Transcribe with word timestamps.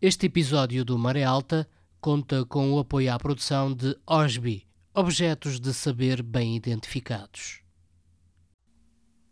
Este 0.00 0.26
episódio 0.26 0.84
do 0.84 0.98
Maré 0.98 1.24
Alta 1.24 1.66
conta 2.02 2.44
com 2.44 2.70
o 2.70 2.78
apoio 2.78 3.10
à 3.10 3.18
produção 3.18 3.72
de 3.72 3.96
OSBI, 4.06 4.66
Objetos 4.92 5.58
de 5.58 5.72
Saber 5.72 6.22
Bem 6.22 6.54
Identificados. 6.54 7.62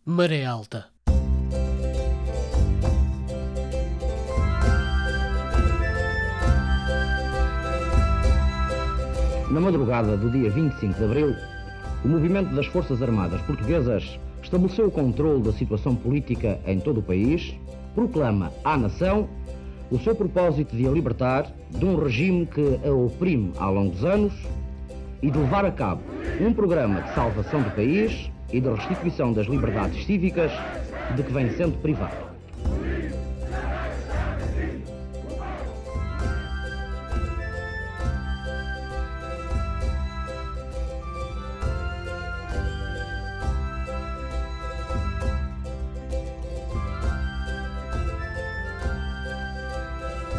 Maré 0.06 0.46
Alta 0.46 0.87
Na 9.51 9.60
madrugada 9.60 10.17
do 10.17 10.31
dia 10.31 10.49
25 10.51 10.94
de 10.94 11.04
abril, 11.04 11.37
o 12.03 12.08
movimento 12.08 12.54
das 12.54 12.65
Forças 12.69 13.03
Armadas 13.03 13.42
Portuguesas 13.42 14.19
estabeleceu 14.42 14.87
o 14.87 14.90
controle 14.90 15.42
da 15.42 15.53
situação 15.53 15.94
política 15.94 16.59
em 16.66 16.80
todo 16.80 17.01
o 17.01 17.02
país, 17.02 17.55
proclama 17.95 18.51
à 18.65 18.78
nação 18.78 19.28
o 19.91 19.98
seu 19.98 20.14
propósito 20.14 20.77
de 20.77 20.87
a 20.87 20.91
libertar 20.91 21.52
de 21.70 21.84
um 21.84 21.96
regime 21.96 22.46
que 22.46 22.80
a 22.84 22.90
oprime 22.90 23.52
há 23.59 23.68
longos 23.68 24.04
anos 24.04 24.32
e 25.22 25.30
de 25.30 25.38
levar 25.38 25.64
a 25.64 25.70
cabo 25.70 26.02
um 26.40 26.52
programa 26.52 27.00
de 27.02 27.14
salvação 27.14 27.62
do 27.62 27.70
país 27.70 28.30
e 28.52 28.60
de 28.60 28.68
restituição 28.68 29.32
das 29.32 29.46
liberdades 29.46 30.04
cívicas 30.04 30.52
de 31.14 31.23
que 31.23 31.32
vem 31.32 31.50
sendo 31.50 31.80
privado. 31.80 32.34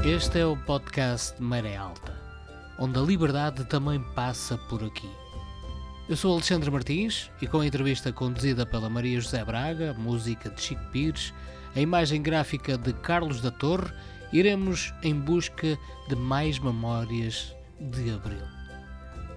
Este 0.06 0.38
é 0.38 0.46
o 0.46 0.56
podcast 0.56 1.42
Maré 1.42 1.76
Alta, 1.76 2.16
onde 2.78 3.00
a 3.00 3.02
liberdade 3.02 3.66
também 3.66 4.00
passa 4.14 4.56
por 4.56 4.84
aqui. 4.84 5.10
Eu 6.08 6.16
sou 6.16 6.34
Alexandre 6.34 6.70
Martins 6.70 7.32
e 7.42 7.48
com 7.48 7.60
a 7.60 7.66
entrevista 7.66 8.14
conduzida 8.14 8.68
pela 8.68 8.88
Maria 8.88 9.20
José 9.20 9.44
Braga, 9.44 9.96
música 9.96 10.52
de 10.52 10.62
Chico 10.62 10.86
Pires, 10.92 11.34
a 11.76 11.82
imagem 11.82 12.22
gráfica 12.22 12.78
de 12.78 12.94
Carlos 12.94 13.42
da 13.42 13.50
Torre, 13.50 13.92
iremos 14.32 14.94
em 15.02 15.16
busca 15.16 15.76
de 16.08 16.16
mais 16.16 16.60
memórias 16.60 17.56
de 17.80 18.12
Abril. 18.12 18.46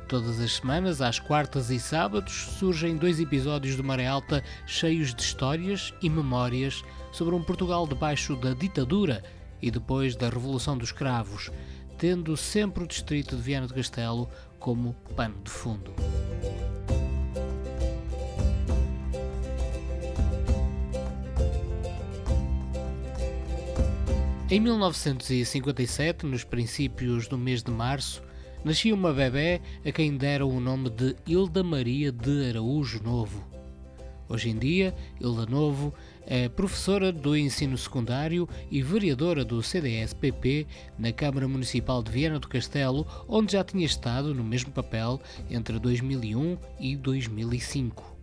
Todas 0.07 0.39
as 0.39 0.53
semanas, 0.57 1.01
às 1.01 1.19
quartas 1.19 1.71
e 1.71 1.81
sábados, 1.81 2.47
surgem 2.59 2.99
dois 2.99 3.19
episódios 3.19 3.75
do 3.75 3.83
Maré 3.83 4.07
Alta 4.07 4.45
cheios 4.67 5.15
de 5.15 5.23
histórias 5.23 5.95
e 6.03 6.11
memórias 6.11 6.85
sobre 7.11 7.35
um 7.35 7.43
Portugal 7.43 7.87
debaixo 7.87 8.37
da 8.37 8.53
ditadura 8.53 9.25
e 9.61 9.71
depois 9.71 10.17
da 10.17 10.29
Revolução 10.29 10.77
dos 10.77 10.93
Cravos, 10.93 11.51
tendo 11.97 12.37
sempre 12.37 12.85
o 12.85 12.87
distrito 12.87 13.37
de 13.37 13.43
Viana 13.43 13.67
do 13.67 13.75
Castelo 13.75 14.29
como 14.59 14.95
pano 15.17 15.37
de 15.43 15.51
fundo. 15.51 15.93
Em 24.51 24.61
1957, 24.61 26.25
nos 26.25 26.43
princípios 26.43 27.29
do 27.29 27.37
mês 27.37 27.63
de 27.63 27.71
março, 27.71 28.23
nascia 28.65 28.95
uma 28.95 29.13
bebê 29.13 29.61
a 29.85 29.93
quem 29.93 30.17
deram 30.17 30.49
o 30.49 30.59
nome 30.59 30.89
de 30.89 31.15
Hilda 31.27 31.63
Maria 31.63 32.11
de 32.11 32.49
Araújo 32.49 33.03
Novo. 33.03 33.58
Hoje 34.29 34.51
em 34.51 34.59
dia, 34.59 34.95
Hilda 35.19 35.47
Novo 35.47 35.95
é 36.27 36.49
professora 36.49 37.11
do 37.11 37.35
ensino 37.35 37.79
secundário 37.79 38.47
e 38.71 38.83
vereadora 38.83 39.43
do 39.43 39.63
CDS-PP 39.63 40.67
na 40.99 41.11
Câmara 41.13 41.49
Municipal 41.49 42.03
de 42.03 42.11
Viana 42.11 42.39
do 42.39 42.47
Castelo, 42.47 43.07
onde 43.27 43.53
já 43.53 43.65
tinha 43.65 43.87
estado 43.87 44.35
no 44.35 44.45
mesmo 44.45 44.71
papel 44.71 45.19
entre 45.49 45.79
2001 45.79 46.59
e 46.79 46.95
2005. 46.95 48.19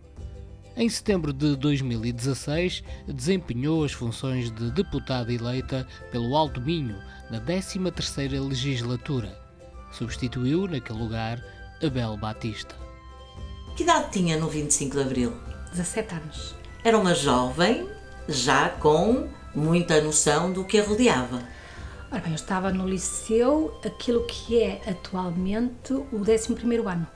Em 0.76 0.88
setembro 0.88 1.32
de 1.32 1.56
2016, 1.56 2.84
desempenhou 3.08 3.82
as 3.82 3.92
funções 3.92 4.50
de 4.50 4.70
deputada 4.70 5.32
eleita 5.32 5.88
pelo 6.12 6.36
Alto 6.36 6.60
Minho 6.60 6.96
na 7.30 7.40
13ª 7.40 8.46
legislatura. 8.46 9.36
Substituiu, 9.90 10.68
naquele 10.68 10.98
lugar, 10.98 11.42
Abel 11.82 12.16
Batista. 12.16 12.76
Que 13.74 13.82
idade 13.82 14.12
tinha 14.12 14.38
no 14.38 14.48
25 14.48 14.96
de 14.96 15.02
Abril? 15.02 15.45
17 15.76 16.14
anos. 16.14 16.54
Era 16.82 16.98
uma 16.98 17.14
jovem, 17.14 17.88
já 18.26 18.70
com 18.70 19.28
muita 19.54 20.00
noção 20.00 20.50
do 20.50 20.64
que 20.64 20.78
a 20.78 20.82
rodeava. 20.82 21.42
Ora 22.10 22.20
bem, 22.20 22.32
eu 22.32 22.36
estava 22.36 22.72
no 22.72 22.88
liceu, 22.88 23.78
aquilo 23.84 24.26
que 24.26 24.62
é 24.62 24.80
atualmente 24.88 25.92
o 25.92 26.20
11º 26.20 26.90
ano. 26.90 27.06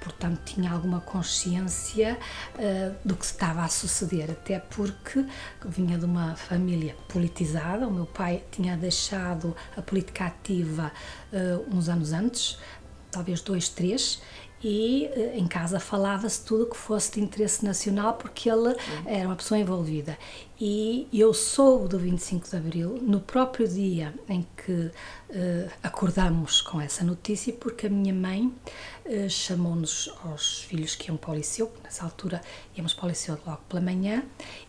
Portanto, 0.00 0.40
tinha 0.44 0.70
alguma 0.70 1.00
consciência 1.00 2.16
uh, 2.54 2.94
do 3.04 3.14
que 3.16 3.24
estava 3.24 3.62
a 3.62 3.68
suceder, 3.68 4.30
até 4.30 4.58
porque 4.58 5.26
vinha 5.66 5.98
de 5.98 6.04
uma 6.04 6.36
família 6.36 6.96
politizada. 7.08 7.86
O 7.86 7.92
meu 7.92 8.06
pai 8.06 8.42
tinha 8.50 8.76
deixado 8.76 9.54
a 9.76 9.82
política 9.82 10.26
ativa 10.26 10.92
uh, 11.32 11.76
uns 11.76 11.88
anos 11.88 12.12
antes, 12.12 12.56
talvez 13.10 13.42
dois, 13.42 13.68
três, 13.68 14.22
e 14.62 15.10
uh, 15.16 15.38
em 15.38 15.46
casa 15.46 15.80
falava-se 15.80 16.44
tudo 16.44 16.66
que 16.66 16.76
fosse 16.76 17.12
de 17.12 17.20
interesse 17.20 17.64
nacional 17.64 18.14
porque 18.14 18.50
ele 18.50 18.74
era 19.06 19.26
uma 19.26 19.36
pessoa 19.36 19.58
envolvida. 19.58 20.18
E 20.62 21.08
eu 21.10 21.32
soube 21.32 21.88
do 21.88 21.98
25 21.98 22.50
de 22.50 22.54
Abril 22.54 22.98
no 23.00 23.18
próprio 23.18 23.66
dia 23.66 24.12
em 24.28 24.46
que 24.54 24.72
uh, 24.72 25.70
acordamos 25.82 26.60
com 26.60 26.78
essa 26.78 27.02
notícia, 27.02 27.50
porque 27.54 27.86
a 27.86 27.88
minha 27.88 28.12
mãe 28.12 28.52
uh, 29.06 29.30
chamou-nos 29.30 30.12
aos 30.22 30.60
filhos 30.60 30.94
que 30.94 31.08
iam 31.08 31.16
para 31.16 31.30
o 31.30 31.34
liceu, 31.34 31.72
nessa 31.82 32.04
altura 32.04 32.42
íamos 32.76 32.92
para 32.92 33.06
o 33.06 33.08
liceu 33.08 33.38
logo 33.46 33.62
pela 33.70 33.80
manhã, 33.80 34.22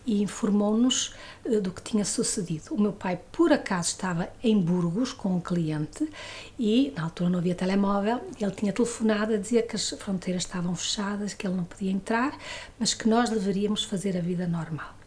e 0.06 0.24
informou-nos 0.24 1.14
uh, 1.44 1.60
do 1.60 1.74
que 1.74 1.82
tinha 1.82 2.06
sucedido. 2.06 2.74
O 2.74 2.80
meu 2.80 2.94
pai, 2.94 3.20
por 3.30 3.52
acaso, 3.52 3.90
estava 3.90 4.30
em 4.42 4.62
Burgos 4.62 5.12
com 5.12 5.36
um 5.36 5.42
cliente 5.42 6.10
e, 6.58 6.94
na 6.96 7.04
altura, 7.04 7.30
não 7.30 7.40
havia 7.40 7.54
telemóvel, 7.54 8.22
ele 8.40 8.52
tinha 8.52 8.72
telefonado 8.72 9.34
a 9.34 9.38
dizer 9.38 9.68
que 9.68 9.76
as 9.76 9.90
fronteiras 9.90 10.44
estavam 10.44 10.74
fechadas, 10.74 11.34
que 11.34 11.46
ele 11.46 11.58
não 11.58 11.66
podia 11.66 11.92
entrar, 11.92 12.38
mas 12.80 12.94
que 12.94 13.10
nós 13.10 13.30
deveríamos 13.30 13.84
fazer 13.84 14.16
a 14.16 14.22
vida 14.22 14.48
normal 14.48 15.01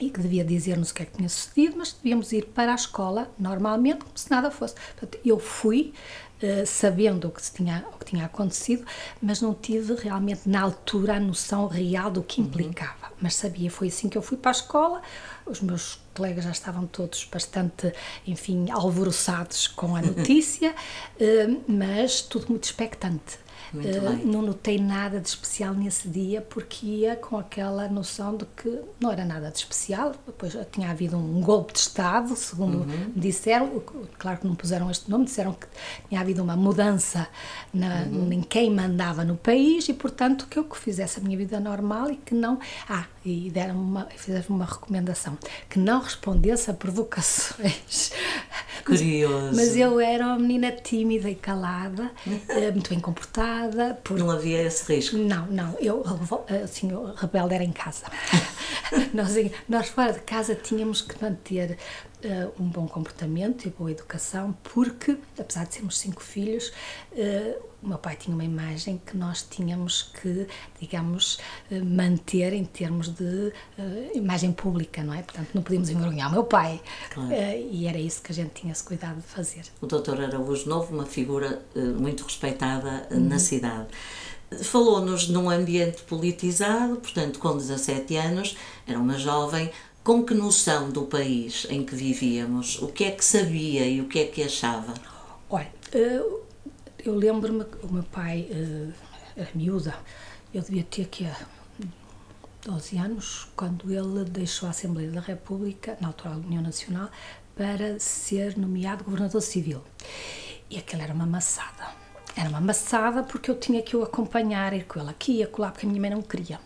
e 0.00 0.10
que 0.10 0.20
devia 0.20 0.44
dizer-nos 0.44 0.90
o 0.90 0.94
que 0.94 1.02
é 1.02 1.06
que 1.06 1.16
tinha 1.16 1.28
sucedido, 1.28 1.76
mas 1.76 1.92
devíamos 1.92 2.32
ir 2.32 2.46
para 2.46 2.72
a 2.72 2.74
escola 2.74 3.30
normalmente, 3.38 4.04
como 4.04 4.16
se 4.16 4.30
nada 4.30 4.50
fosse. 4.50 4.74
Portanto, 4.74 5.18
eu 5.24 5.38
fui 5.38 5.92
uh, 6.42 6.66
sabendo 6.66 7.28
o 7.28 7.30
que, 7.30 7.42
tinha, 7.42 7.84
o 7.92 7.98
que 7.98 8.04
tinha 8.04 8.24
acontecido, 8.24 8.84
mas 9.20 9.40
não 9.40 9.54
tive 9.54 9.94
realmente 9.94 10.48
na 10.48 10.60
altura 10.60 11.16
a 11.16 11.20
noção 11.20 11.66
real 11.66 12.10
do 12.10 12.22
que 12.22 12.40
implicava. 12.40 13.08
Uhum. 13.08 13.16
Mas 13.22 13.34
sabia, 13.34 13.70
foi 13.70 13.88
assim 13.88 14.08
que 14.08 14.16
eu 14.16 14.22
fui 14.22 14.36
para 14.36 14.50
a 14.50 14.52
escola. 14.52 15.02
Os 15.46 15.60
meus 15.60 16.00
colegas 16.18 16.44
já 16.44 16.50
estavam 16.50 16.86
todos 16.86 17.26
bastante, 17.32 17.92
enfim, 18.26 18.70
alvoroçados 18.70 19.68
com 19.68 19.94
a 19.94 20.02
notícia, 20.02 20.72
uh, 20.72 21.62
mas 21.70 22.20
tudo 22.20 22.48
muito 22.48 22.64
expectante. 22.64 23.38
Uh, 23.74 24.26
não 24.26 24.40
notei 24.40 24.78
nada 24.78 25.20
de 25.20 25.28
especial 25.28 25.74
nesse 25.74 26.08
dia 26.08 26.40
porque 26.40 26.86
ia 26.86 27.16
com 27.16 27.36
aquela 27.36 27.86
noção 27.86 28.34
de 28.34 28.46
que 28.56 28.80
não 28.98 29.12
era 29.12 29.24
nada 29.24 29.50
de 29.50 29.58
especial. 29.58 30.14
Depois 30.26 30.56
tinha 30.72 30.90
havido 30.90 31.16
um 31.18 31.40
golpe 31.42 31.74
de 31.74 31.80
Estado, 31.80 32.34
segundo 32.34 32.78
uhum. 32.78 33.12
me 33.14 33.20
disseram. 33.20 33.82
Claro 34.18 34.38
que 34.38 34.46
não 34.46 34.54
puseram 34.54 34.90
este 34.90 35.10
nome, 35.10 35.26
disseram 35.26 35.52
que 35.52 35.66
tinha 36.08 36.20
havido 36.20 36.42
uma 36.42 36.56
mudança 36.56 37.28
na, 37.72 38.04
uhum. 38.04 38.32
em 38.32 38.40
quem 38.40 38.70
mandava 38.70 39.22
no 39.22 39.36
país 39.36 39.88
e, 39.88 39.92
portanto, 39.92 40.46
que 40.48 40.58
eu 40.58 40.64
que 40.64 40.78
fizesse 40.78 41.20
a 41.20 41.22
minha 41.22 41.36
vida 41.36 41.60
normal 41.60 42.10
e 42.10 42.16
que 42.16 42.34
não. 42.34 42.58
Ah, 42.88 43.04
e 43.24 43.50
deram 43.50 43.74
uma, 43.78 44.06
fizeram 44.16 44.46
uma 44.48 44.64
recomendação 44.64 45.36
que 45.68 45.78
não 45.78 46.00
respondesse 46.08 46.70
a 46.70 46.74
provocações. 46.74 48.12
Curioso. 48.84 49.54
Mas 49.54 49.76
eu 49.76 50.00
era 50.00 50.26
uma 50.26 50.38
menina 50.38 50.72
tímida 50.72 51.28
e 51.28 51.34
calada, 51.34 52.10
eh, 52.48 52.70
muito 52.70 52.88
bem 52.88 52.98
comportada 52.98 53.98
por... 54.02 54.18
Não 54.18 54.30
havia 54.30 54.62
esse 54.62 54.94
risco? 54.94 55.18
Não, 55.18 55.46
não. 55.46 55.76
Eu, 55.78 56.02
assim, 56.64 56.90
eu 56.90 57.12
rebelde 57.14 57.54
era 57.54 57.64
em 57.64 57.72
casa. 57.72 58.06
nós, 59.12 59.34
nós 59.68 59.88
fora 59.88 60.14
de 60.14 60.20
casa 60.20 60.54
tínhamos 60.54 61.02
que 61.02 61.22
manter 61.22 61.76
uh, 62.24 62.62
um 62.62 62.68
bom 62.68 62.86
comportamento 62.86 63.66
e 63.66 63.70
boa 63.70 63.90
educação, 63.90 64.56
porque, 64.62 65.16
apesar 65.38 65.66
de 65.66 65.74
sermos 65.74 65.98
cinco 65.98 66.22
filhos, 66.22 66.72
uh, 67.12 67.68
o 67.82 67.88
meu 67.88 67.98
pai 67.98 68.16
tinha 68.16 68.34
uma 68.34 68.44
imagem 68.44 69.00
que 69.06 69.16
nós 69.16 69.42
tínhamos 69.42 70.10
que, 70.20 70.46
digamos, 70.80 71.38
uh, 71.70 71.84
manter 71.84 72.52
em 72.52 72.64
termos 72.64 73.08
de 73.08 73.52
imagem 74.14 74.52
pública, 74.52 75.02
não 75.02 75.14
é? 75.14 75.22
Portanto, 75.22 75.48
não 75.54 75.62
podíamos 75.62 75.88
envergonhar 75.90 76.28
o 76.28 76.32
meu 76.32 76.44
pai. 76.44 76.80
Claro. 77.10 77.32
e 77.32 77.86
era 77.86 77.98
isso 77.98 78.22
que 78.22 78.32
a 78.32 78.34
gente 78.34 78.50
tinha 78.60 78.72
esse 78.72 78.82
cuidado 78.82 79.16
de 79.16 79.26
fazer. 79.26 79.62
O 79.80 79.86
doutor 79.86 80.20
Araújo 80.20 80.68
Novo, 80.68 80.94
uma 80.94 81.06
figura 81.06 81.62
muito 81.98 82.24
respeitada 82.24 83.06
uhum. 83.10 83.20
na 83.20 83.38
cidade. 83.38 83.88
Falou-nos 84.62 85.28
num 85.28 85.50
ambiente 85.50 86.02
politizado, 86.02 86.96
portanto, 86.96 87.38
com 87.38 87.56
17 87.56 88.16
anos, 88.16 88.56
era 88.86 88.98
uma 88.98 89.18
jovem 89.18 89.70
com 90.08 90.24
que 90.24 90.32
noção 90.32 90.88
do 90.88 91.02
país 91.02 91.66
em 91.68 91.84
que 91.84 91.94
vivíamos? 91.94 92.80
O 92.80 92.88
que 92.88 93.04
é 93.04 93.10
que 93.10 93.22
sabia 93.22 93.86
e 93.86 94.00
o 94.00 94.08
que 94.08 94.20
é 94.20 94.24
que 94.24 94.42
achava? 94.42 94.94
Olha, 95.50 95.70
eh, 95.92 96.22
eu 97.04 97.14
lembro-me 97.14 97.66
que 97.66 97.84
o 97.84 97.92
meu 97.92 98.02
pai 98.04 98.48
eh, 98.50 98.88
era 99.36 99.50
miúda, 99.54 99.94
eu 100.54 100.62
devia 100.62 100.82
ter 100.84 101.08
que 101.08 101.28
12 102.64 102.96
anos, 102.96 103.48
quando 103.54 103.92
ele 103.92 104.24
deixou 104.24 104.66
a 104.66 104.70
Assembleia 104.70 105.10
da 105.10 105.20
República, 105.20 105.98
na 106.00 106.08
altura 106.08 106.36
da 106.36 106.36
União 106.38 106.62
Nacional, 106.62 107.10
para 107.54 108.00
ser 108.00 108.56
nomeado 108.56 109.04
governador 109.04 109.42
civil. 109.42 109.82
E 110.70 110.78
aquilo 110.78 111.02
era 111.02 111.12
uma 111.12 111.26
maçada 111.26 112.07
era 112.36 112.48
uma 112.48 112.58
amassada 112.58 113.22
porque 113.22 113.50
eu 113.50 113.58
tinha 113.58 113.82
que 113.82 113.96
o 113.96 114.02
acompanhar, 114.02 114.72
ir 114.72 114.84
com 114.84 115.00
ele 115.00 115.10
aqui 115.10 115.38
e 115.38 115.42
acolá, 115.42 115.70
porque 115.70 115.86
a 115.86 115.88
minha 115.88 116.00
mãe 116.00 116.10
não 116.10 116.22
queria. 116.22 116.60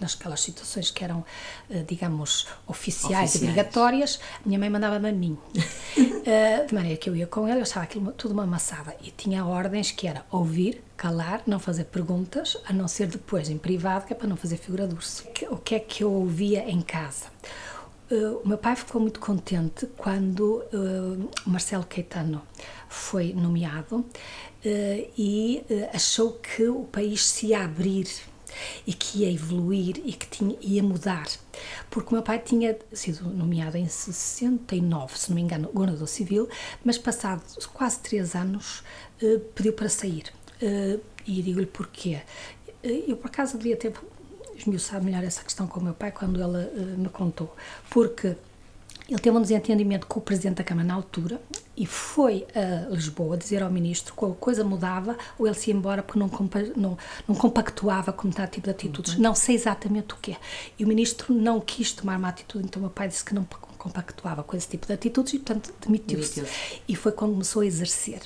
Nasquelas 0.00 0.40
situações 0.40 0.90
que 0.90 1.04
eram, 1.04 1.24
eh, 1.70 1.84
digamos, 1.86 2.46
oficiais, 2.66 3.30
oficiais. 3.30 3.36
obrigatórias, 3.36 4.20
a 4.44 4.48
minha 4.48 4.58
mãe 4.58 4.70
mandava-me 4.70 5.08
a 5.08 5.12
mim. 5.12 5.38
Eh, 6.24 6.66
de 6.66 6.72
maneira 6.72 6.96
que 6.96 7.10
eu 7.10 7.16
ia 7.16 7.26
com 7.26 7.48
ele, 7.48 7.58
eu 7.58 7.62
achava 7.62 7.84
aquilo 7.84 8.12
tudo 8.12 8.30
uma 8.32 8.44
amassada. 8.44 8.94
E 9.02 9.10
tinha 9.10 9.44
ordens 9.44 9.90
que 9.90 10.06
era 10.06 10.24
ouvir, 10.30 10.80
calar, 10.96 11.42
não 11.48 11.58
fazer 11.58 11.86
perguntas, 11.86 12.56
a 12.64 12.72
não 12.72 12.86
ser 12.86 13.08
depois 13.08 13.50
em 13.50 13.58
privado, 13.58 14.06
que 14.06 14.12
é 14.12 14.16
para 14.16 14.28
não 14.28 14.36
fazer 14.36 14.56
figura 14.56 14.86
de 14.86 14.94
urso. 14.94 15.24
O 15.50 15.56
que 15.56 15.74
é 15.74 15.80
que 15.80 16.04
eu 16.04 16.12
ouvia 16.12 16.70
em 16.70 16.80
casa? 16.80 17.26
Uh, 18.08 18.40
o 18.44 18.48
meu 18.48 18.56
pai 18.56 18.76
ficou 18.76 19.00
muito 19.00 19.18
contente 19.18 19.84
quando 19.96 20.64
Marcelo 21.44 21.84
Caetano 21.84 22.40
foi 22.88 23.32
nomeado 23.32 24.04
e 25.16 25.64
uh, 25.68 25.96
achou 25.96 26.32
que 26.34 26.66
o 26.68 26.84
país 26.84 27.24
se 27.24 27.48
ia 27.48 27.64
abrir 27.64 28.08
e 28.86 28.92
que 28.92 29.20
ia 29.20 29.32
evoluir 29.32 30.00
e 30.04 30.12
que 30.12 30.26
tinha, 30.26 30.56
ia 30.60 30.82
mudar. 30.82 31.26
Porque 31.90 32.10
o 32.10 32.12
meu 32.12 32.22
pai 32.22 32.38
tinha 32.38 32.78
sido 32.92 33.28
nomeado 33.28 33.76
em 33.76 33.88
69, 33.88 35.18
se 35.18 35.30
não 35.30 35.36
me 35.36 35.42
engano, 35.42 35.70
governador 35.72 36.06
civil, 36.06 36.48
mas 36.84 36.98
passados 36.98 37.66
quase 37.66 37.98
três 38.00 38.34
anos 38.34 38.82
uh, 39.22 39.40
pediu 39.54 39.72
para 39.72 39.88
sair. 39.88 40.24
e 41.26 41.42
digo-lhe 41.42 41.66
porquê. 41.66 42.20
Eu, 42.82 43.16
por 43.16 43.28
acaso, 43.28 43.56
devia 43.58 43.76
ter 43.76 43.92
esmiuçado 44.56 45.04
melhor 45.04 45.24
essa 45.24 45.42
questão 45.42 45.66
com 45.66 45.80
o 45.80 45.82
meu 45.82 45.94
pai 45.94 46.12
quando 46.12 46.40
ela 46.40 46.70
me 46.96 47.08
contou. 47.08 47.54
Porque 47.90 48.36
ele 49.12 49.20
teve 49.20 49.36
um 49.36 49.42
desentendimento 49.42 50.06
com 50.06 50.20
o 50.20 50.22
presidente 50.22 50.56
da 50.56 50.64
Câmara 50.64 50.88
na 50.88 50.94
altura 50.94 51.40
e 51.76 51.84
foi 51.84 52.46
a 52.54 52.88
Lisboa 52.88 53.36
dizer 53.36 53.62
ao 53.62 53.70
ministro 53.70 54.14
que 54.14 54.24
a 54.24 54.30
coisa 54.30 54.64
mudava 54.64 55.18
ou 55.38 55.46
ele 55.46 55.54
se 55.54 55.70
ia 55.70 55.76
embora 55.76 56.02
porque 56.02 56.18
não, 56.18 56.30
não, 56.74 56.98
não 57.28 57.34
compactuava 57.34 58.10
com 58.10 58.30
tal 58.30 58.46
tipo 58.46 58.64
de 58.64 58.70
atitudes. 58.70 59.14
Uhum. 59.14 59.20
Não 59.20 59.34
sei 59.34 59.54
exatamente 59.54 60.14
o 60.14 60.16
que 60.16 60.32
é. 60.32 60.36
E 60.78 60.84
o 60.84 60.88
ministro 60.88 61.34
não 61.34 61.60
quis 61.60 61.92
tomar 61.92 62.18
uma 62.18 62.28
atitude, 62.28 62.64
então 62.64 62.80
o 62.80 62.84
meu 62.84 62.90
pai 62.90 63.06
disse 63.06 63.22
que 63.22 63.34
não 63.34 63.44
compactuava 63.82 64.42
com 64.44 64.56
esse 64.56 64.68
tipo 64.68 64.86
de 64.86 64.92
atitudes 64.92 65.34
e, 65.34 65.38
portanto, 65.40 65.74
demitiu-se. 65.80 66.36
Demitiu 66.36 66.54
e 66.88 66.96
foi 66.96 67.12
quando 67.12 67.32
começou 67.32 67.62
a 67.62 67.66
exercer. 67.66 68.22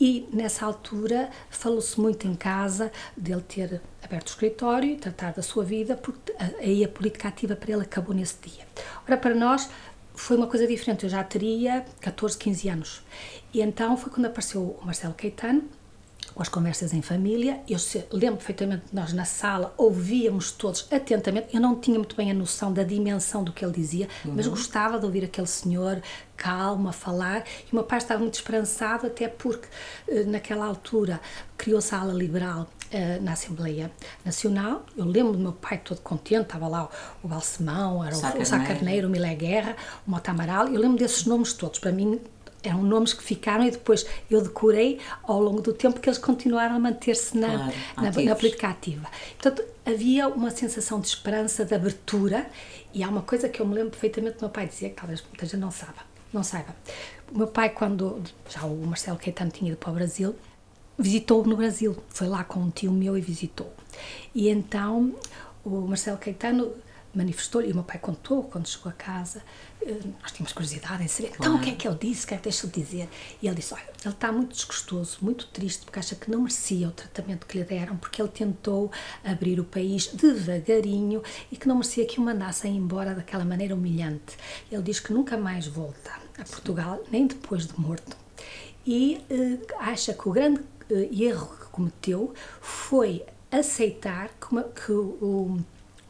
E 0.00 0.26
nessa 0.32 0.64
altura 0.64 1.28
falou-se 1.50 2.00
muito 2.00 2.26
em 2.26 2.34
casa 2.34 2.90
dele 3.16 3.42
ter 3.42 3.82
aberto 4.02 4.28
o 4.28 4.30
escritório 4.30 4.90
e 4.90 4.96
tratar 4.96 5.32
da 5.32 5.42
sua 5.42 5.64
vida, 5.64 5.96
porque 5.96 6.32
aí 6.60 6.84
a 6.84 6.88
política 6.88 7.28
ativa 7.28 7.56
para 7.56 7.72
ele 7.72 7.82
acabou 7.82 8.14
nesse 8.14 8.36
dia. 8.40 8.64
Ora, 9.06 9.16
para 9.16 9.34
nós, 9.34 9.68
foi 10.14 10.36
uma 10.36 10.46
coisa 10.46 10.66
diferente. 10.66 11.04
Eu 11.04 11.10
já 11.10 11.22
teria 11.22 11.84
14, 12.00 12.38
15 12.38 12.68
anos. 12.68 13.02
E 13.52 13.60
então 13.60 13.96
foi 13.96 14.10
quando 14.12 14.26
apareceu 14.26 14.78
o 14.80 14.84
Marcelo 14.84 15.14
Caetano, 15.14 15.64
com 16.34 16.42
as 16.42 16.48
conversas 16.48 16.92
em 16.92 17.02
família. 17.02 17.60
Eu 17.68 17.78
lembro 18.12 18.36
perfeitamente 18.36 18.84
nós 18.92 19.12
na 19.12 19.24
sala 19.24 19.74
ouvíamos 19.76 20.52
todos 20.52 20.86
atentamente. 20.90 21.54
Eu 21.54 21.60
não 21.60 21.78
tinha 21.78 21.98
muito 21.98 22.16
bem 22.16 22.30
a 22.30 22.34
noção 22.34 22.72
da 22.72 22.82
dimensão 22.82 23.44
do 23.44 23.52
que 23.52 23.64
ele 23.64 23.72
dizia, 23.72 24.08
uhum. 24.24 24.34
mas 24.36 24.46
gostava 24.46 24.98
de 24.98 25.04
ouvir 25.04 25.24
aquele 25.24 25.46
senhor 25.46 26.02
calmo 26.36 26.88
a 26.88 26.92
falar. 26.92 27.44
E 27.66 27.72
o 27.72 27.76
meu 27.76 27.84
pai 27.84 27.98
estava 27.98 28.20
muito 28.20 28.34
esperançado, 28.34 29.06
até 29.06 29.28
porque 29.28 29.68
eh, 30.08 30.24
naquela 30.24 30.66
altura 30.66 31.20
criou-se 31.56 31.94
a 31.94 32.00
ala 32.00 32.12
liberal 32.12 32.68
eh, 32.94 33.18
na 33.20 33.32
Assembleia 33.32 33.90
Nacional. 34.24 34.86
Eu 34.96 35.04
lembro 35.04 35.32
do 35.32 35.38
meu 35.40 35.52
pai 35.52 35.78
todo 35.78 36.00
contente, 36.00 36.42
estava 36.42 36.68
lá 36.68 36.88
o, 37.24 37.26
Balsemão, 37.26 38.04
era 38.04 38.14
o, 38.14 38.18
o 38.18 38.46
Sá 38.46 38.60
Carneiro, 38.60 39.08
o 39.08 39.10
Milé 39.10 39.34
Guerra, 39.34 39.76
o 40.06 40.12
Mota 40.12 40.30
Amaral. 40.30 40.68
Eu 40.68 40.80
lembro 40.80 40.96
desses 40.96 41.26
nomes 41.26 41.52
todos. 41.54 41.80
Para 41.80 41.90
mim, 41.90 42.20
eram 42.62 42.84
nomes 42.84 43.12
que 43.12 43.24
ficaram 43.24 43.64
e 43.64 43.72
depois 43.72 44.06
eu 44.30 44.40
decorei 44.40 45.00
ao 45.24 45.40
longo 45.40 45.60
do 45.60 45.72
tempo 45.72 45.98
que 45.98 46.08
eles 46.08 46.20
continuaram 46.20 46.76
a 46.76 46.78
manter-se 46.78 47.36
na, 47.36 47.48
claro, 47.48 47.72
na, 47.96 48.22
na, 48.22 48.36
política 48.36 48.68
ativa. 48.68 49.08
Portanto, 49.40 49.68
havia 49.84 50.28
uma 50.28 50.52
sensação 50.52 51.00
de 51.00 51.08
esperança, 51.08 51.64
de 51.64 51.74
abertura, 51.74 52.46
e 52.92 53.02
há 53.02 53.08
uma 53.08 53.22
coisa 53.22 53.48
que 53.48 53.60
eu 53.60 53.66
me 53.66 53.74
lembro 53.74 53.90
perfeitamente 53.90 54.36
do 54.36 54.42
meu 54.42 54.50
pai 54.50 54.68
dizia, 54.68 54.88
que 54.90 54.94
talvez 54.94 55.20
muita 55.20 55.44
gente 55.46 55.58
não 55.58 55.72
saiba. 55.72 56.14
Não 56.32 56.44
saiba. 56.44 56.76
O 57.32 57.38
meu 57.38 57.48
pai, 57.48 57.70
quando 57.70 58.22
já 58.48 58.62
o 58.62 58.86
Marcelo 58.86 59.18
Caetano 59.18 59.50
tinha 59.50 59.72
ido 59.72 59.78
para 59.78 59.90
o 59.90 59.94
Brasil, 59.94 60.36
visitou 60.98 61.44
no 61.44 61.56
Brasil. 61.56 61.96
Foi 62.08 62.28
lá 62.28 62.44
com 62.44 62.60
um 62.60 62.70
tio 62.70 62.92
meu 62.92 63.16
e 63.16 63.20
visitou. 63.20 63.72
E 64.34 64.48
então 64.48 65.14
o 65.64 65.80
Marcelo 65.82 66.18
Caetano 66.18 66.72
manifestou-lhe, 67.14 67.68
e 67.68 67.72
o 67.72 67.74
meu 67.74 67.84
pai 67.84 67.98
contou 67.98 68.42
quando 68.42 68.66
chegou 68.66 68.90
a 68.90 68.92
casa, 68.92 69.42
eh, 69.80 70.00
nós 70.20 70.32
tínhamos 70.32 70.52
curiosidade 70.52 71.02
em 71.02 71.08
saber, 71.08 71.28
claro. 71.28 71.42
então 71.42 71.56
o 71.56 71.60
que 71.60 71.70
é 71.70 71.74
que 71.74 71.86
ele 71.86 71.96
disse, 72.00 72.24
o 72.24 72.28
que 72.28 72.34
é 72.34 72.36
que 72.36 72.42
deixou 72.42 72.68
de 72.68 72.82
dizer? 72.82 73.08
E 73.40 73.46
ele 73.46 73.56
disse, 73.56 73.72
olha, 73.72 73.82
ele 74.04 74.14
está 74.14 74.32
muito 74.32 74.52
desgostoso, 74.52 75.18
muito 75.22 75.46
triste, 75.46 75.84
porque 75.84 75.98
acha 75.98 76.14
que 76.14 76.30
não 76.30 76.40
merecia 76.40 76.88
o 76.88 76.90
tratamento 76.90 77.46
que 77.46 77.58
lhe 77.58 77.64
deram, 77.64 77.96
porque 77.96 78.20
ele 78.20 78.30
tentou 78.30 78.90
abrir 79.22 79.60
o 79.60 79.64
país 79.64 80.08
devagarinho 80.08 81.22
e 81.50 81.56
que 81.56 81.68
não 81.68 81.76
merecia 81.76 82.04
que 82.04 82.18
o 82.18 82.22
mandassem 82.22 82.76
embora 82.76 83.14
daquela 83.14 83.44
maneira 83.44 83.74
humilhante. 83.74 84.36
Ele 84.70 84.82
diz 84.82 85.00
que 85.00 85.12
nunca 85.12 85.36
mais 85.36 85.66
volta 85.66 86.12
a 86.38 86.44
Portugal, 86.44 87.02
nem 87.10 87.26
depois 87.26 87.66
de 87.66 87.78
morto. 87.78 88.16
E 88.86 89.24
uh, 89.30 89.74
acha 89.78 90.12
que 90.12 90.28
o 90.28 90.32
grande 90.32 90.60
erro 90.90 91.56
que 91.58 91.66
cometeu 91.66 92.32
foi 92.60 93.24
aceitar 93.50 94.30
que, 94.40 94.52
uma, 94.52 94.64
que 94.64 94.92
o, 94.92 95.58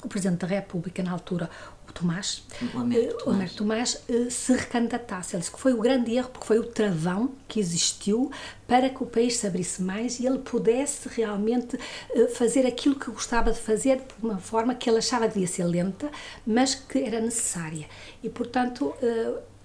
o, 0.03 0.09
Presidente 0.09 0.41
da 0.41 0.47
República, 0.47 1.03
na 1.03 1.13
altura, 1.13 1.49
o 1.89 1.93
Tomás, 1.93 2.45
o 2.75 2.79
Américo 2.79 3.15
uh, 3.15 3.25
Tomás, 3.25 3.55
Tomás 3.55 4.03
uh, 4.09 4.31
se 4.31 4.53
recandidatasse. 4.53 5.35
Ele 5.35 5.41
disse 5.41 5.53
que 5.53 5.61
foi 5.61 5.73
o 5.73 5.81
grande 5.81 6.15
erro, 6.15 6.29
porque 6.29 6.47
foi 6.47 6.59
o 6.59 6.65
travão 6.65 7.33
que 7.49 7.59
existiu 7.59 8.31
para 8.67 8.91
que 8.91 9.03
o 9.03 9.07
país 9.07 9.37
se 9.37 9.47
abrisse 9.47 9.83
mais 9.83 10.21
e 10.21 10.27
ele 10.27 10.39
pudesse 10.39 11.09
realmente 11.09 11.79
fazer 12.35 12.67
aquilo 12.67 12.99
que 12.99 13.11
gostava 13.11 13.53
de 13.53 13.59
fazer 13.59 13.99
de 13.99 14.05
uma 14.23 14.39
forma 14.39 14.75
que 14.75 14.89
ele 14.89 14.99
achava 14.99 15.27
que 15.27 15.35
devia 15.35 15.49
ser 15.49 15.65
lenta, 15.65 16.11
mas 16.47 16.75
que 16.75 16.99
era 16.99 17.21
necessária. 17.21 17.87
E, 18.23 18.29
portanto, 18.29 18.95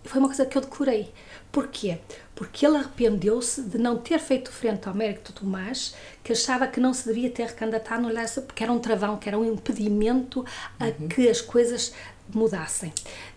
foi 0.04 0.20
uma 0.20 0.28
coisa 0.28 0.46
que 0.46 0.58
eu 0.58 0.62
decorei. 0.62 1.12
Porquê? 1.52 2.00
Porque 2.40 2.66
ele 2.66 2.78
arrependeu-se 2.78 3.62
de 3.64 3.78
não 3.78 3.98
ter 3.98 4.18
feito 4.18 4.50
frente 4.50 4.88
ao 4.88 4.96
mérito 4.96 5.34
Tomás, 5.34 5.94
que 6.24 6.32
achava 6.32 6.66
que 6.68 6.80
não 6.80 6.94
se 6.94 7.06
devia 7.06 7.30
ter 7.30 7.48
recandidatado 7.48 8.02
no 8.02 8.08
Lessa, 8.08 8.42
porque 8.42 8.64
era 8.64 8.72
um 8.72 8.80
travão, 8.80 9.18
que 9.18 9.28
era 9.28 9.38
um 9.38 9.44
impedimento 9.44 10.46
a 10.80 10.86
uhum. 10.86 11.10
que 11.10 11.28
as 11.28 11.42
coisas 11.42 11.94
mudassem. 12.34 12.94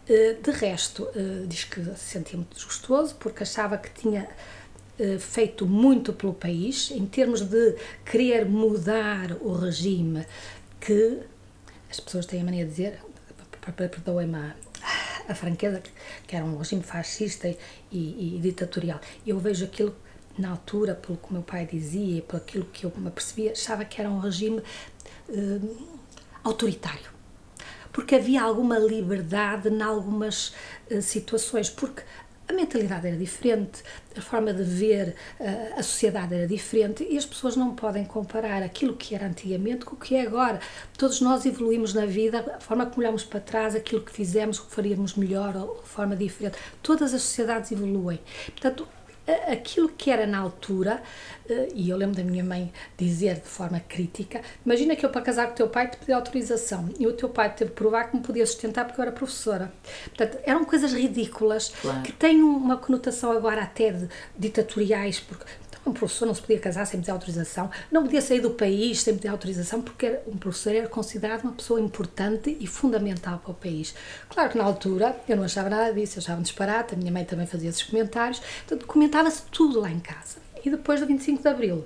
Eh, 0.09 0.37
de 0.41 0.53
resto, 0.53 1.09
eh, 1.17 1.47
diz 1.49 1.65
que 1.65 1.83
se 1.83 1.97
sentia 1.97 2.37
muito 2.37 2.55
desgostoso, 2.55 3.17
porque 3.17 3.43
achava 3.43 3.77
que 3.77 3.91
tinha 3.91 4.29
eh, 5.01 5.19
feito 5.19 5.67
muito 5.67 6.13
pelo 6.13 6.33
país, 6.33 6.93
em 6.93 7.05
termos 7.05 7.41
de 7.41 7.75
querer 8.05 8.47
mudar 8.47 9.33
o 9.41 9.53
regime 9.53 10.25
que 10.81 11.19
as 11.91 11.99
pessoas 11.99 12.25
têm 12.25 12.41
a 12.41 12.45
mania 12.45 12.65
de 12.65 12.71
dizer, 12.71 13.01
perdoem-me 13.67 14.37
a 14.37 14.55
franqueza, 15.35 15.83
que 16.27 16.37
era 16.37 16.45
um 16.45 16.57
regime 16.57 16.83
fascista 16.83 17.49
e, 17.49 17.57
e, 17.91 18.39
ditatorial. 18.41 19.01
Eu 19.27 19.39
vejo 19.39 19.65
aquilo 19.65 19.95
na 20.39 20.51
altura, 20.51 20.95
pelo 20.95 21.19
que 21.19 21.33
meu 21.33 21.43
pai 21.43 21.67
dizia 21.67 22.19
e 22.19 22.23
pelo 22.23 22.39
aquilo 22.39 22.65
que 22.67 22.85
eu 22.85 22.93
me 22.97 23.11
percebia, 23.11 23.53
achava 23.53 23.85
que 23.85 24.01
era 24.01 24.11
um 24.11 24.19
regime 24.19 24.63
eh, 25.29 25.61
autoritário. 26.43 27.11
Porque 27.93 28.15
havia 28.15 28.43
alguma 28.43 28.79
liberdade 28.79 29.69
em 29.69 29.83
algumas 29.83 30.55
eh, 30.89 31.03
situações, 31.03 31.69
porque 31.69 32.03
a 32.53 32.55
mentalidade 32.55 33.09
era 33.09 33.17
diferente, 33.17 33.83
a 34.17 34.21
forma 34.21 34.53
de 34.53 34.63
ver 34.63 35.15
uh, 35.41 35.79
a 35.79 35.83
sociedade 35.83 36.35
era 36.35 36.47
diferente 36.47 37.05
e 37.09 37.17
as 37.17 37.25
pessoas 37.25 37.57
não 37.57 37.75
podem 37.75 38.05
comparar 38.05 38.63
aquilo 38.63 38.95
que 38.95 39.15
era 39.15 39.27
antigamente 39.27 39.85
com 39.85 39.97
o 39.97 39.99
que 39.99 40.15
é 40.15 40.23
agora. 40.23 40.61
Todos 40.97 41.21
nós 41.21 41.45
evoluímos 41.47 41.95
na 41.95 42.07
vida, 42.07 42.55
a 42.57 42.61
forma 42.61 42.87
como 42.87 43.01
olhamos 43.01 43.25
para 43.25 43.41
trás, 43.41 43.75
aquilo 43.75 44.03
que 44.03 44.13
fizemos, 44.13 44.59
o 44.59 44.67
que 44.67 44.75
faríamos 44.75 45.15
melhor 45.15 45.57
ou 45.57 45.81
de 45.83 45.89
forma 45.89 46.15
diferente. 46.15 46.59
Todas 46.83 47.15
as 47.15 47.23
sociedades 47.23 47.73
evoluem. 47.73 48.21
Portanto, 48.51 48.87
aquilo 49.53 49.89
que 49.89 50.11
era 50.11 50.27
na 50.27 50.39
altura, 50.39 51.03
eh, 51.49 51.69
e 51.75 51.91
eu 51.91 51.97
lembro 51.97 52.17
da 52.17 52.25
minha 52.25 52.43
mãe 52.43 52.73
dizer 52.97 53.37
de 53.37 53.49
forma 53.49 53.81
crítica: 53.81 54.41
imagina 54.65 54.97
que 54.97 55.05
eu 55.05 55.11
para 55.11 55.23
casar 55.23 55.47
com 55.47 55.53
o 55.53 55.57
teu 55.57 55.69
pai 55.69 55.89
te 55.89 55.97
pedi 55.97 56.13
autorização 56.13 56.89
e 56.99 57.07
o 57.07 57.13
teu 57.13 57.29
pai 57.29 57.55
teve 57.55 57.71
de 57.71 57.77
provar 57.77 58.11
que 58.11 58.17
me 58.17 58.23
podia 58.23 58.47
sustentar 58.47 58.85
porque 58.85 59.01
eu 59.01 59.05
era 59.05 59.13
professora. 59.13 59.73
Portanto, 60.05 60.39
eram 60.45 60.65
coisas 60.65 60.93
ridículas 60.93 61.73
claro. 61.81 62.03
que 62.03 62.13
têm 62.13 62.43
uma 62.43 62.77
conotação 62.77 63.33
agora 63.33 63.63
até 63.63 63.91
de 63.93 64.09
ditatoriais, 64.37 65.21
porque 65.21 65.45
um 65.85 65.93
professor 65.93 66.27
não 66.27 66.35
se 66.35 66.41
podia 66.41 66.59
casar 66.59 66.87
sem 66.87 67.01
pedir 67.01 67.11
autorização, 67.11 67.71
não 67.91 68.03
podia 68.03 68.21
sair 68.21 68.41
do 68.41 68.51
país 68.51 69.01
sem 69.01 69.15
pedir 69.15 69.29
autorização, 69.29 69.83
porque 69.83 70.19
um 70.27 70.37
professor 70.37 70.75
era 70.75 70.89
considerado 70.89 71.43
uma 71.43 71.53
pessoa 71.53 71.81
importante 71.81 72.57
e 72.61 72.67
fundamental 72.67 73.39
para 73.39 73.51
o 73.51 73.55
país. 73.55 73.95
Claro 74.29 74.51
que 74.51 74.59
na 74.59 74.65
altura 74.65 75.17
eu 75.29 75.37
não 75.37 75.45
achava 75.45 75.69
nada 75.69 75.93
disso, 75.93 76.19
eu 76.19 76.23
achava 76.23 76.39
um 76.39 76.43
disparate, 76.43 76.95
a 76.95 76.97
minha 76.97 77.13
mãe 77.13 77.25
também 77.25 77.47
fazia 77.47 77.69
esses 77.69 77.83
comentários, 77.83 78.41
portanto, 78.41 78.87
comentava-se 78.87 79.43
tudo 79.51 79.81
lá 79.81 79.91
em 79.91 80.01
casa. 80.01 80.37
E 80.65 80.71
depois 80.71 81.01
do 81.01 81.07
25 81.07 81.43
de 81.43 81.49
Abril, 81.49 81.85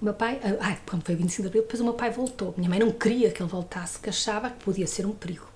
o 0.00 0.04
meu 0.04 0.14
pai, 0.14 0.40
ah, 0.60 0.76
quando 0.88 1.02
foi 1.02 1.14
25 1.14 1.42
de 1.42 1.48
Abril, 1.48 1.62
depois 1.62 1.80
o 1.80 1.84
meu 1.84 1.94
pai 1.94 2.10
voltou. 2.10 2.54
Minha 2.56 2.68
mãe 2.68 2.78
não 2.78 2.92
queria 2.92 3.30
que 3.30 3.42
ele 3.42 3.50
voltasse, 3.50 3.98
que 3.98 4.08
achava 4.08 4.50
que 4.50 4.62
podia 4.64 4.86
ser 4.86 5.06
um 5.06 5.12
perigo 5.12 5.53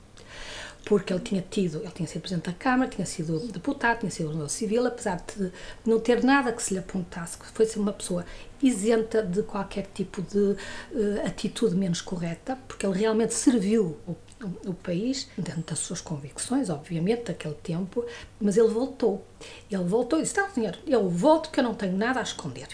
porque 0.89 1.13
ele 1.13 1.21
tinha 1.21 1.43
tido, 1.43 1.81
ele 1.83 1.91
tinha 1.91 2.09
sido 2.09 2.23
Presidente 2.23 2.47
da 2.47 2.53
Câmara, 2.55 2.91
tinha 2.91 3.05
sido 3.05 3.39
deputado, 3.53 3.99
tinha 4.01 4.11
sido 4.11 4.49
civil, 4.49 4.87
apesar 4.87 5.23
de 5.37 5.53
não 5.85 6.01
ter 6.01 6.25
nada 6.25 6.51
que 6.51 6.63
se 6.63 6.73
lhe 6.73 6.81
apontasse, 6.81 7.37
que 7.37 7.45
foi 7.45 7.67
ser 7.67 7.79
uma 7.79 7.93
pessoa 7.93 8.25
isenta 8.63 9.23
de 9.23 9.43
qualquer 9.43 9.87
tipo 9.93 10.23
de 10.23 10.39
uh, 10.39 10.57
atitude 11.27 11.77
menos 11.77 12.01
correta, 12.01 12.57
porque 12.67 12.87
ele 12.87 12.99
realmente 12.99 13.35
serviu 13.35 13.99
o, 14.07 14.17
o, 14.43 14.71
o, 14.71 14.75
país, 14.75 15.29
dentro 15.37 15.63
das 15.63 15.79
suas 15.79 16.01
convicções, 16.01 16.71
obviamente, 16.71 17.25
daquele 17.25 17.55
tempo, 17.55 18.05
mas 18.41 18.57
ele 18.57 18.69
voltou. 18.69 19.25
Ele 19.71 19.85
voltou 19.85 20.19
e 20.19 20.23
disse, 20.23 20.37
não 20.37 20.51
senhor, 20.51 20.79
eu 20.87 21.09
volto 21.09 21.51
que 21.51 21.61
eu 21.61 21.65
não 21.65 21.75
tenho 21.75 21.97
nada 21.97 22.21
a 22.21 22.23
esconder. 22.23 22.69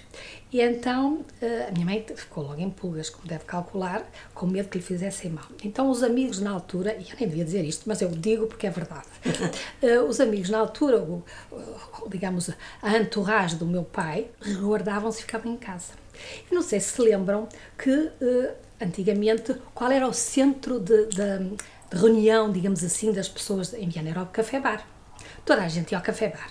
E 0.53 0.61
então 0.61 1.25
eh, 1.43 1.67
a 1.69 1.73
minha 1.73 1.85
mãe 1.85 2.07
ficou 2.15 2.45
logo 2.45 2.61
em 2.61 2.71
pulgas, 2.71 3.11
como 3.11 3.27
deve 3.27 3.45
calcular, 3.45 4.09
com 4.33 4.47
medo 4.47 4.69
que 4.69 4.79
lhe 4.79 4.85
fizessem 4.85 5.31
mal. 5.31 5.47
Então 5.65 5.91
os 5.91 6.03
amigos 6.03 6.39
na 6.39 6.53
altura, 6.53 6.95
e 6.95 7.11
eu 7.11 7.17
nem 7.19 7.29
devia 7.29 7.45
dizer 7.45 7.65
isto, 7.65 7.83
mas 7.87 8.01
eu 8.01 8.09
digo 8.11 8.47
porque 8.47 8.67
é 8.67 8.71
verdade, 8.71 9.07
eh, 9.83 9.99
os 9.99 10.21
amigos 10.21 10.51
na 10.51 10.59
altura, 10.59 11.03
o, 11.03 11.25
digamos, 12.09 12.51
a 12.81 12.97
entourage 12.97 13.57
do 13.57 13.67
meu 13.67 13.83
pai, 13.83 14.29
resguardavam-se 14.41 15.19
e 15.19 15.23
ficavam 15.23 15.53
em 15.53 15.57
casa. 15.57 15.95
E 16.49 16.55
não 16.55 16.63
sei 16.63 16.79
se 16.79 16.93
se 16.93 17.03
lembram 17.03 17.49
que 17.77 18.13
eh, 18.21 18.55
antigamente 18.81 19.55
qual 19.75 19.91
era 19.91 20.07
o 20.07 20.13
centro 20.13 20.81
de, 20.81 21.07
de, 21.07 21.57
de 21.91 21.97
reunião, 21.97 22.51
digamos 22.51 22.83
assim, 22.83 23.13
das 23.13 23.29
pessoas 23.29 23.73
em 23.75 23.89
Viana 23.89 24.11
era 24.11 24.23
o 24.23 24.27
café 24.27 24.61
bar. 24.61 24.87
Toda 25.45 25.63
a 25.63 25.69
gente 25.69 25.93
ia 25.93 25.99
ao 25.99 26.05
café 26.05 26.29
bar. 26.29 26.51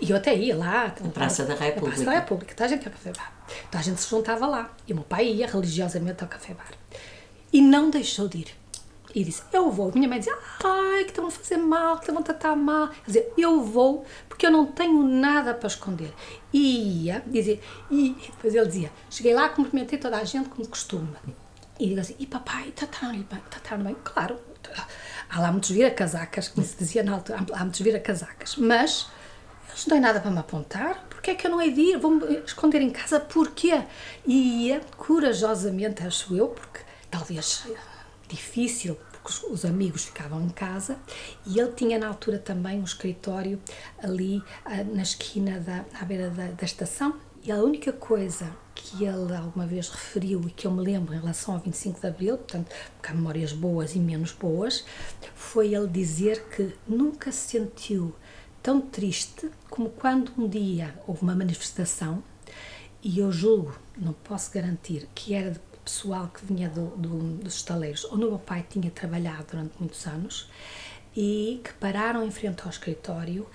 E 0.00 0.10
eu 0.10 0.16
até 0.16 0.34
ia 0.36 0.56
lá. 0.56 0.94
Na 1.00 1.10
Praça 1.10 1.44
da 1.44 1.54
República. 1.54 1.86
Praça 1.86 2.04
da 2.04 2.12
República. 2.12 2.54
Toda 2.54 2.64
a 2.64 2.68
gente 2.68 2.82
ia 2.82 2.88
ao 2.88 2.92
café 2.92 3.12
bar. 3.12 3.32
Toda 3.70 3.78
a 3.78 3.82
gente 3.82 4.00
se 4.00 4.10
juntava 4.10 4.46
lá. 4.46 4.70
E 4.86 4.92
o 4.92 4.96
meu 4.96 5.04
pai 5.04 5.26
ia 5.26 5.46
religiosamente 5.46 6.22
ao 6.22 6.28
café 6.28 6.54
bar. 6.54 6.72
E 7.52 7.60
não 7.60 7.90
deixou 7.90 8.28
de 8.28 8.38
ir. 8.38 8.48
E 9.14 9.24
disse, 9.24 9.42
eu 9.50 9.70
vou. 9.70 9.90
Minha 9.94 10.08
mãe 10.08 10.18
dizia, 10.18 10.36
ai, 10.62 11.04
que 11.04 11.12
te 11.12 11.20
vão 11.22 11.30
fazer 11.30 11.56
mal, 11.56 11.98
que 11.98 12.04
te 12.04 12.12
vão 12.12 12.22
tratar 12.22 12.54
mal. 12.54 12.88
Quer 12.88 13.06
dizer, 13.06 13.32
eu 13.38 13.62
vou 13.62 14.04
porque 14.28 14.46
eu 14.46 14.50
não 14.50 14.66
tenho 14.66 15.02
nada 15.02 15.54
para 15.54 15.68
esconder. 15.68 16.12
E 16.52 17.04
ia, 17.04 17.22
dizia, 17.26 17.58
e 17.90 18.14
depois 18.26 18.54
ele 18.54 18.66
dizia, 18.66 18.92
cheguei 19.08 19.32
lá, 19.32 19.48
cumprimentei 19.48 19.98
toda 19.98 20.18
a 20.18 20.24
gente 20.24 20.50
como 20.50 20.62
de 20.62 20.68
costume. 20.68 21.08
E 21.78 21.88
digo 21.88 22.00
assim, 22.00 22.16
e 22.18 22.26
papai, 22.26 22.72
trataram-lhe 22.72 23.24
bem? 23.30 23.42
Trataram 23.50 23.84
bem? 23.84 23.96
Claro, 24.02 24.38
há 25.28 25.40
lá 25.40 25.52
muitos 25.52 25.70
vira-casacas, 25.70 26.48
como 26.48 26.66
se 26.66 26.76
dizia 26.76 27.02
na 27.02 27.12
altura, 27.12 27.44
há 27.52 27.60
muitos 27.60 27.80
vira-casacas. 27.80 28.56
Mas 28.56 29.08
eles 29.68 29.86
não 29.86 29.96
têm 29.96 30.00
nada 30.00 30.20
para 30.20 30.30
me 30.30 30.38
apontar, 30.38 31.04
porque 31.10 31.32
é 31.32 31.34
que 31.34 31.46
eu 31.46 31.50
não 31.50 31.60
hei 31.60 31.72
de 31.72 31.80
ir? 31.80 31.98
Vou-me 31.98 32.38
esconder 32.46 32.80
em 32.80 32.90
casa, 32.90 33.20
porquê? 33.20 33.82
E 34.26 34.68
ia, 34.68 34.80
corajosamente, 34.96 36.02
acho 36.02 36.34
eu, 36.34 36.48
porque 36.48 36.80
talvez 37.10 37.66
difícil, 38.26 38.96
porque 39.10 39.46
os 39.52 39.64
amigos 39.64 40.06
ficavam 40.06 40.42
em 40.42 40.48
casa, 40.48 40.98
e 41.44 41.60
ele 41.60 41.72
tinha 41.72 41.98
na 41.98 42.08
altura 42.08 42.38
também 42.38 42.80
um 42.80 42.84
escritório 42.84 43.60
ali 44.02 44.42
ah, 44.64 44.82
na 44.82 45.02
esquina 45.02 45.60
da, 45.60 45.84
à 46.00 46.04
beira 46.04 46.30
da, 46.30 46.46
da 46.46 46.64
estação, 46.64 47.20
e 47.42 47.52
a 47.52 47.56
única 47.56 47.92
coisa 47.92 48.50
que 48.76 49.04
ele 49.04 49.34
alguma 49.34 49.66
vez 49.66 49.88
referiu 49.88 50.42
e 50.46 50.50
que 50.50 50.66
eu 50.66 50.70
me 50.70 50.82
lembro 50.82 51.14
em 51.14 51.18
relação 51.18 51.54
ao 51.54 51.60
25 51.60 52.00
de 52.00 52.06
Abril, 52.06 52.36
portanto, 52.36 52.70
porque 52.94 53.10
há 53.10 53.14
memórias 53.14 53.52
boas 53.52 53.96
e 53.96 53.98
menos 53.98 54.32
boas, 54.32 54.84
foi 55.34 55.74
ele 55.74 55.88
dizer 55.88 56.44
que 56.50 56.76
nunca 56.86 57.32
se 57.32 57.58
sentiu 57.58 58.14
tão 58.62 58.80
triste 58.80 59.50
como 59.70 59.88
quando 59.88 60.30
um 60.38 60.46
dia 60.46 60.94
houve 61.06 61.22
uma 61.22 61.34
manifestação 61.34 62.22
e 63.02 63.18
eu 63.18 63.32
julgo, 63.32 63.78
não 63.96 64.12
posso 64.12 64.52
garantir, 64.52 65.08
que 65.14 65.34
era 65.34 65.52
de 65.52 65.60
pessoal 65.84 66.28
que 66.28 66.44
vinha 66.44 66.68
do, 66.68 66.88
do, 66.96 67.18
dos 67.38 67.56
estaleiros, 67.56 68.04
onde 68.06 68.24
o 68.24 68.28
meu 68.28 68.38
pai 68.38 68.66
tinha 68.68 68.90
trabalhado 68.90 69.46
durante 69.52 69.74
muitos 69.78 70.04
anos 70.06 70.50
e 71.16 71.60
que 71.64 71.72
pararam 71.74 72.22
em 72.24 72.30
frente 72.30 72.62
ao 72.62 72.68
escritório 72.68 73.46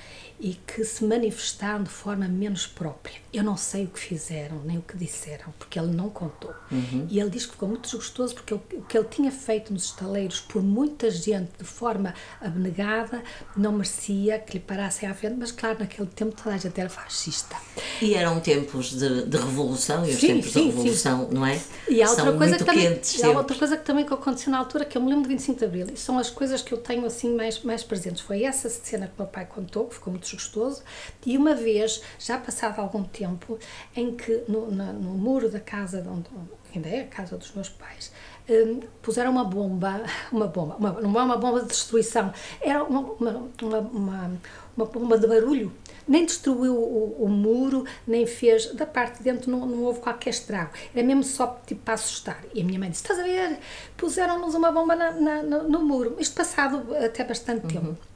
e 0.41 0.55
que 0.55 0.83
se 0.83 1.05
manifestaram 1.05 1.83
de 1.83 1.89
forma 1.91 2.27
menos 2.27 2.65
própria. 2.65 3.15
Eu 3.31 3.43
não 3.43 3.55
sei 3.55 3.85
o 3.85 3.87
que 3.87 3.99
fizeram, 3.99 4.59
nem 4.65 4.79
o 4.79 4.81
que 4.81 4.97
disseram, 4.97 5.53
porque 5.59 5.79
ele 5.79 5.93
não 5.95 6.09
contou. 6.09 6.51
Uhum. 6.71 7.05
E 7.09 7.19
ele 7.19 7.29
diz 7.29 7.45
que 7.45 7.51
ficou 7.51 7.69
muito 7.69 7.83
desgostoso 7.83 8.33
porque 8.33 8.55
ele, 8.55 8.61
o 8.73 8.81
que 8.81 8.97
ele 8.97 9.07
tinha 9.07 9.31
feito 9.31 9.71
nos 9.71 9.85
estaleiros 9.85 10.41
por 10.41 10.63
muita 10.63 11.11
gente 11.11 11.51
de 11.59 11.63
forma 11.63 12.15
abnegada 12.41 13.23
não 13.55 13.71
merecia 13.71 14.39
que 14.39 14.53
lhe 14.53 14.59
parassem 14.59 15.07
à 15.07 15.13
frente, 15.13 15.35
mas 15.37 15.51
claro, 15.51 15.77
naquele 15.79 16.07
tempo 16.07 16.35
toda 16.35 16.55
a 16.55 16.57
gente 16.57 16.79
era 16.79 16.89
fascista. 16.89 17.55
E 18.01 18.15
eram 18.15 18.39
tempos 18.39 18.97
de, 18.97 19.25
de 19.25 19.37
revolução, 19.37 20.03
e 20.05 20.09
os 20.09 20.19
sim, 20.19 20.27
tempos 20.27 20.51
sim, 20.51 20.61
de 20.61 20.65
revolução, 20.75 21.27
sim. 21.27 21.35
não 21.35 21.45
é? 21.45 21.61
E 21.87 22.01
há 22.01 22.09
outra 22.09 22.25
são 22.25 22.37
coisa 22.37 22.57
que 22.57 22.63
também, 22.63 22.87
há 23.23 23.29
outra 23.29 23.57
coisa 23.57 23.77
que 23.77 23.85
também 23.85 24.05
aconteceu 24.05 24.51
na 24.51 24.57
altura, 24.57 24.85
que 24.85 24.97
eu 24.97 25.01
me 25.03 25.09
lembro 25.09 25.23
de 25.23 25.29
25 25.29 25.59
de 25.59 25.65
Abril, 25.65 25.87
e 25.93 25.97
são 25.97 26.17
as 26.17 26.31
coisas 26.31 26.63
que 26.63 26.73
eu 26.73 26.79
tenho 26.79 27.05
assim 27.05 27.35
mais, 27.35 27.61
mais 27.61 27.83
presentes. 27.83 28.21
Foi 28.21 28.43
essa 28.43 28.67
cena 28.69 29.05
que 29.05 29.13
o 29.13 29.21
meu 29.21 29.27
pai 29.27 29.45
contou, 29.45 29.85
que 29.85 29.93
ficou 29.93 30.11
muito 30.11 30.30
desgostoso, 30.31 30.83
e 31.25 31.37
uma 31.37 31.55
vez, 31.55 32.01
já 32.19 32.37
passado 32.37 32.79
algum 32.79 33.03
tempo, 33.03 33.57
em 33.95 34.15
que 34.15 34.43
no, 34.47 34.71
no, 34.71 34.93
no 34.93 35.09
muro 35.11 35.49
da 35.49 35.59
casa, 35.59 36.05
onde 36.07 36.29
ainda 36.73 36.89
é 36.89 37.01
a 37.01 37.07
casa 37.07 37.37
dos 37.37 37.53
meus 37.53 37.69
pais, 37.69 38.11
um, 38.49 38.79
puseram 39.01 39.31
uma 39.31 39.43
bomba, 39.43 40.03
uma 40.31 40.47
bomba, 40.47 40.75
uma, 40.77 41.01
não 41.01 41.19
é 41.19 41.23
uma 41.23 41.37
bomba 41.37 41.61
de 41.61 41.67
destruição, 41.67 42.33
era 42.61 42.83
uma, 42.83 42.99
uma, 42.99 43.49
uma, 43.61 43.79
uma, 43.79 44.41
uma 44.75 44.85
bomba 44.85 45.17
de 45.17 45.27
barulho. 45.27 45.71
Nem 46.07 46.25
destruiu 46.25 46.75
o, 46.75 47.23
o, 47.23 47.29
muro, 47.29 47.85
nem 48.07 48.25
fez, 48.25 48.73
da 48.73 48.85
parte 48.85 49.19
de 49.19 49.23
dentro 49.23 49.51
não, 49.51 49.65
não 49.65 49.83
houve 49.83 49.99
qualquer 49.99 50.31
estrago. 50.31 50.71
Era 50.93 51.05
mesmo 51.05 51.23
só 51.23 51.61
tipo 51.65 51.81
para 51.81 51.93
assustar. 51.93 52.43
E 52.53 52.61
a 52.61 52.65
minha 52.65 52.79
mãe 52.79 52.89
disse: 52.89 53.03
Estás 53.03 53.19
a 53.19 53.23
ver? 53.23 53.59
Puseram-nos 53.95 54.55
uma 54.55 54.71
bomba 54.71 54.95
na, 54.95 55.11
na, 55.11 55.43
no, 55.43 55.69
no, 55.69 55.85
muro. 55.85 56.15
Isto 56.19 56.35
passado 56.35 56.95
até 56.95 57.23
bastante 57.23 57.63
uhum. 57.65 57.69
tempo. 57.69 58.10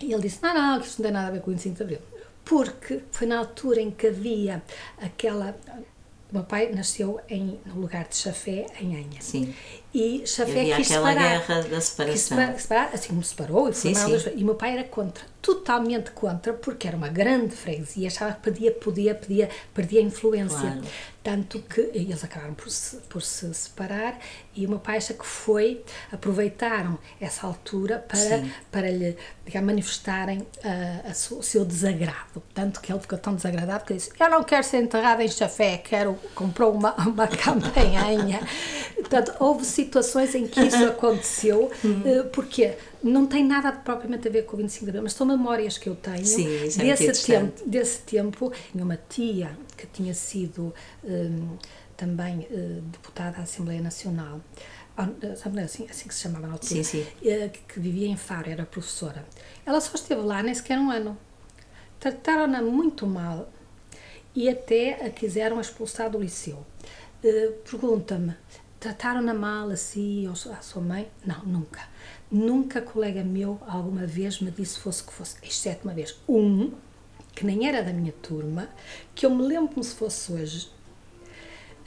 E 0.00 0.12
ele 0.12 0.22
disse: 0.22 0.42
Não, 0.42 0.54
não, 0.54 0.80
isto 0.80 0.98
não 0.98 1.04
tem 1.04 1.12
nada 1.12 1.28
a 1.28 1.30
ver 1.30 1.40
com 1.40 1.50
o 1.50 1.54
25 1.54 1.76
de 1.76 1.82
Abril. 1.82 1.98
Porque 2.44 3.02
foi 3.12 3.26
na 3.26 3.38
altura 3.38 3.80
em 3.80 3.90
que 3.90 4.06
havia 4.06 4.62
aquela. 4.98 5.56
O 6.30 6.34
meu 6.34 6.44
pai 6.44 6.70
nasceu 6.72 7.20
em, 7.28 7.60
no 7.66 7.80
lugar 7.80 8.08
de 8.08 8.16
Chafé, 8.16 8.66
em 8.80 8.96
Anha. 8.96 9.20
Sim. 9.20 9.54
E 9.92 10.24
Chafé 10.24 10.76
quis 10.76 10.86
separar. 10.86 11.14
guerra 11.14 11.62
da 11.62 11.80
separação. 11.80 12.52
Quis 12.52 12.62
separar, 12.62 12.90
assim 12.94 13.08
como 13.08 13.24
separou 13.24 13.68
e 13.68 13.74
sim, 13.74 13.94
sim. 13.94 14.12
E 14.36 14.42
o 14.42 14.46
meu 14.46 14.54
pai 14.54 14.74
era 14.74 14.84
contra, 14.84 15.24
totalmente 15.42 16.12
contra, 16.12 16.52
porque 16.52 16.86
era 16.86 16.96
uma 16.96 17.08
grande 17.08 17.56
freguesia, 17.56 18.06
achava 18.06 18.32
que 18.34 18.40
podia, 18.40 18.70
podia, 18.70 19.14
podia, 19.14 19.48
perdia 19.74 20.00
a 20.00 20.04
influência. 20.04 20.58
Claro. 20.58 20.82
Tanto 21.22 21.60
que 21.60 21.82
eles 21.92 22.24
acabaram 22.24 22.54
por 22.54 22.70
se, 22.70 22.96
por 23.08 23.20
se 23.20 23.52
separar 23.52 24.18
e 24.56 24.64
o 24.64 24.70
meu 24.70 24.78
pai 24.78 24.96
acha 24.96 25.12
que 25.12 25.26
foi, 25.26 25.84
aproveitaram 26.10 26.98
essa 27.20 27.46
altura 27.46 27.98
para, 28.08 28.42
para 28.70 28.90
lhe 28.90 29.16
digamos, 29.44 29.66
manifestarem 29.66 30.38
uh, 30.38 30.46
a, 31.04 31.34
o 31.34 31.42
seu 31.42 31.62
desagrado. 31.64 32.42
Tanto 32.54 32.80
que 32.80 32.90
ele 32.90 33.00
ficou 33.00 33.18
tão 33.18 33.34
desagradado 33.34 33.84
que 33.84 33.94
disse: 33.94 34.10
Eu 34.18 34.30
não 34.30 34.42
quero 34.42 34.64
ser 34.64 34.78
enterrado 34.82 35.20
em 35.20 35.28
chafé, 35.28 35.76
quero. 35.76 36.14
comprou 36.34 36.72
uma, 36.72 36.94
uma 36.94 37.28
campanha. 37.28 38.40
Portanto, 38.94 39.34
houve 39.40 39.64
situações 39.84 40.34
em 40.34 40.46
que 40.46 40.60
isso 40.60 40.84
aconteceu, 40.86 41.70
uh, 41.84 42.28
porque 42.32 42.74
não 43.02 43.26
tem 43.26 43.44
nada 43.44 43.72
propriamente 43.72 44.28
a 44.28 44.30
ver 44.30 44.44
com 44.44 44.54
o 44.54 44.56
25 44.58 44.84
de 44.84 44.90
abril, 44.90 45.02
mas 45.02 45.12
são 45.12 45.26
memórias 45.26 45.78
que 45.78 45.88
eu 45.88 45.94
tenho 45.94 46.24
Sim, 46.24 46.46
é 46.46 46.96
desse, 46.96 47.26
tempo, 47.26 47.68
desse 47.68 47.98
tempo. 48.00 48.52
Tinha 48.72 48.84
uma 48.84 48.98
tia 49.08 49.56
que 49.76 49.86
tinha 49.86 50.14
sido 50.14 50.74
um, 51.04 51.56
também 51.96 52.40
uh, 52.50 52.80
deputada 52.82 53.38
à 53.38 53.42
Assembleia 53.42 53.80
Nacional, 53.80 54.40
ah, 54.96 55.08
assim, 55.64 55.86
assim 55.88 56.08
que 56.08 56.14
se 56.14 56.22
chamava 56.22 56.46
na 56.46 56.52
altura, 56.54 56.82
sim, 56.82 56.82
sim. 56.82 57.06
Uh, 57.22 57.50
que 57.68 57.80
vivia 57.80 58.08
em 58.08 58.16
Faro, 58.16 58.50
era 58.50 58.66
professora. 58.66 59.24
Ela 59.64 59.80
só 59.80 59.94
esteve 59.94 60.20
lá 60.20 60.42
nem 60.42 60.54
sequer 60.54 60.78
um 60.78 60.90
ano. 60.90 61.16
Trataram-na 61.98 62.60
muito 62.60 63.06
mal 63.06 63.50
e 64.34 64.48
até 64.48 65.06
a 65.06 65.10
quiseram 65.10 65.60
expulsar 65.60 66.10
do 66.10 66.18
liceu. 66.18 66.66
Uh, 67.24 67.52
Pergunta-me, 67.70 68.34
trataram-na 68.80 69.34
mal 69.34 69.70
assim, 69.70 70.26
ou 70.26 70.32
a 70.32 70.62
sua 70.62 70.82
mãe? 70.82 71.08
Não, 71.24 71.44
nunca 71.44 71.80
Nunca 72.30 72.80
colega 72.80 73.24
meu 73.24 73.58
alguma 73.66 74.06
vez 74.06 74.40
me 74.40 74.52
disse 74.52 74.78
fosse 74.78 75.02
que 75.02 75.12
fosse, 75.12 75.34
exceto 75.42 75.80
uma 75.82 75.92
vez. 75.92 76.16
Um, 76.28 76.70
que 77.34 77.44
nem 77.44 77.66
era 77.66 77.82
da 77.82 77.92
minha 77.92 78.12
turma, 78.12 78.68
que 79.14 79.26
eu 79.26 79.30
me 79.30 79.42
lembro 79.42 79.74
como 79.74 79.82
se 79.82 79.94
fosse 79.94 80.32
hoje, 80.32 80.68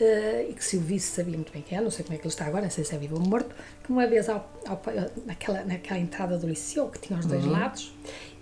uh, 0.02 0.50
e 0.50 0.54
que 0.54 0.64
se 0.64 0.76
o 0.76 0.82
visse 0.82 1.16
sabia 1.16 1.36
muito 1.36 1.54
bem 1.54 1.62
quem 1.62 1.78
é, 1.78 1.82
não 1.82 1.90
sei 1.90 2.04
como 2.04 2.16
é 2.16 2.18
que 2.18 2.24
ele 2.24 2.34
está 2.34 2.46
agora, 2.46 2.64
não 2.64 2.72
sei 2.72 2.84
se 2.84 2.94
é 2.94 2.98
vivo 2.98 3.16
ou 3.16 3.22
morto, 3.22 3.56
que 3.84 3.90
uma 3.90 4.06
vez 4.06 4.28
ao, 4.28 4.52
ao, 4.68 4.82
naquela, 5.26 5.64
naquela 5.64 6.00
entrada 6.00 6.38
do 6.38 6.46
liceu, 6.46 6.90
que 6.90 7.00
tinha 7.00 7.18
os 7.18 7.26
dois 7.26 7.46
uhum. 7.46 7.52
lados, 7.52 7.94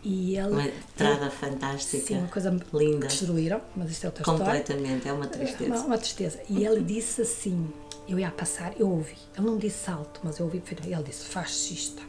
E 0.04 0.36
ele, 0.36 0.50
uma 0.50 0.66
entrada 0.66 1.30
fantástica. 1.30 2.04
Sim, 2.04 2.18
uma 2.18 2.28
coisa 2.28 2.50
linda. 2.74 3.06
destruíram, 3.06 3.62
mas 3.76 3.92
isto 3.92 4.06
é 4.06 4.08
outra 4.08 4.24
Completamente, 4.24 4.98
história. 4.98 5.10
é 5.10 5.14
uma 5.14 5.28
tristeza. 5.28 5.76
Uma, 5.76 5.86
uma, 5.86 5.98
tristeza. 6.00 6.40
E 6.50 6.66
ele 6.66 6.84
disse 6.84 7.22
assim: 7.22 7.72
eu 8.12 8.20
ia 8.20 8.32
passar, 8.32 8.80
eu 8.80 8.90
ouvi. 8.90 9.18
Ele 9.36 9.46
não 9.46 9.58
disse 9.58 9.90
alto, 9.90 10.20
mas 10.24 10.40
eu 10.40 10.46
ouvi. 10.46 10.62
Ele 10.86 11.04
disse 11.04 11.26
fascista. 11.26 12.02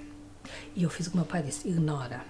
E 0.74 0.82
eu 0.82 0.90
fiz 0.90 1.06
o 1.06 1.10
que 1.10 1.16
meu 1.16 1.26
pai 1.26 1.42
disse: 1.42 1.68
ignora. 1.68 2.24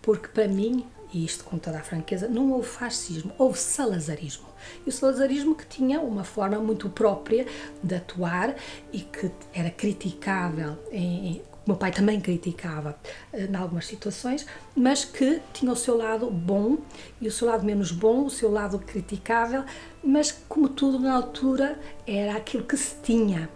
Porque 0.00 0.28
para 0.28 0.48
mim, 0.48 0.86
e 1.12 1.24
isto 1.24 1.44
com 1.44 1.58
toda 1.58 1.78
a 1.78 1.82
franqueza, 1.82 2.28
não 2.28 2.52
houve 2.52 2.68
fascismo, 2.68 3.32
houve 3.36 3.58
salazarismo. 3.58 4.48
E 4.86 4.88
o 4.88 4.92
salazarismo 4.92 5.54
que 5.54 5.66
tinha 5.66 6.00
uma 6.00 6.24
forma 6.24 6.58
muito 6.58 6.88
própria 6.88 7.46
de 7.82 7.94
atuar 7.94 8.54
e 8.92 9.00
que 9.00 9.30
era 9.52 9.70
criticável 9.70 10.78
em, 10.90 11.42
o 11.66 11.70
meu 11.70 11.76
pai 11.76 11.92
também 11.92 12.20
criticava 12.20 12.98
eh, 13.32 13.44
em 13.44 13.54
algumas 13.54 13.86
situações, 13.86 14.46
mas 14.74 15.04
que 15.04 15.40
tinha 15.52 15.70
o 15.70 15.76
seu 15.76 15.96
lado 15.96 16.30
bom 16.30 16.78
e 17.20 17.28
o 17.28 17.32
seu 17.32 17.46
lado 17.46 17.64
menos 17.64 17.92
bom, 17.92 18.24
o 18.24 18.30
seu 18.30 18.50
lado 18.50 18.78
criticável, 18.78 19.64
mas 20.02 20.32
como 20.48 20.68
tudo 20.68 20.98
na 20.98 21.14
altura 21.14 21.78
era 22.06 22.36
aquilo 22.36 22.64
que 22.64 22.76
se 22.76 23.00
tinha. 23.02 23.48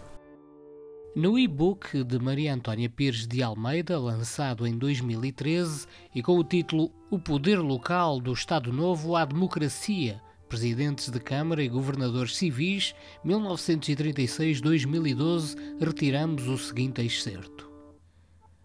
No 1.15 1.39
e-book 1.39 2.03
de 2.03 2.19
Maria 2.19 2.53
Antónia 2.53 2.91
Pires 2.91 3.27
de 3.27 3.41
Almeida, 3.41 3.97
lançado 3.99 4.67
em 4.67 4.77
2013 4.77 5.87
e 6.13 6.21
com 6.21 6.37
o 6.37 6.43
título 6.43 6.91
O 7.09 7.21
Poder 7.21 7.61
Local 7.61 8.21
do 8.21 8.33
Estado 8.33 8.73
Novo 8.73 9.15
à 9.15 9.25
Democracia, 9.25 10.21
Presidentes 10.49 11.11
de 11.11 11.21
Câmara 11.21 11.63
e 11.63 11.69
Governadores 11.69 12.37
Civis, 12.37 12.97
1936-2012, 13.25 15.57
retiramos 15.81 16.49
o 16.49 16.59
seguinte 16.59 17.01
excerto. 17.01 17.71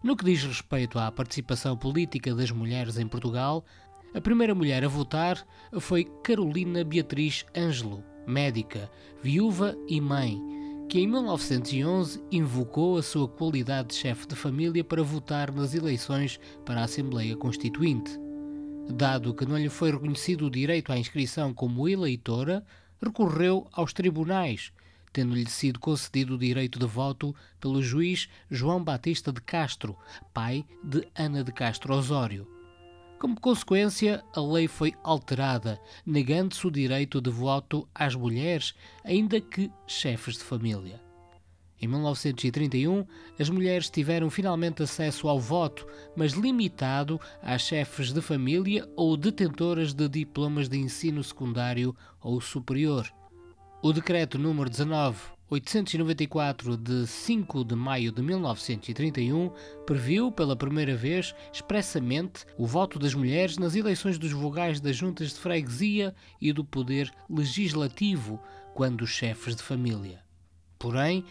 No 0.02 0.16
que 0.16 0.24
diz 0.24 0.42
respeito 0.42 0.98
à 0.98 1.12
participação 1.12 1.76
política 1.76 2.34
das 2.34 2.50
mulheres 2.50 2.98
em 2.98 3.06
Portugal, 3.06 3.64
a 4.12 4.20
primeira 4.20 4.54
mulher 4.54 4.84
a 4.84 4.88
votar 4.88 5.46
foi 5.78 6.04
Carolina 6.24 6.82
Beatriz 6.82 7.44
Ângelo, 7.56 8.02
médica, 8.26 8.90
viúva 9.22 9.76
e 9.88 10.00
mãe, 10.00 10.40
que 10.88 10.98
em 10.98 11.06
1911 11.06 12.20
invocou 12.32 12.98
a 12.98 13.02
sua 13.02 13.28
qualidade 13.28 13.88
de 13.88 13.94
chefe 13.94 14.26
de 14.26 14.34
família 14.34 14.82
para 14.82 15.02
votar 15.02 15.52
nas 15.52 15.74
eleições 15.74 16.40
para 16.64 16.80
a 16.80 16.84
Assembleia 16.84 17.36
Constituinte. 17.36 18.10
Dado 18.92 19.32
que 19.32 19.46
não 19.46 19.56
lhe 19.56 19.68
foi 19.68 19.92
reconhecido 19.92 20.46
o 20.46 20.50
direito 20.50 20.92
à 20.92 20.98
inscrição 20.98 21.54
como 21.54 21.88
eleitora, 21.88 22.66
recorreu 23.00 23.68
aos 23.72 23.92
tribunais, 23.92 24.72
tendo-lhe 25.12 25.48
sido 25.48 25.78
concedido 25.78 26.34
o 26.34 26.38
direito 26.38 26.80
de 26.80 26.86
voto 26.86 27.32
pelo 27.60 27.80
juiz 27.80 28.28
João 28.50 28.82
Batista 28.82 29.32
de 29.32 29.40
Castro, 29.40 29.96
pai 30.34 30.64
de 30.82 31.06
Ana 31.14 31.44
de 31.44 31.52
Castro 31.52 31.94
Osório. 31.94 32.59
Como 33.20 33.38
consequência, 33.38 34.24
a 34.34 34.40
lei 34.40 34.66
foi 34.66 34.94
alterada, 35.04 35.78
negando-se 36.06 36.66
o 36.66 36.70
direito 36.70 37.20
de 37.20 37.28
voto 37.28 37.86
às 37.94 38.14
mulheres, 38.14 38.74
ainda 39.04 39.38
que 39.38 39.70
chefes 39.86 40.38
de 40.38 40.42
família. 40.42 40.98
Em 41.78 41.86
1931, 41.86 43.04
as 43.38 43.50
mulheres 43.50 43.90
tiveram 43.90 44.30
finalmente 44.30 44.82
acesso 44.82 45.28
ao 45.28 45.38
voto, 45.38 45.86
mas 46.16 46.32
limitado 46.32 47.20
às 47.42 47.60
chefes 47.60 48.10
de 48.10 48.22
família 48.22 48.88
ou 48.96 49.18
detentoras 49.18 49.92
de 49.92 50.08
diplomas 50.08 50.66
de 50.66 50.78
ensino 50.78 51.22
secundário 51.22 51.94
ou 52.22 52.40
superior. 52.40 53.06
O 53.82 53.92
decreto 53.92 54.38
número 54.38 54.70
19 54.70 55.39
894 55.50 56.76
de 56.76 57.08
5 57.08 57.64
de 57.64 57.74
maio 57.74 58.12
de 58.12 58.22
1931 58.22 59.50
previu 59.84 60.30
pela 60.30 60.54
primeira 60.54 60.94
vez 60.94 61.34
expressamente 61.52 62.46
o 62.56 62.68
voto 62.68 63.00
das 63.00 63.14
mulheres 63.14 63.58
nas 63.58 63.74
eleições 63.74 64.16
dos 64.16 64.30
vogais 64.30 64.80
das 64.80 64.94
juntas 64.94 65.30
de 65.30 65.40
freguesia 65.40 66.14
e 66.40 66.52
do 66.52 66.64
poder 66.64 67.10
legislativo, 67.28 68.40
quando 68.74 69.04
chefes 69.08 69.56
de 69.56 69.62
família. 69.64 70.22
Porém, 70.78 71.24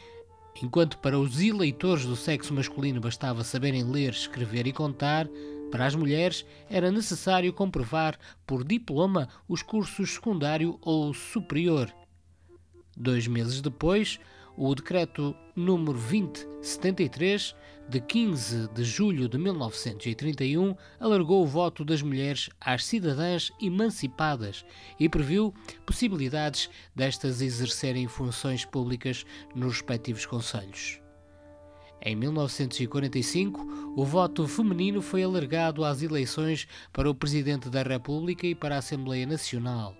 enquanto 0.62 0.98
para 0.98 1.18
os 1.18 1.40
eleitores 1.40 2.06
do 2.06 2.18
sexo 2.18 2.54
masculino 2.54 3.00
bastava 3.00 3.42
saberem 3.46 3.84
ler, 3.86 4.12
escrever 4.12 4.68
e 4.68 4.74
contar, 4.74 5.30
para 5.72 5.86
as 5.86 5.96
mulheres 5.96 6.46
era 6.70 6.92
necessário 6.92 7.54
comprovar 7.54 8.20
por 8.46 8.66
diploma 8.66 9.30
os 9.48 9.62
cursos 9.62 10.10
secundário 10.16 10.78
ou 10.82 11.14
superior 11.14 11.90
Dois 13.00 13.28
meses 13.28 13.62
depois, 13.62 14.20
o 14.58 14.76
decreto 14.76 15.34
número 15.56 15.98
2073, 15.98 17.56
de 17.88 18.02
15 18.02 18.68
de 18.74 18.84
julho 18.84 19.30
de 19.30 19.38
1931, 19.38 20.76
alargou 21.00 21.42
o 21.42 21.48
voto 21.48 21.86
das 21.86 22.02
mulheres 22.02 22.50
às 22.60 22.84
cidadãs 22.84 23.54
emancipadas 23.62 24.66
e 25.00 25.08
previu 25.08 25.54
possibilidades 25.86 26.70
destas 26.94 27.42
exercerem 27.42 28.06
funções 28.06 28.66
públicas 28.66 29.26
nos 29.56 29.76
respectivos 29.76 30.26
conselhos. 30.26 31.00
Em 32.02 32.18
1945, 32.18 33.94
o 33.96 34.04
voto 34.04 34.46
feminino 34.46 35.02
foi 35.02 35.24
alargado 35.24 35.86
às 35.86 36.02
eleições 36.02 36.68
para 36.92 37.10
o 37.10 37.16
Presidente 37.16 37.70
da 37.70 37.82
República 37.82 38.46
e 38.46 38.54
para 38.54 38.76
a 38.76 38.80
Assembleia 38.80 39.26
Nacional. 39.26 39.96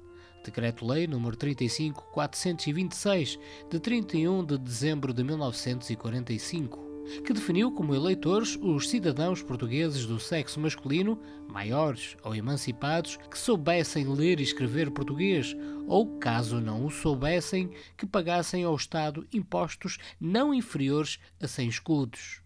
Decreto-Lei 0.50 1.08
nº 1.08 1.36
35.426, 1.36 3.40
de 3.70 3.80
31 3.80 4.44
de 4.44 4.58
dezembro 4.58 5.14
de 5.14 5.24
1945, 5.24 6.90
que 7.24 7.34
definiu 7.34 7.72
como 7.72 7.94
eleitores 7.94 8.58
os 8.60 8.90
cidadãos 8.90 9.44
portugueses 9.44 10.08
do 10.08 10.20
sexo 10.20 10.60
masculino, 10.60 11.22
maiores 11.48 12.18
ou 12.24 12.36
emancipados, 12.36 13.18
que 13.30 13.38
soubessem 13.38 14.08
ler 14.08 14.40
e 14.40 14.44
escrever 14.44 14.90
português, 14.90 15.56
ou, 15.88 16.18
caso 16.18 16.60
não 16.60 16.84
o 16.86 16.90
soubessem, 16.90 17.70
que 17.96 18.08
pagassem 18.08 18.64
ao 18.64 18.76
Estado 18.76 19.28
impostos 19.32 20.00
não 20.20 20.52
inferiores 20.54 21.20
a 21.42 21.48
100 21.48 21.70
escudos. 21.70 22.42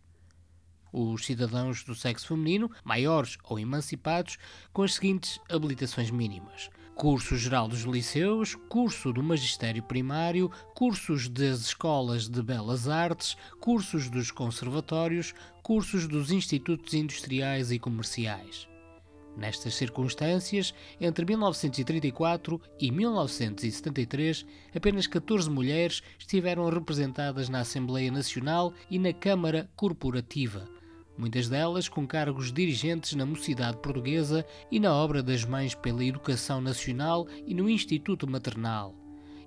Os 0.91 1.25
cidadãos 1.25 1.83
do 1.83 1.95
sexo 1.95 2.27
feminino, 2.27 2.69
maiores 2.83 3.39
ou 3.45 3.57
emancipados, 3.57 4.37
com 4.71 4.83
as 4.83 4.93
seguintes 4.93 5.39
habilitações 5.49 6.11
mínimas: 6.11 6.69
curso 6.95 7.35
geral 7.35 7.67
dos 7.67 7.81
liceus, 7.81 8.55
curso 8.69 9.11
do 9.11 9.23
magistério 9.23 9.83
primário, 9.83 10.51
cursos 10.75 11.27
das 11.27 11.61
escolas 11.61 12.27
de 12.27 12.41
belas 12.41 12.87
artes, 12.87 13.35
cursos 13.59 14.09
dos 14.09 14.31
conservatórios, 14.31 15.33
cursos 15.61 16.07
dos 16.07 16.31
institutos 16.31 16.93
industriais 16.93 17.71
e 17.71 17.79
comerciais. 17.79 18.67
Nestas 19.35 19.73
circunstâncias, 19.73 20.73
entre 21.01 21.25
1934 21.25 22.61
e 22.79 22.91
1973, 22.91 24.45
apenas 24.75 25.07
14 25.07 25.49
mulheres 25.49 26.03
estiveram 26.19 26.69
representadas 26.69 27.49
na 27.49 27.61
Assembleia 27.61 28.11
Nacional 28.11 28.73
e 28.91 28.99
na 28.99 29.11
Câmara 29.11 29.67
Corporativa, 29.75 30.69
muitas 31.17 31.47
delas 31.47 31.87
com 31.87 32.07
cargos 32.07 32.51
dirigentes 32.51 33.13
na 33.13 33.25
Mocidade 33.25 33.77
Portuguesa 33.77 34.45
e 34.71 34.79
na 34.79 34.93
Obra 34.93 35.21
das 35.21 35.45
Mães 35.45 35.75
pela 35.75 36.03
Educação 36.03 36.59
Nacional 36.59 37.27
e 37.45 37.53
no 37.53 37.69
Instituto 37.69 38.27
Maternal. 38.27 38.95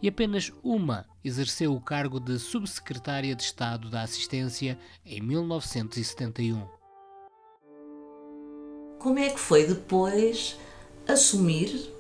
E 0.03 0.09
apenas 0.09 0.53
uma 0.63 1.07
exerceu 1.25 1.75
o 1.75 1.81
cargo 1.81 2.21
de 2.21 2.39
Subsecretária 2.39 3.35
de 3.35 3.43
Estado 3.43 3.89
da 3.91 4.03
Assistência 4.03 4.79
em 5.05 5.21
1971. 5.21 6.63
Como 8.99 9.19
é 9.19 9.31
que 9.31 9.41
foi 9.41 9.67
depois 9.67 10.57
assumir, 11.09 11.93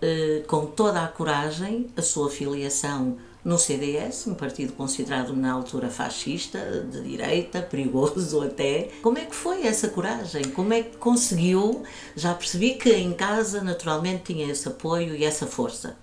eh, 0.00 0.44
com 0.46 0.66
toda 0.66 1.02
a 1.02 1.08
coragem, 1.08 1.88
a 1.96 2.02
sua 2.02 2.30
filiação 2.30 3.18
no 3.44 3.58
CDS, 3.58 4.26
um 4.28 4.34
partido 4.34 4.72
considerado 4.72 5.34
na 5.34 5.52
altura 5.52 5.90
fascista, 5.90 6.86
de 6.90 7.02
direita, 7.02 7.60
perigoso 7.60 8.40
até. 8.40 8.90
Como 9.02 9.18
é 9.18 9.24
que 9.24 9.34
foi 9.34 9.66
essa 9.66 9.88
coragem? 9.88 10.44
Como 10.50 10.72
é 10.72 10.82
que 10.82 10.96
conseguiu? 10.96 11.82
Já 12.14 12.34
percebi 12.34 12.74
que 12.74 12.92
em 12.92 13.12
casa, 13.12 13.62
naturalmente, 13.62 14.32
tinha 14.32 14.50
esse 14.50 14.68
apoio 14.68 15.14
e 15.14 15.24
essa 15.24 15.46
força, 15.46 15.96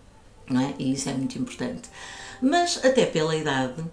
não 0.49 0.61
é? 0.61 0.73
E 0.77 0.93
isso 0.93 1.07
é 1.09 1.13
muito 1.13 1.39
importante. 1.39 1.89
Mas, 2.41 2.83
até 2.83 3.05
pela 3.05 3.35
idade, 3.35 3.83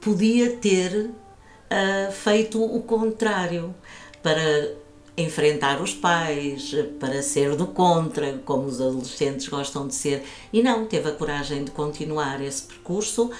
podia 0.00 0.56
ter 0.56 1.10
uh, 1.10 2.12
feito 2.12 2.62
o 2.62 2.82
contrário 2.82 3.74
para 4.22 4.83
enfrentar 5.16 5.80
os 5.80 5.94
pais, 5.94 6.74
para 6.98 7.22
ser 7.22 7.54
do 7.54 7.68
contra, 7.68 8.38
como 8.44 8.66
os 8.66 8.80
adolescentes 8.80 9.48
gostam 9.48 9.86
de 9.86 9.94
ser, 9.94 10.24
e 10.52 10.62
não, 10.62 10.86
teve 10.86 11.08
a 11.08 11.12
coragem 11.12 11.64
de 11.64 11.70
continuar 11.70 12.40
esse 12.42 12.62
percurso 12.62 13.26
uh, 13.26 13.32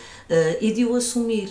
e 0.61 0.73
de 0.73 0.85
o 0.85 0.95
assumir. 0.95 1.51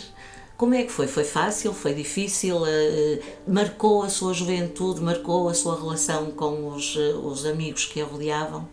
Como 0.55 0.73
é 0.75 0.83
que 0.83 0.91
foi? 0.91 1.07
Foi 1.07 1.25
fácil? 1.25 1.73
Foi 1.73 1.93
difícil? 1.93 2.57
Uh, 2.57 3.19
marcou 3.45 4.03
a 4.03 4.09
sua 4.09 4.33
juventude? 4.33 5.01
Marcou 5.01 5.49
a 5.49 5.53
sua 5.53 5.75
relação 5.75 6.31
com 6.31 6.69
os, 6.69 6.95
uh, 6.95 7.19
os 7.25 7.45
amigos 7.45 7.85
que 7.85 7.99
a 7.99 8.05
rodeavam? 8.05 8.67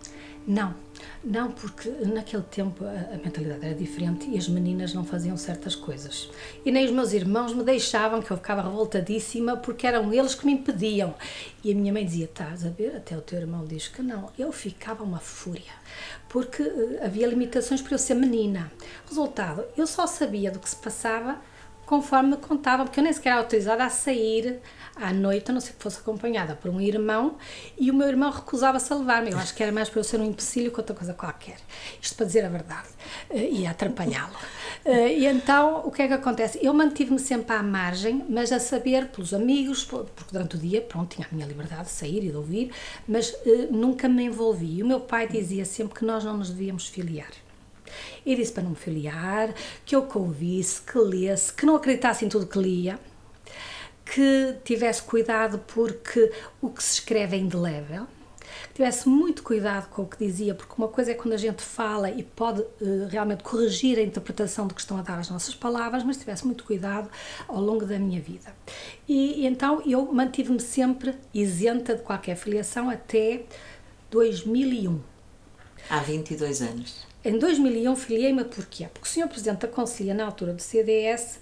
Não, 0.47 0.75
não, 1.23 1.53
porque 1.53 1.91
naquele 1.91 2.43
tempo 2.45 2.83
a, 2.83 3.15
a, 3.15 3.19
mentalidade 3.19 3.67
era 3.67 3.75
diferente 3.75 4.31
e 4.31 4.39
as 4.39 4.49
meninas 4.49 4.95
não 4.95 5.05
faziam 5.05 5.37
certas 5.37 5.75
coisas. 5.75 6.31
E 6.65 6.73
nem 6.73 6.87
os 6.87 6.91
meus 6.91 7.13
irmãos 7.13 7.53
me 7.53 7.63
deixavam, 7.63 8.23
que 8.23 8.31
eu 8.31 8.39
ficava 8.39 8.63
revoltadíssima, 8.63 9.57
porque 9.59 9.87
eram 9.87 10.15
eles 10.15 10.35
que 10.35 10.47
me 10.47 10.53
impediam. 10.53 11.15
E 11.63 11.73
a 11.73 11.75
minha 11.75 11.93
mãe 11.93 12.07
dizia: 12.07 12.25
Estás 12.25 12.65
a 12.65 12.71
ver? 12.71 12.97
Até 12.97 13.17
o 13.19 13.21
teu 13.21 13.39
irmão 13.39 13.67
diz 13.67 13.87
que 13.87 14.01
não. 14.01 14.31
Eu 14.39 14.51
ficava 14.51 15.05
uma 15.05 15.19
fúria, 15.19 15.73
porque 16.27 16.63
uh, 16.63 17.05
havia 17.05 17.27
limitações 17.27 17.83
para 17.83 17.95
eu 17.95 17.99
ser 17.99 18.15
menina. 18.15 18.73
Resultado, 19.07 19.65
eu 19.77 19.87
só 19.87 20.07
sabia 20.07 20.51
do 20.51 20.59
que 20.59 20.71
se 20.71 20.77
passava 20.77 21.39
conforme 21.85 22.31
me 22.31 22.37
contavam, 22.39 22.87
porque 22.87 23.01
eu 23.01 23.05
nem 23.05 23.13
sequer 23.13 23.31
era 23.31 23.41
autorizada 23.41 23.85
a 23.85 23.91
sair 23.91 24.61
à 25.01 25.13
noite, 25.13 25.51
a 25.51 25.55
não 25.55 25.61
ser 25.61 25.73
que 25.73 25.83
fosse 25.83 25.99
acompanhada 25.99 26.55
por 26.55 26.71
um 26.71 26.81
irmão, 26.81 27.37
e 27.79 27.91
o 27.91 27.95
meu 27.95 28.07
irmão 28.07 28.31
recusava-se 28.31 28.93
a 28.93 28.97
levar-me. 28.97 29.31
Eu 29.31 29.39
acho 29.39 29.55
que 29.55 29.63
era 29.63 29.73
mais 29.73 29.89
para 29.89 30.01
eu 30.01 30.05
ser 30.05 30.21
um 30.21 30.25
empecilho 30.25 30.71
que 30.71 30.79
outra 30.79 30.95
coisa 30.95 31.15
qualquer. 31.15 31.57
Isto 32.01 32.17
para 32.17 32.27
dizer 32.27 32.45
a 32.45 32.49
verdade. 32.49 32.89
Uh, 33.31 33.39
e 33.39 33.67
atrapalhá-lo. 33.67 34.35
Uh, 34.85 35.09
e 35.09 35.27
então, 35.27 35.83
o 35.85 35.91
que 35.91 36.03
é 36.03 36.09
que 36.09 36.15
acontece? 36.15 36.59
Eu 36.63 36.75
mantive-me 36.75 37.19
sempre 37.19 37.55
à 37.55 37.63
margem, 37.63 38.25
mas 38.29 38.53
a 38.53 38.61
saber 38.61 39.09
pelos 39.09 39.33
amigos, 39.33 39.85
porque 39.85 40.25
durante 40.31 40.57
o 40.57 40.59
dia, 40.59 40.81
pronto, 40.81 41.15
tinha 41.15 41.27
a 41.31 41.35
minha 41.35 41.47
liberdade 41.47 41.85
de 41.85 41.91
sair 41.91 42.25
e 42.25 42.31
de 42.31 42.37
ouvir, 42.37 42.71
mas 43.09 43.31
uh, 43.31 43.69
nunca 43.71 44.09
me 44.09 44.25
envolvi. 44.25 44.79
E 44.79 44.83
o 44.83 44.87
meu 44.87 45.01
pai 45.01 45.27
dizia 45.27 45.65
sempre 45.65 45.99
que 45.99 46.05
nós 46.05 46.25
não 46.25 46.37
nos 46.37 46.51
devíamos 46.51 46.89
filiar. 46.89 47.31
E 48.25 48.37
disse 48.37 48.53
para 48.53 48.63
não 48.63 48.71
me 48.71 48.77
filiar, 48.77 49.53
que 49.85 49.97
eu 49.97 50.07
ouvisse, 50.15 50.81
que 50.83 50.99
lesse, 50.99 51.53
que 51.53 51.67
não 51.67 51.77
acreditasse 51.77 52.25
em 52.25 52.29
tudo 52.29 52.47
que 52.47 52.59
lia, 52.59 52.99
que 54.13 54.57
tivesse 54.65 55.03
cuidado 55.03 55.61
porque 55.69 56.33
o 56.61 56.69
que 56.69 56.83
se 56.83 56.95
escreve 56.95 57.37
é 57.37 57.39
indelével, 57.39 58.09
que 58.69 58.75
tivesse 58.75 59.09
muito 59.09 59.43
cuidado 59.45 59.89
com 59.89 60.03
o 60.03 60.07
que 60.07 60.19
dizia, 60.19 60.53
porque 60.53 60.75
uma 60.77 60.89
coisa 60.89 61.13
é 61.13 61.15
quando 61.15 61.35
a 61.35 61.37
gente 61.37 61.63
fala 61.63 62.11
e 62.11 62.25
pode 62.25 62.61
uh, 62.61 63.07
realmente 63.09 63.45
corrigir 63.45 63.99
a 63.99 64.03
interpretação 64.03 64.67
do 64.67 64.75
que 64.75 64.81
estão 64.81 64.99
a 64.99 65.03
dar 65.03 65.19
as 65.19 65.31
nossas 65.31 65.55
palavras, 65.55 66.03
mas 66.03 66.17
tivesse 66.17 66.45
muito 66.45 66.65
cuidado 66.65 67.09
ao 67.47 67.61
longo 67.61 67.87
da 67.87 67.99
minha 68.01 68.21
vida. 68.21 68.53
E, 69.09 69.43
e 69.43 69.47
então 69.47 69.81
eu 69.87 70.13
mantive-me 70.13 70.61
sempre 70.61 71.15
isenta 71.33 71.95
de 71.95 72.03
qualquer 72.03 72.37
filiação 72.37 72.91
até 72.91 73.45
2001. 74.11 75.01
Há 75.89 76.01
22 76.01 76.63
anos. 76.63 77.07
Em 77.25 77.39
2001 77.39 77.95
filiei-me 77.97 78.45
porquê? 78.45 78.89
Porque 78.93 79.09
o 79.09 79.11
senhor 79.11 79.29
Presidente 79.29 79.61
da 79.61 79.69
Conselhia, 79.69 80.15
na 80.15 80.25
altura 80.25 80.53
do 80.53 80.63
CDS, 80.63 81.39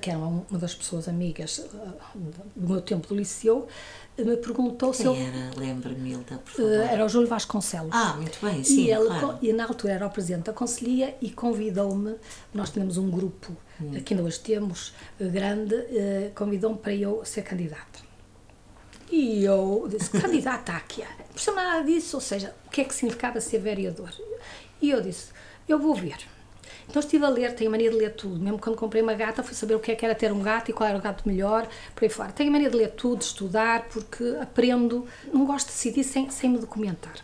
que 0.00 0.10
era 0.10 0.18
uma 0.18 0.58
das 0.58 0.74
pessoas 0.74 1.08
amigas 1.08 1.58
eh, 1.60 2.18
do 2.54 2.68
meu 2.68 2.80
tempo 2.80 3.08
do 3.08 3.14
liceu, 3.14 3.66
eh, 4.18 4.22
me 4.22 4.36
perguntou 4.36 4.90
Quem 4.90 5.00
se 5.00 5.06
eu... 5.06 5.14
era? 5.14 5.50
Lembra-me, 5.56 6.10
Hilda, 6.10 6.38
por 6.38 6.52
favor. 6.52 6.70
Era 6.70 7.04
o 7.04 7.08
Júlio 7.08 7.28
Vasconcelos. 7.28 7.90
Ah, 7.92 8.14
muito 8.18 8.38
bem, 8.44 8.62
sim, 8.62 8.82
e 8.82 8.90
ele, 8.90 9.06
claro. 9.06 9.38
E 9.40 9.52
na 9.52 9.64
altura 9.64 9.94
era 9.94 10.06
o 10.06 10.10
Presidente 10.10 10.44
da 10.44 10.52
Conselhia 10.52 11.16
e 11.22 11.30
convidou-me, 11.30 12.16
nós 12.52 12.70
tínhamos 12.70 12.98
um 12.98 13.10
grupo, 13.10 13.56
hum. 13.80 13.92
que 14.04 14.12
ainda 14.12 14.26
hoje 14.26 14.40
temos, 14.40 14.92
grande, 15.18 15.74
convidou-me 16.34 16.78
para 16.78 16.94
eu 16.94 17.24
ser 17.24 17.42
candidata. 17.42 18.00
E 19.10 19.44
eu 19.44 19.86
disse, 19.90 20.10
candidata 20.10 20.72
aqui, 20.72 21.02
não 21.02 21.26
percebo 21.34 21.56
nada 21.56 21.84
disso, 21.84 22.16
ou 22.16 22.20
seja, 22.20 22.54
o 22.66 22.70
que 22.70 22.80
é 22.80 22.84
que 22.84 22.94
significava 22.94 23.40
ser 23.40 23.58
vereador? 23.58 24.10
E 24.80 24.90
eu 24.90 25.00
disse, 25.00 25.32
eu 25.68 25.78
vou 25.78 25.94
ver. 25.94 26.16
Então 26.92 27.00
estive 27.00 27.24
a 27.24 27.28
ler, 27.30 27.54
tenho 27.54 27.70
mania 27.70 27.90
de 27.90 27.96
ler 27.96 28.12
tudo. 28.12 28.38
Mesmo 28.38 28.58
quando 28.58 28.76
comprei 28.76 29.02
uma 29.02 29.14
gata, 29.14 29.42
fui 29.42 29.54
saber 29.54 29.74
o 29.74 29.80
que 29.80 29.90
é 29.90 29.96
que 29.96 30.04
era 30.04 30.14
ter 30.14 30.30
um 30.30 30.42
gato 30.42 30.70
e 30.70 30.74
qual 30.74 30.86
era 30.86 30.98
o 30.98 31.00
gato 31.00 31.26
melhor, 31.26 31.66
por 31.94 32.04
aí 32.04 32.10
fora. 32.10 32.30
Tenho 32.32 32.52
mania 32.52 32.68
de 32.68 32.76
ler 32.76 32.90
tudo, 32.90 33.20
de 33.20 33.24
estudar, 33.24 33.88
porque 33.88 34.36
aprendo, 34.38 35.06
não 35.32 35.46
gosto 35.46 35.68
de 35.68 35.72
decidir 35.72 36.04
sem, 36.04 36.28
sem 36.28 36.50
me 36.50 36.58
documentar. 36.58 37.14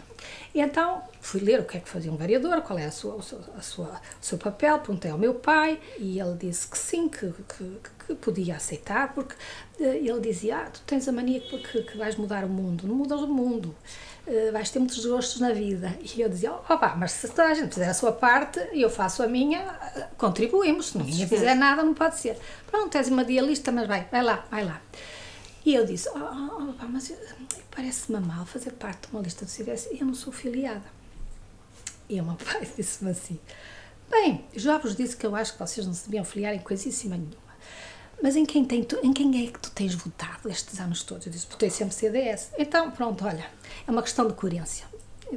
E 0.55 0.61
então 0.63 1.03
fui 1.21 1.41
ler 1.41 1.61
o 1.61 1.65
que 1.65 1.77
é 1.77 1.81
que 1.81 1.89
fazia 1.89 2.11
um 2.11 2.17
vereador, 2.17 2.63
qual 2.63 2.79
é 2.79 2.87
a 2.87 2.91
sua, 2.91 3.19
a 3.19 3.61
sua, 3.61 4.01
o 4.23 4.25
seu 4.25 4.39
papel, 4.39 4.79
perguntei 4.79 5.11
ao 5.11 5.19
meu 5.19 5.35
pai 5.35 5.79
e 5.99 6.19
ele 6.19 6.35
disse 6.39 6.67
que 6.67 6.79
sim, 6.79 7.07
que, 7.07 7.31
que, 7.31 7.81
que 8.07 8.15
podia 8.15 8.57
aceitar, 8.57 9.13
porque 9.13 9.35
eh, 9.79 9.99
ele 9.99 10.21
dizia: 10.21 10.61
ah, 10.61 10.71
Tu 10.71 10.81
tens 10.87 11.07
a 11.07 11.13
mania 11.13 11.41
que, 11.41 11.59
que 11.59 11.99
vais 11.99 12.17
mudar 12.17 12.43
o 12.43 12.49
mundo. 12.49 12.87
Não 12.87 12.95
mudas 12.95 13.21
o 13.21 13.29
mundo. 13.29 13.77
Uh, 14.29 14.53
vais 14.53 14.69
ter 14.71 14.79
muitos 14.79 15.05
gostos 15.07 15.41
na 15.41 15.53
vida. 15.53 15.97
E 16.03 16.21
eu 16.21 16.29
dizia, 16.29 16.53
opá, 16.53 16.95
mas 16.97 17.13
se 17.13 17.29
toda 17.29 17.49
a 17.49 17.55
gente 17.55 17.73
fizer 17.73 17.89
a 17.89 17.95
sua 17.95 18.13
parte 18.13 18.61
e 18.73 18.83
eu 18.83 18.91
faço 18.91 19.23
a 19.23 19.27
minha, 19.27 19.65
contribuímos. 20.19 20.91
Se 20.91 20.99
ninguém 20.99 21.27
fizer 21.27 21.55
nada, 21.55 21.83
não 21.83 21.95
pode 21.95 22.19
ser. 22.19 22.39
Pronto, 22.71 22.95
és 22.97 23.09
uma 23.09 23.25
dialista, 23.25 23.73
mas 23.73 23.89
vai, 23.89 24.07
vai 24.11 24.23
lá, 24.23 24.45
vai 24.51 24.65
lá. 24.65 24.83
E 25.65 25.75
eu 25.75 25.85
disse, 25.85 26.09
oh, 26.11 26.19
oh, 26.19 26.75
oh 26.83 26.89
mas 26.89 27.13
parece-me 27.71 28.21
mal 28.21 28.45
fazer 28.45 28.73
parte 28.73 29.09
de 29.09 29.15
uma 29.15 29.23
lista 29.23 29.45
do 29.45 29.51
CDS 29.51 29.89
e 29.93 30.01
eu 30.01 30.07
não 30.07 30.15
sou 30.15 30.33
filiada. 30.33 30.85
E 32.09 32.21
o 32.21 32.25
meu 32.25 32.37
pai 32.37 32.67
disse-me 32.77 33.11
assim, 33.11 33.39
bem, 34.11 34.45
já 34.55 34.79
vos 34.79 34.97
disse 34.97 35.17
que 35.17 35.27
eu 35.27 35.35
acho 35.35 35.53
que 35.53 35.59
vocês 35.59 35.87
não 35.87 35.95
se 35.95 36.07
deviam 36.07 36.25
filiar 36.25 36.55
em 36.55 36.61
coisíssima 36.61 37.17
nenhuma. 37.17 37.48
Mas 38.23 38.35
em 38.35 38.45
quem, 38.45 38.65
tem 38.65 38.83
tu, 38.83 38.99
em 39.03 39.13
quem 39.13 39.47
é 39.47 39.51
que 39.51 39.59
tu 39.59 39.71
tens 39.71 39.95
votado 39.95 40.49
estes 40.49 40.81
anos 40.81 41.03
todos? 41.03 41.27
Eu 41.27 41.33
disse, 41.33 41.47
votei 41.49 41.71
sempre 41.71 41.95
CDS. 41.95 42.51
Então, 42.59 42.91
pronto, 42.91 43.25
olha, 43.25 43.47
é 43.87 43.91
uma 43.91 44.03
questão 44.03 44.27
de 44.27 44.35
coerência. 44.35 44.87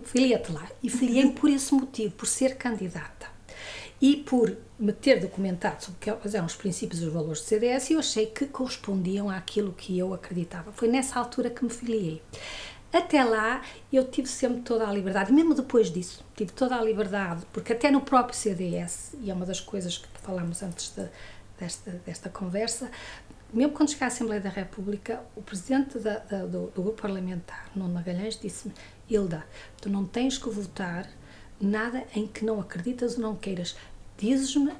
Filia-te 0.04 0.52
lá. 0.52 0.68
E 0.82 0.90
filiei 0.90 1.30
por 1.32 1.50
esse 1.50 1.74
motivo, 1.74 2.14
por 2.16 2.26
ser 2.26 2.56
candidata. 2.56 3.30
E 4.02 4.18
por 4.18 4.58
me 4.80 4.92
ter 4.92 5.20
documentado 5.20 5.84
sobre 5.84 6.12
quais 6.12 6.34
eram 6.34 6.48
os 6.48 6.56
princípios 6.56 7.02
e 7.02 7.06
os 7.06 7.14
valores 7.14 7.42
do 7.42 7.46
CDS, 7.46 7.92
eu 7.92 8.00
achei 8.00 8.26
que 8.26 8.48
correspondiam 8.48 9.30
àquilo 9.30 9.74
que 9.74 9.98
eu 9.98 10.12
acreditava. 10.12 10.72
Foi 10.72 10.88
nessa 10.88 11.20
altura 11.20 11.52
que 11.52 11.64
me 11.64 11.70
filiei. 11.70 12.20
Até 12.92 13.24
lá, 13.24 13.62
eu 13.94 14.04
tive 14.06 14.28
sempre 14.28 14.62
toda 14.64 14.86
a 14.86 14.92
liberdade, 14.92 15.32
mesmo 15.32 15.54
depois 15.54 15.90
disso, 15.90 16.26
tive 16.36 16.52
toda 16.52 16.76
a 16.76 16.84
liberdade, 16.84 17.46
porque 17.54 17.72
até 17.72 17.90
no 17.90 18.02
próprio 18.02 18.38
CDS, 18.38 19.16
e 19.22 19.32
é 19.32 19.34
uma 19.34 19.46
das 19.46 19.62
coisas 19.62 19.98
que 19.98 20.08
falámos 20.22 20.62
antes 20.62 20.94
de, 20.94 21.08
desta, 21.62 21.92
desta 22.06 22.30
conversa, 22.30 22.90
mesmo 23.54 23.74
quando 23.74 23.90
cheguei 23.90 24.06
à 24.06 24.08
Assembleia 24.08 24.42
da 24.42 24.50
República, 24.50 25.22
o 25.36 25.42
presidente 25.42 26.00
da, 26.00 26.18
da, 26.20 26.46
do, 26.46 26.68
do, 26.68 26.82
grupo 26.82 27.02
parlamentar, 27.02 27.70
Nuno 27.76 27.94
Magalhães, 27.94 28.40
disse-me: 28.40 28.74
Hilda, 29.10 29.46
tu 29.80 29.90
não 29.90 30.06
tens 30.06 30.38
que 30.38 30.50
votar 30.50 31.08
nada 31.60 32.04
em 32.16 32.26
que 32.26 32.44
não 32.44 32.60
acreditas 32.60 33.16
ou 33.16 33.22
não 33.22 33.36
queiras. 33.36 33.76
Dizes-me, 34.22 34.72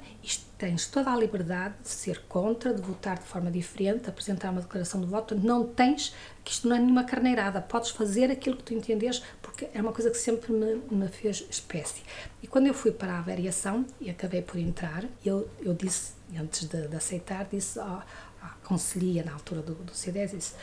tens 0.56 0.86
toda 0.86 1.12
a 1.12 1.16
liberdade 1.16 1.74
de 1.82 1.88
ser 1.88 2.20
contra, 2.28 2.72
de 2.72 2.80
votar 2.80 3.18
de 3.18 3.24
forma 3.24 3.50
diferente, 3.50 4.04
de 4.04 4.08
apresentar 4.08 4.50
uma 4.50 4.60
declaração 4.60 5.00
de 5.00 5.08
voto. 5.08 5.34
Não 5.34 5.66
tens, 5.66 6.14
que 6.44 6.52
isto 6.52 6.68
não 6.68 6.76
é 6.76 6.78
nenhuma 6.78 7.02
carneirada. 7.02 7.60
Podes 7.60 7.90
fazer 7.90 8.30
aquilo 8.30 8.56
que 8.56 8.62
tu 8.62 8.72
entenderes, 8.72 9.20
porque 9.42 9.68
é 9.74 9.80
uma 9.80 9.92
coisa 9.92 10.08
que 10.08 10.16
sempre 10.16 10.52
me, 10.52 10.76
me 10.88 11.08
fez 11.08 11.44
espécie. 11.50 12.02
E 12.40 12.46
quando 12.46 12.68
eu 12.68 12.74
fui 12.74 12.92
para 12.92 13.18
a 13.18 13.20
variação 13.20 13.84
e 14.00 14.08
acabei 14.08 14.40
por 14.40 14.56
entrar, 14.56 15.04
eu, 15.26 15.50
eu 15.60 15.74
disse 15.74 16.12
antes 16.38 16.68
de, 16.68 16.86
de 16.86 16.94
aceitar, 16.94 17.44
disse 17.50 17.80
à, 17.80 18.06
à 18.40 18.48
conselhia 18.62 19.24
na 19.24 19.32
altura 19.32 19.62
do, 19.62 19.74
do 19.74 19.92
CDS, 19.92 20.30
disse, 20.30 20.54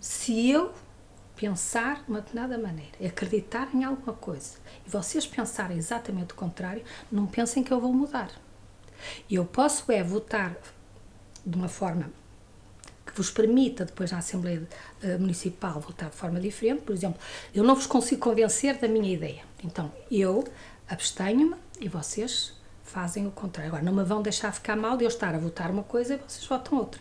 se 0.00 0.48
eu 0.48 0.72
pensar 1.40 2.04
de 2.04 2.10
uma 2.10 2.20
determinada 2.20 2.58
maneira, 2.58 2.92
acreditar 3.02 3.74
em 3.74 3.82
alguma 3.82 4.12
coisa, 4.12 4.58
e 4.86 4.90
vocês 4.90 5.26
pensarem 5.26 5.78
exatamente 5.78 6.34
o 6.34 6.36
contrário, 6.36 6.84
não 7.10 7.26
pensem 7.26 7.64
que 7.64 7.72
eu 7.72 7.80
vou 7.80 7.94
mudar. 7.94 8.30
Eu 9.30 9.46
posso 9.46 9.90
é 9.90 10.04
votar 10.04 10.54
de 11.44 11.56
uma 11.56 11.68
forma 11.68 12.12
que 13.06 13.16
vos 13.16 13.30
permita 13.30 13.86
depois 13.86 14.12
na 14.12 14.18
Assembleia 14.18 14.68
uh, 15.02 15.18
Municipal 15.18 15.80
votar 15.80 16.10
de 16.10 16.16
forma 16.16 16.38
diferente, 16.38 16.82
por 16.82 16.94
exemplo, 16.94 17.18
eu 17.54 17.64
não 17.64 17.74
vos 17.74 17.86
consigo 17.86 18.20
convencer 18.20 18.76
da 18.76 18.86
minha 18.86 19.10
ideia. 19.10 19.42
Então, 19.64 19.90
eu 20.10 20.44
abstenho-me 20.86 21.56
e 21.80 21.88
vocês 21.88 22.52
fazem 22.90 23.26
o 23.26 23.30
contrário. 23.30 23.70
Agora, 23.70 23.84
não 23.84 23.92
me 23.92 24.02
vão 24.02 24.20
deixar 24.20 24.52
ficar 24.52 24.74
mal 24.74 24.96
de 24.96 25.04
eu 25.04 25.08
estar 25.08 25.34
a 25.34 25.38
votar 25.38 25.70
uma 25.70 25.84
coisa 25.84 26.14
e 26.14 26.18
vocês 26.18 26.44
votam 26.44 26.78
outra. 26.78 27.00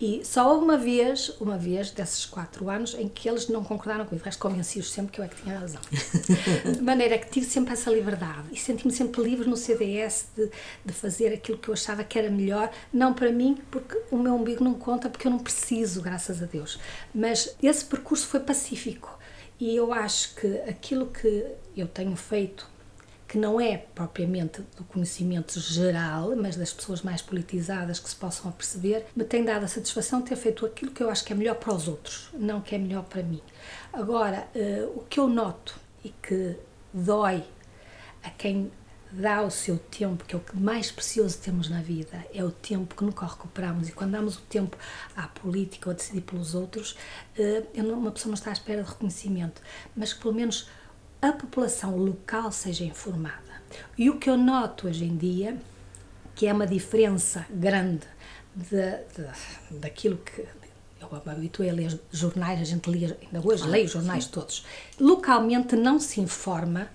E 0.00 0.24
só 0.24 0.58
uma 0.58 0.76
vez, 0.76 1.28
uma 1.40 1.56
vez 1.56 1.90
desses 1.92 2.26
quatro 2.26 2.68
anos, 2.68 2.94
em 2.94 3.08
que 3.08 3.28
eles 3.28 3.48
não 3.48 3.62
concordaram 3.62 4.04
comigo. 4.04 4.22
O 4.22 4.24
resto 4.24 4.40
convenci-os 4.40 4.90
sempre 4.90 5.12
que 5.12 5.20
eu 5.20 5.24
é 5.24 5.28
que 5.28 5.40
tinha 5.40 5.58
razão. 5.58 5.80
de 6.74 6.82
maneira 6.82 7.16
que 7.18 7.30
tive 7.30 7.46
sempre 7.46 7.72
essa 7.72 7.90
liberdade 7.90 8.48
e 8.52 8.56
senti-me 8.56 8.92
sempre 8.92 9.22
livre 9.22 9.48
no 9.48 9.56
CDS 9.56 10.28
de, 10.36 10.50
de 10.84 10.92
fazer 10.92 11.32
aquilo 11.32 11.56
que 11.58 11.68
eu 11.68 11.74
achava 11.74 12.02
que 12.02 12.18
era 12.18 12.30
melhor, 12.30 12.70
não 12.92 13.14
para 13.14 13.30
mim, 13.30 13.58
porque 13.70 13.96
o 14.10 14.18
meu 14.18 14.34
umbigo 14.34 14.64
não 14.64 14.74
conta, 14.74 15.08
porque 15.08 15.26
eu 15.26 15.30
não 15.30 15.38
preciso, 15.38 16.02
graças 16.02 16.42
a 16.42 16.46
Deus. 16.46 16.80
Mas 17.14 17.56
esse 17.62 17.84
percurso 17.84 18.26
foi 18.26 18.40
pacífico. 18.40 19.16
E 19.60 19.74
eu 19.74 19.92
acho 19.92 20.34
que 20.36 20.46
aquilo 20.68 21.06
que 21.06 21.46
eu 21.76 21.86
tenho 21.86 22.14
feito 22.16 22.77
que 23.28 23.36
não 23.36 23.60
é 23.60 23.76
propriamente 23.76 24.62
do 24.74 24.82
conhecimento 24.84 25.60
geral, 25.60 26.34
mas 26.34 26.56
das 26.56 26.72
pessoas 26.72 27.02
mais 27.02 27.20
politizadas 27.20 28.00
que 28.00 28.08
se 28.08 28.16
possam 28.16 28.50
perceber, 28.50 29.04
me 29.14 29.22
tem 29.22 29.44
dado 29.44 29.64
a 29.64 29.68
satisfação 29.68 30.20
de 30.20 30.30
ter 30.30 30.36
feito 30.36 30.64
aquilo 30.64 30.90
que 30.90 31.02
eu 31.02 31.10
acho 31.10 31.22
que 31.22 31.34
é 31.34 31.36
melhor 31.36 31.56
para 31.56 31.74
os 31.74 31.86
outros, 31.86 32.30
não 32.32 32.62
que 32.62 32.74
é 32.74 32.78
melhor 32.78 33.04
para 33.04 33.22
mim. 33.22 33.42
Agora, 33.92 34.48
uh, 34.56 34.98
o 34.98 35.04
que 35.04 35.20
eu 35.20 35.28
noto 35.28 35.78
e 36.02 36.08
que 36.08 36.56
dói 36.92 37.44
a 38.24 38.30
quem 38.30 38.72
dá 39.12 39.42
o 39.42 39.50
seu 39.50 39.78
tempo, 39.78 40.24
que 40.24 40.34
é 40.34 40.38
o 40.38 40.40
que 40.40 40.56
mais 40.56 40.90
precioso 40.90 41.38
temos 41.38 41.68
na 41.68 41.82
vida, 41.82 42.24
é 42.32 42.42
o 42.42 42.50
tempo 42.50 42.94
que 42.94 43.04
nunca 43.04 43.26
recuperamos. 43.26 43.88
E 43.90 43.92
quando 43.92 44.12
damos 44.12 44.36
o 44.36 44.42
tempo 44.42 44.76
à 45.14 45.28
política 45.28 45.90
ou 45.90 45.92
a 45.92 45.94
decidir 45.94 46.22
pelos 46.22 46.54
outros, 46.54 46.96
uh, 47.38 47.92
uma 47.92 48.10
pessoa 48.10 48.30
não 48.30 48.34
está 48.34 48.48
à 48.48 48.52
espera 48.54 48.82
de 48.82 48.88
reconhecimento, 48.88 49.60
mas 49.94 50.14
que 50.14 50.20
pelo 50.20 50.32
menos 50.32 50.66
a 51.20 51.32
população 51.32 51.96
local 51.96 52.52
seja 52.52 52.84
informada. 52.84 53.58
E 53.96 54.08
o 54.08 54.18
que 54.18 54.30
eu 54.30 54.36
noto 54.36 54.86
hoje 54.86 55.04
em 55.04 55.16
dia, 55.16 55.56
que 56.34 56.46
é 56.46 56.52
uma 56.52 56.66
diferença 56.66 57.46
grande 57.50 58.06
de, 58.54 58.90
de, 59.14 59.78
daquilo 59.78 60.16
que 60.18 60.46
eu 61.00 61.08
me 61.10 61.32
habituei 61.32 61.70
a 61.70 61.72
ler 61.72 62.00
jornais, 62.10 62.60
a 62.60 62.64
gente 62.64 62.90
lia, 62.90 63.18
ainda 63.20 63.46
hoje 63.46 63.64
ah, 63.64 63.66
leio 63.66 63.86
os 63.86 63.90
jornais 63.90 64.24
sim. 64.24 64.30
todos. 64.30 64.64
Localmente 64.98 65.76
não 65.76 65.98
se 65.98 66.20
informa, 66.20 66.88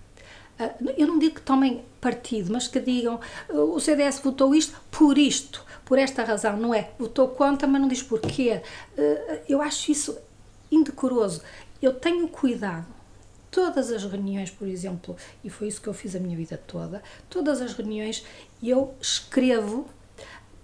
ah, 0.57 0.73
eu 0.97 1.07
não 1.07 1.19
digo 1.19 1.35
que 1.35 1.41
tomem 1.41 1.83
partido, 1.99 2.51
mas 2.51 2.67
que 2.67 2.79
digam 2.79 3.19
o 3.49 3.79
CDS 3.79 4.19
votou 4.19 4.55
isto 4.55 4.79
por 4.91 5.17
isto, 5.17 5.65
por 5.85 5.97
esta 5.97 6.23
razão, 6.23 6.57
não 6.57 6.73
é? 6.73 6.91
Votou 6.97 7.27
contra, 7.29 7.67
mas 7.67 7.81
não 7.81 7.87
diz 7.87 8.01
porquê. 8.01 8.61
Ah, 8.97 9.39
eu 9.47 9.61
acho 9.61 9.91
isso 9.91 10.17
indecoroso. 10.71 11.41
Eu 11.81 11.93
tenho 11.93 12.27
cuidado 12.29 13.02
todas 13.53 13.91
as 13.91 14.03
reuniões, 14.03 14.49
por 14.49 14.67
exemplo, 14.67 15.15
e 15.43 15.49
foi 15.49 15.67
isso 15.67 15.79
que 15.79 15.87
eu 15.87 15.93
fiz 15.93 16.15
a 16.15 16.19
minha 16.19 16.35
vida 16.35 16.57
toda, 16.57 17.03
todas 17.29 17.61
as 17.61 17.73
reuniões 17.73 18.25
eu 18.61 18.95
escrevo 18.99 19.87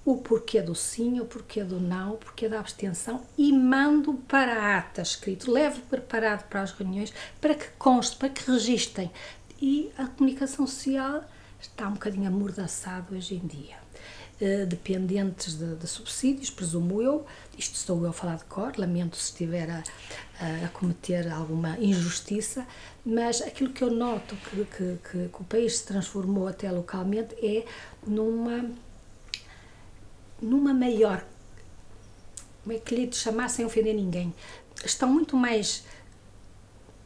o 0.03 0.17
porquê 0.17 0.59
do 0.59 0.73
sim, 0.73 1.19
o 1.19 1.25
porquê 1.25 1.63
do 1.63 1.79
não, 1.79 2.13
o 2.13 2.17
porquê 2.17 2.49
da 2.49 2.59
abstenção 2.59 3.21
e 3.37 3.53
mando 3.53 4.15
para 4.27 4.53
a 4.53 4.77
ata 4.79 5.03
escrito, 5.03 5.51
levo 5.51 5.81
preparado 5.81 6.49
para 6.49 6.63
as 6.63 6.71
reuniões 6.71 7.13
para 7.39 7.53
que 7.53 7.67
conste, 7.77 8.15
para 8.17 8.29
que 8.29 8.49
registrem. 8.49 9.11
E 9.61 9.91
a 9.95 10.07
comunicação 10.07 10.65
social 10.65 11.23
está 11.61 11.87
um 11.87 11.93
bocadinho 11.93 12.27
amordaçada 12.27 13.13
hoje 13.13 13.35
em 13.35 13.45
dia. 13.45 13.77
Uh, 14.41 14.65
dependentes 14.65 15.55
de, 15.55 15.75
de, 15.75 15.85
subsídios, 15.85 16.49
presumo 16.49 17.01
eu, 17.01 17.25
isto 17.59 17.75
estou 17.75 18.01
eu 18.03 18.09
a 18.09 18.13
falar 18.13 18.37
de 18.37 18.45
cor, 18.45 18.73
lamento 18.77 19.17
se 19.17 19.25
estiver 19.25 19.69
a, 19.69 19.83
a, 20.65 20.69
cometer 20.69 21.29
alguma 21.29 21.77
injustiça, 21.77 22.65
mas 23.05 23.41
aquilo 23.41 23.73
que 23.73 23.83
eu 23.83 23.91
noto 23.91 24.35
que, 24.35 24.65
que, 24.65 24.97
que, 25.03 25.27
que 25.27 25.41
o 25.41 25.43
país 25.43 25.79
se 25.79 25.85
transformou 25.85 26.47
até 26.47 26.71
localmente 26.71 27.35
é 27.45 27.65
numa 28.07 28.71
numa 30.41 30.73
maior, 30.73 31.25
como 32.63 32.73
é 32.73 32.79
que 32.79 32.95
lhe 32.95 33.11
chamar 33.11 33.49
sem 33.49 33.65
ofender 33.65 33.93
ninguém, 33.93 34.33
estão 34.85 35.09
muito 35.11 35.35
mais 35.35 35.83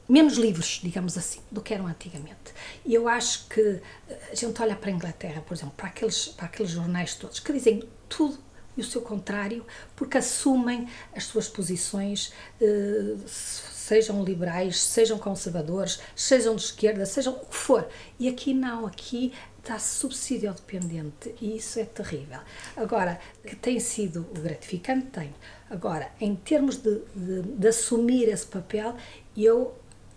menos 0.07 0.35
livres, 0.35 0.79
digamos 0.83 1.17
assim, 1.17 1.39
do 1.49 1.59
que 1.59 1.73
eram 1.73 1.87
antigamente. 1.87 2.53
E 2.85 2.93
eu 2.93 3.07
acho 3.07 3.47
que 3.47 3.81
eh, 4.07 4.29
a 4.31 4.35
gente 4.35 4.61
olha 4.61 4.75
para 4.75 4.91
a 4.91 4.93
Inglaterra, 4.93 5.41
por 5.41 5.55
exemplo, 5.55 5.73
para 5.75 5.87
aqueles, 5.87 6.27
para 6.27 6.45
aqueles 6.45 6.71
jornais 6.71 7.15
todos 7.15 7.39
que 7.39 7.51
dizem 7.51 7.81
tudo 8.07 8.37
e 8.75 8.81
o 8.81 8.83
seu 8.83 9.01
contrário, 9.01 9.65
porque 9.95 10.17
assumem 10.17 10.87
as 11.15 11.25
suas 11.25 11.47
posições, 11.47 12.33
eh, 12.61 13.15
sejam 13.27 14.23
liberais, 14.23 14.81
sejam 14.81 15.17
conservadores, 15.17 15.99
sejam 16.15 16.55
de 16.55 16.63
esquerda, 16.63 17.05
sejam 17.05 17.33
o 17.33 17.45
que 17.45 17.55
for. 17.55 17.87
E 18.19 18.27
aqui 18.27 18.53
não, 18.53 18.85
aqui 18.85 19.33
está 19.59 19.79
subsídio 19.79 20.53
dependente 20.53 21.33
e 21.41 21.57
isso 21.57 21.79
é 21.79 21.85
terrível. 21.85 22.39
Agora, 22.75 23.19
que 23.45 23.55
tem 23.55 23.79
sido 23.79 24.23
gratificante, 24.33 25.07
tem. 25.07 25.33
Agora, 25.69 26.11
em 26.19 26.35
termos 26.35 26.77
de, 26.77 27.01
de, 27.15 27.41
de 27.41 27.67
assumir 27.67 28.27
esse 28.27 28.45
papel, 28.45 28.95
eu 29.35 29.73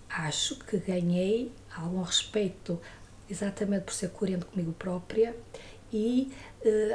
acho 0.09 0.59
que 0.61 0.79
ganhei 0.79 1.53
algum 1.77 2.03
respeito 2.03 2.81
exatamente 3.29 3.85
por 3.85 3.95
ser 3.95 4.11
coerente 4.11 4.45
comigo 4.47 4.73
própria 4.73 5.37
e, 5.93 6.33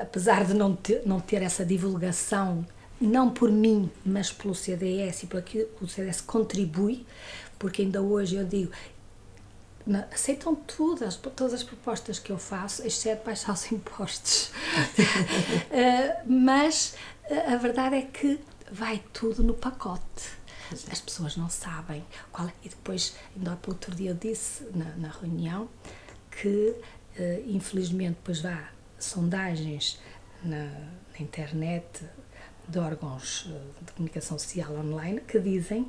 apesar 0.01 0.45
de 0.45 0.53
não 0.53 0.75
ter, 0.75 1.01
não 1.05 1.19
ter 1.19 1.41
essa 1.41 1.65
divulgação, 1.65 2.65
não 2.99 3.29
por 3.29 3.51
mim, 3.51 3.89
mas 4.05 4.31
pelo 4.31 4.53
CDS 4.53 5.23
e 5.23 5.27
pelo 5.27 5.41
que 5.41 5.67
o 5.81 5.87
CDS 5.87 6.21
contribui, 6.21 7.05
porque 7.57 7.81
ainda 7.81 8.01
hoje 8.01 8.35
eu 8.35 8.45
digo, 8.45 8.71
aceitam 10.11 10.55
todas, 10.55 11.15
todas 11.15 11.53
as 11.53 11.63
propostas 11.63 12.19
que 12.19 12.31
eu 12.31 12.37
faço, 12.37 12.85
exceto 12.85 13.25
baixar 13.25 13.53
os 13.53 13.69
impostos. 13.71 14.47
uh, 14.47 16.21
mas 16.29 16.95
a 17.47 17.55
verdade 17.55 17.95
é 17.95 18.01
que 18.01 18.39
vai 18.71 19.01
tudo 19.11 19.43
no 19.43 19.53
pacote. 19.53 20.41
As 20.89 21.01
pessoas 21.01 21.35
não 21.35 21.49
sabem 21.49 22.05
qual 22.31 22.47
é. 22.47 22.53
E 22.63 22.69
depois, 22.69 23.13
ainda 23.35 23.51
há 23.51 23.57
outro 23.67 23.93
dia 23.93 24.11
eu 24.11 24.15
disse 24.15 24.65
na, 24.73 24.85
na 24.95 25.09
reunião 25.09 25.69
que, 26.29 26.75
uh, 27.19 27.43
infelizmente, 27.45 28.15
depois 28.15 28.39
vá 28.39 28.69
sondagens 29.05 29.99
na, 30.43 30.65
na 30.65 31.19
internet 31.19 32.03
de 32.67 32.79
órgãos 32.79 33.49
de 33.81 33.91
comunicação 33.93 34.37
social 34.37 34.73
online 34.73 35.21
que 35.21 35.39
dizem 35.39 35.87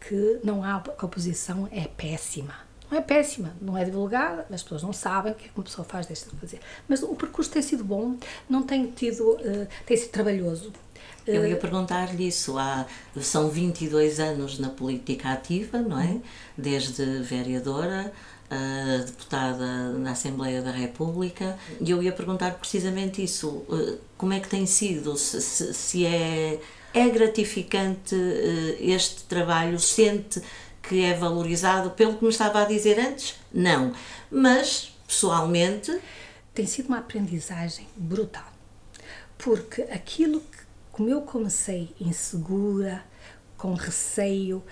que 0.00 0.40
não 0.42 0.64
há 0.64 0.80
que 0.80 0.90
a 0.90 1.04
oposição 1.04 1.68
é 1.70 1.86
péssima 1.86 2.70
não 2.90 2.98
é 2.98 3.00
péssima, 3.00 3.54
não 3.60 3.78
é 3.78 3.84
divulgada, 3.84 4.44
as 4.50 4.62
pessoas 4.62 4.82
não 4.82 4.92
sabem 4.92 5.32
o 5.32 5.34
que, 5.34 5.44
é 5.44 5.48
que 5.48 5.56
uma 5.56 5.62
pessoa 5.62 5.84
faz, 5.84 6.06
deixa 6.06 6.28
de 6.28 6.36
fazer. 6.36 6.60
Mas 6.88 7.02
o 7.02 7.14
percurso 7.14 7.50
tem 7.50 7.62
sido 7.62 7.84
bom, 7.84 8.16
não 8.48 8.64
tem 8.64 8.90
tido, 8.90 9.30
uh, 9.30 9.68
tem 9.86 9.96
sido 9.96 10.10
trabalhoso. 10.10 10.72
Eu 11.24 11.46
ia 11.46 11.52
eh, 11.52 11.56
perguntar-lhe 11.56 12.26
isso. 12.26 12.58
Há, 12.58 12.86
são 13.20 13.48
22 13.48 14.18
anos 14.18 14.58
na 14.58 14.70
política 14.70 15.30
ativa, 15.30 15.78
não 15.78 16.00
é? 16.00 16.06
Uhum. 16.06 16.22
Desde 16.58 17.20
vereadora, 17.20 18.12
uh, 18.50 19.04
deputada 19.04 19.92
na 19.92 20.12
Assembleia 20.12 20.60
da 20.60 20.70
República, 20.70 21.58
e 21.80 21.90
eu 21.90 22.02
ia 22.02 22.12
perguntar 22.12 22.54
precisamente 22.54 23.22
isso. 23.22 23.48
Uh, 23.48 23.98
como 24.16 24.32
é 24.32 24.40
que 24.40 24.48
tem 24.48 24.66
sido? 24.66 25.16
Se, 25.16 25.40
se, 25.40 25.72
se 25.72 26.06
é, 26.06 26.60
é 26.92 27.08
gratificante 27.08 28.14
uh, 28.14 28.76
este 28.80 29.22
trabalho? 29.24 29.78
Sente 29.78 30.42
que 30.82 31.04
é 31.04 31.14
valorizado 31.14 31.90
pelo 31.90 32.16
que 32.16 32.24
me 32.24 32.30
estava 32.30 32.62
a 32.62 32.64
dizer 32.64 32.98
antes? 32.98 33.36
Não. 33.52 33.92
Mas, 34.30 34.92
pessoalmente. 35.06 35.98
Tem 36.52 36.66
sido 36.66 36.86
uma 36.86 36.98
aprendizagem 36.98 37.86
brutal. 37.96 38.52
Porque 39.38 39.82
aquilo 39.82 40.40
que, 40.40 40.58
como 40.90 41.08
eu 41.08 41.22
comecei 41.22 41.94
insegura, 42.00 43.02
com 43.56 43.74
receio, 43.74 44.62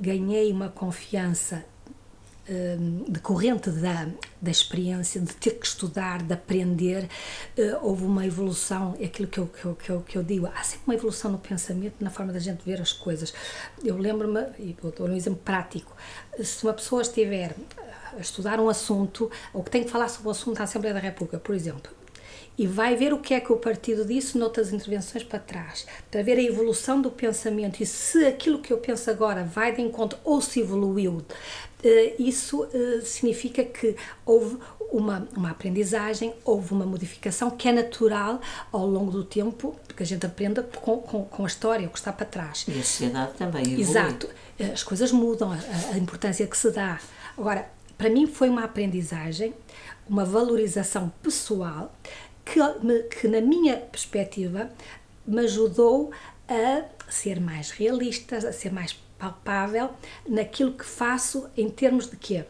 ganhei 0.00 0.50
uma 0.50 0.68
confiança 0.68 1.64
decorrente 3.08 3.70
da, 3.70 4.08
da 4.40 4.50
experiência, 4.50 5.20
de 5.20 5.34
ter 5.34 5.52
que 5.52 5.66
estudar, 5.66 6.22
de 6.22 6.32
aprender, 6.32 7.04
uh, 7.58 7.78
houve 7.82 8.04
uma 8.04 8.24
evolução, 8.24 8.96
é 8.98 9.04
aquilo 9.04 9.28
que 9.28 9.38
eu, 9.38 9.46
que, 9.46 9.64
eu, 9.64 9.74
que, 9.74 9.90
eu, 9.90 10.00
que 10.00 10.18
eu 10.18 10.22
digo, 10.22 10.46
há 10.46 10.62
sempre 10.62 10.84
uma 10.86 10.94
evolução 10.94 11.32
no 11.32 11.38
pensamento, 11.38 11.94
na 12.00 12.10
forma 12.10 12.32
da 12.32 12.38
gente 12.38 12.64
ver 12.64 12.80
as 12.80 12.92
coisas. 12.92 13.34
Eu 13.84 13.96
lembro-me, 13.96 14.40
e 14.58 14.76
dar 14.96 15.04
um 15.04 15.14
exemplo 15.14 15.40
prático, 15.44 15.94
se 16.42 16.64
uma 16.64 16.72
pessoa 16.72 17.02
estiver 17.02 17.54
a 18.16 18.20
estudar 18.20 18.58
um 18.60 18.68
assunto, 18.68 19.30
ou 19.52 19.62
que 19.62 19.70
tem 19.70 19.84
que 19.84 19.90
falar 19.90 20.08
sobre 20.08 20.28
o 20.28 20.30
assunto 20.30 20.56
da 20.56 20.64
Assembleia 20.64 20.94
da 20.94 21.00
República, 21.00 21.38
por 21.38 21.54
exemplo, 21.54 21.97
e 22.58 22.66
vai 22.66 22.96
ver 22.96 23.12
o 23.12 23.18
que 23.18 23.32
é 23.32 23.40
que 23.40 23.52
o 23.52 23.56
partido 23.56 24.04
disse 24.04 24.36
noutras 24.36 24.72
intervenções 24.72 25.22
para 25.22 25.38
trás, 25.38 25.86
para 26.10 26.22
ver 26.22 26.38
a 26.38 26.42
evolução 26.42 27.00
do 27.00 27.08
pensamento 27.08 27.80
e 27.80 27.86
se 27.86 28.26
aquilo 28.26 28.58
que 28.58 28.72
eu 28.72 28.78
penso 28.78 29.08
agora 29.08 29.44
vai 29.44 29.72
de 29.72 29.80
encontro 29.80 30.18
ou 30.24 30.40
se 30.40 30.60
evoluiu. 30.60 31.22
Eh, 31.84 32.16
isso 32.18 32.68
eh, 32.74 33.00
significa 33.04 33.64
que 33.64 33.94
houve 34.26 34.58
uma, 34.90 35.28
uma 35.36 35.50
aprendizagem, 35.50 36.34
houve 36.44 36.72
uma 36.72 36.84
modificação 36.84 37.50
que 37.50 37.68
é 37.68 37.72
natural 37.72 38.40
ao 38.72 38.84
longo 38.84 39.12
do 39.12 39.22
tempo, 39.22 39.76
porque 39.86 40.02
a 40.02 40.06
gente 40.06 40.26
aprenda 40.26 40.62
com, 40.62 40.98
com, 40.98 41.24
com 41.24 41.44
a 41.44 41.46
história, 41.46 41.86
o 41.86 41.90
que 41.90 41.98
está 41.98 42.12
para 42.12 42.26
trás. 42.26 42.64
E 42.66 42.72
a 42.72 42.82
sociedade 42.82 43.34
também 43.34 43.62
evolui. 43.62 43.82
Exato. 43.82 44.28
Eh, 44.58 44.72
as 44.72 44.82
coisas 44.82 45.12
mudam, 45.12 45.52
a, 45.52 45.94
a 45.94 45.98
importância 45.98 46.44
que 46.44 46.58
se 46.58 46.72
dá. 46.72 46.98
Agora, 47.36 47.70
para 47.96 48.10
mim 48.10 48.26
foi 48.26 48.48
uma 48.48 48.64
aprendizagem, 48.64 49.54
uma 50.08 50.24
valorização 50.24 51.12
pessoal 51.22 51.92
que, 52.52 53.02
que 53.20 53.28
na 53.28 53.40
minha 53.40 53.76
perspectiva, 53.76 54.70
me 55.26 55.42
ajudou 55.42 56.10
a 56.48 56.84
ser 57.10 57.40
mais 57.40 57.70
realista, 57.70 58.36
a 58.36 58.52
ser 58.52 58.72
mais 58.72 58.94
palpável 59.18 59.90
naquilo 60.26 60.72
que 60.72 60.84
faço 60.84 61.48
em 61.56 61.68
termos 61.68 62.08
de 62.08 62.16
quê? 62.16 62.44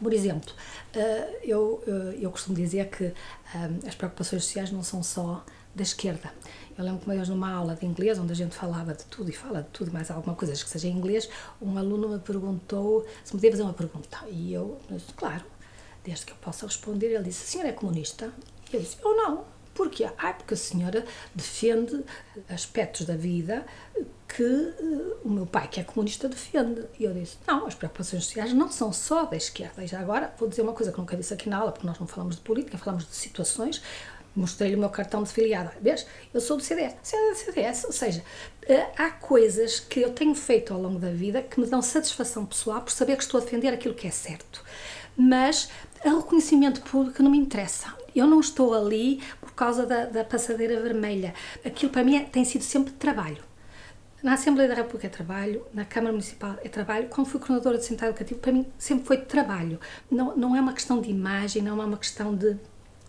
Por 0.00 0.12
exemplo, 0.12 0.52
eh, 0.94 1.40
eu, 1.42 1.82
eh, 1.86 2.18
eu 2.20 2.30
costumo 2.30 2.54
dizer 2.54 2.88
que 2.90 3.04
eh, 3.04 3.14
as 3.86 3.94
preocupações 3.94 4.44
sociais 4.44 4.70
não 4.70 4.82
são 4.82 5.02
só 5.02 5.44
da 5.74 5.82
esquerda. 5.82 6.32
Eu 6.76 6.84
lembro 6.84 7.00
que 7.00 7.06
uma 7.06 7.14
vez 7.14 7.28
numa 7.28 7.50
aula 7.50 7.74
de 7.74 7.86
inglês, 7.86 8.18
onde 8.18 8.32
a 8.32 8.36
gente 8.36 8.54
falava 8.54 8.94
de 8.94 9.04
tudo 9.06 9.30
e 9.30 9.32
fala 9.32 9.62
de 9.62 9.68
tudo 9.70 9.90
mais 9.90 10.10
alguma 10.10 10.34
coisa 10.34 10.52
que 10.52 10.68
seja 10.68 10.88
em 10.88 10.92
inglês, 10.92 11.28
um 11.60 11.76
aluno 11.78 12.08
me 12.08 12.18
perguntou 12.18 13.06
se 13.24 13.34
me 13.34 13.40
podia 13.40 13.50
fazer 13.50 13.62
uma 13.62 13.72
pergunta. 13.72 14.18
E 14.28 14.52
eu 14.52 14.78
disse, 14.90 15.12
claro, 15.14 15.44
desde 16.04 16.26
que 16.26 16.32
eu 16.32 16.36
possa 16.36 16.66
responder. 16.66 17.06
Ele 17.06 17.24
disse, 17.24 17.44
a 17.44 17.46
senhora 17.46 17.68
é 17.70 17.72
comunista? 17.72 18.32
Eu 18.72 18.80
disse, 18.80 18.96
eu 19.02 19.16
não. 19.16 19.44
Porquê? 19.76 20.08
Ah, 20.16 20.32
porque 20.32 20.54
a 20.54 20.56
senhora 20.56 21.04
defende 21.34 22.02
aspectos 22.48 23.04
da 23.04 23.14
vida 23.14 23.66
que 24.26 24.42
uh, 24.42 25.16
o 25.22 25.28
meu 25.28 25.46
pai, 25.46 25.68
que 25.68 25.78
é 25.78 25.84
comunista, 25.84 26.28
defende. 26.28 26.82
E 26.98 27.04
eu 27.04 27.12
disse: 27.12 27.36
não, 27.46 27.66
as 27.66 27.74
preocupações 27.74 28.24
sociais 28.24 28.54
não 28.54 28.70
são 28.70 28.90
só 28.90 29.26
da 29.26 29.36
esquerda. 29.36 29.84
E 29.84 29.86
já 29.86 30.00
agora 30.00 30.34
vou 30.38 30.48
dizer 30.48 30.62
uma 30.62 30.72
coisa 30.72 30.90
que 30.90 30.98
nunca 30.98 31.14
disse 31.14 31.34
aqui 31.34 31.50
na 31.50 31.58
aula, 31.58 31.72
porque 31.72 31.86
nós 31.86 31.98
não 31.98 32.06
falamos 32.06 32.36
de 32.36 32.42
política, 32.42 32.78
falamos 32.78 33.06
de 33.06 33.14
situações. 33.14 33.82
Mostrei-lhe 34.34 34.76
o 34.76 34.78
meu 34.78 34.90
cartão 34.90 35.22
de 35.22 35.30
filiado. 35.30 35.70
Vês? 35.80 36.06
Eu 36.32 36.40
sou 36.40 36.56
do 36.56 36.62
CDS. 36.62 36.94
CDS, 37.02 37.84
ou 37.84 37.92
seja, 37.92 38.22
eh, 38.68 38.86
há 38.96 39.10
coisas 39.10 39.80
que 39.80 40.00
eu 40.00 40.12
tenho 40.12 40.34
feito 40.34 40.74
ao 40.74 40.80
longo 40.80 40.98
da 40.98 41.10
vida 41.10 41.40
que 41.40 41.58
me 41.58 41.66
dão 41.66 41.80
satisfação 41.80 42.44
pessoal 42.44 42.82
por 42.82 42.90
saber 42.90 43.16
que 43.16 43.22
estou 43.22 43.40
a 43.40 43.44
defender 43.44 43.68
aquilo 43.68 43.94
que 43.94 44.06
é 44.06 44.10
certo. 44.10 44.62
Mas 45.16 45.70
o 46.04 46.18
reconhecimento 46.18 46.82
público 46.82 47.22
não 47.22 47.30
me 47.30 47.38
interessa. 47.38 47.94
Eu 48.16 48.26
não 48.26 48.40
estou 48.40 48.74
ali 48.74 49.20
por 49.40 49.52
causa 49.52 49.84
da, 49.84 50.06
da 50.06 50.24
passadeira 50.24 50.80
vermelha. 50.80 51.34
Aquilo 51.64 51.92
para 51.92 52.02
mim 52.02 52.16
é, 52.16 52.20
tem 52.24 52.44
sido 52.44 52.62
sempre 52.62 52.92
trabalho. 52.94 53.44
Na 54.22 54.32
Assembleia 54.32 54.68
da 54.68 54.74
República 54.74 55.06
é 55.06 55.10
trabalho, 55.10 55.64
na 55.72 55.84
Câmara 55.84 56.12
Municipal 56.12 56.56
é 56.64 56.68
trabalho. 56.68 57.08
Quando 57.08 57.28
fui 57.28 57.38
coordenadora 57.38 57.78
de 57.78 57.84
Centro 57.84 58.06
Educativo, 58.06 58.40
para 58.40 58.52
mim 58.52 58.66
sempre 58.78 59.04
foi 59.04 59.18
trabalho. 59.18 59.78
Não, 60.10 60.36
não 60.36 60.56
é 60.56 60.60
uma 60.60 60.72
questão 60.72 61.00
de 61.00 61.10
imagem, 61.10 61.62
não 61.62 61.80
é 61.80 61.84
uma 61.84 61.98
questão 61.98 62.34
de 62.34 62.56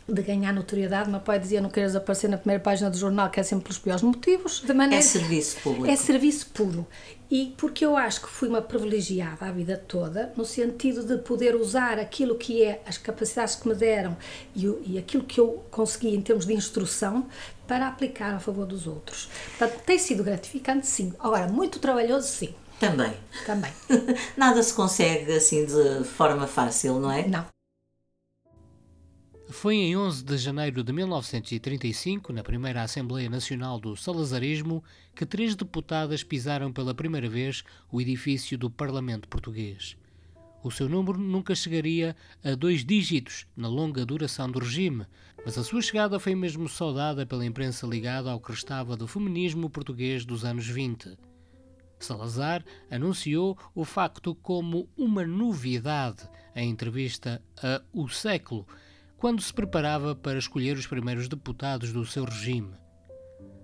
de 0.08 0.22
ganhar 0.22 0.54
notoriedade. 0.54 1.10
Meu 1.10 1.20
pai 1.20 1.40
dizia: 1.40 1.60
não 1.60 1.70
queres 1.70 1.96
aparecer 1.96 2.30
na 2.30 2.38
primeira 2.38 2.62
página 2.62 2.90
do 2.90 2.98
jornal, 2.98 3.30
que 3.30 3.40
é 3.40 3.44
sempre 3.44 3.66
pelos 3.66 3.78
piores 3.78 4.02
motivos. 4.02 4.62
De 4.62 4.74
maneira... 4.74 5.04
É 5.04 5.06
serviço 5.06 5.58
público. 5.62 5.88
É 5.88 5.96
serviço 5.96 6.50
puro. 6.54 6.88
E 7.30 7.54
porque 7.58 7.86
eu 7.86 7.98
acho 7.98 8.22
que 8.22 8.30
fui 8.30 8.48
uma 8.48 8.62
privilegiada 8.62 9.46
a 9.46 9.52
vida 9.52 9.76
toda, 9.76 10.32
no 10.38 10.46
sentido 10.46 11.04
de 11.04 11.18
poder 11.18 11.56
usar 11.56 12.00
aquilo 12.00 12.36
que 12.36 12.64
é 12.64 12.82
as 12.86 12.98
capacidades 12.98 13.56
que 13.56 13.68
me 13.68 13.76
deram 13.76 14.16
e, 14.56 14.66
e 14.86 14.98
aquilo 14.98 15.24
que 15.24 15.40
eu 15.40 15.66
consegui 15.70 16.16
em 16.16 16.22
termos 16.22 16.46
de 16.46 16.54
instrução 16.54 17.28
para 17.68 17.88
aplicar 17.88 18.34
a 18.34 18.40
favor 18.40 18.66
dos 18.66 18.88
outros. 18.88 19.30
Portanto, 19.58 19.82
tem 19.86 20.00
sido 20.00 20.24
gratificante, 20.24 20.88
sim. 20.88 21.14
Agora, 21.20 21.48
muito 21.48 21.80
trabalhoso, 21.80 22.28
sim. 22.30 22.56
Também. 22.80 23.12
Também. 23.46 23.74
Nada 24.38 24.64
se 24.64 24.74
consegue 24.74 25.34
assim 25.34 25.66
de 25.66 26.06
forma 26.06 26.48
fácil, 26.48 26.98
não 27.00 27.12
é? 27.12 27.28
Não. 27.28 27.46
Foi 29.50 29.76
em 29.76 29.96
11 29.96 30.26
de 30.26 30.38
janeiro 30.38 30.84
de 30.84 30.92
1935, 30.92 32.34
na 32.34 32.44
primeira 32.44 32.84
Assembleia 32.84 33.30
Nacional 33.30 33.80
do 33.80 33.96
Salazarismo, 33.96 34.84
que 35.16 35.26
três 35.26 35.56
deputadas 35.56 36.22
pisaram 36.22 36.72
pela 36.72 36.94
primeira 36.94 37.30
vez 37.30 37.64
o 37.90 38.02
edifício 38.02 38.58
do 38.58 38.70
Parlamento 38.70 39.28
Português. 39.30 39.96
O 40.62 40.70
seu 40.70 40.90
número 40.90 41.18
nunca 41.18 41.56
chegaria 41.56 42.14
a 42.44 42.56
dois 42.56 42.84
dígitos 42.84 43.48
na 43.56 43.70
longa 43.70 44.06
duração 44.06 44.52
do 44.52 44.60
regime, 44.60 45.06
mas 45.46 45.58
a 45.58 45.64
sua 45.64 45.82
chegada 45.82 46.20
foi 46.20 46.36
mesmo 46.36 46.68
saudada 46.68 47.26
pela 47.26 47.46
imprensa 47.46 47.88
ligada 47.88 48.30
ao 48.30 48.42
que 48.42 48.52
restava 48.52 48.98
do 48.98 49.08
feminismo 49.08 49.70
português 49.70 50.26
dos 50.26 50.44
anos 50.44 50.68
20. 50.68 51.18
Salazar 52.00 52.66
anunciou 52.92 53.58
o 53.74 53.86
facto 53.86 54.36
como 54.36 54.90
uma 54.98 55.26
novidade 55.26 56.30
em 56.54 56.70
entrevista 56.70 57.42
a 57.64 57.82
O 57.94 58.10
Século, 58.10 58.68
quando 59.18 59.42
se 59.42 59.52
preparava 59.52 60.16
para 60.16 60.38
escolher 60.38 60.78
os 60.78 60.86
primeiros 60.86 61.28
deputados 61.28 61.92
do 61.92 62.06
seu 62.06 62.24
regime. 62.24 62.74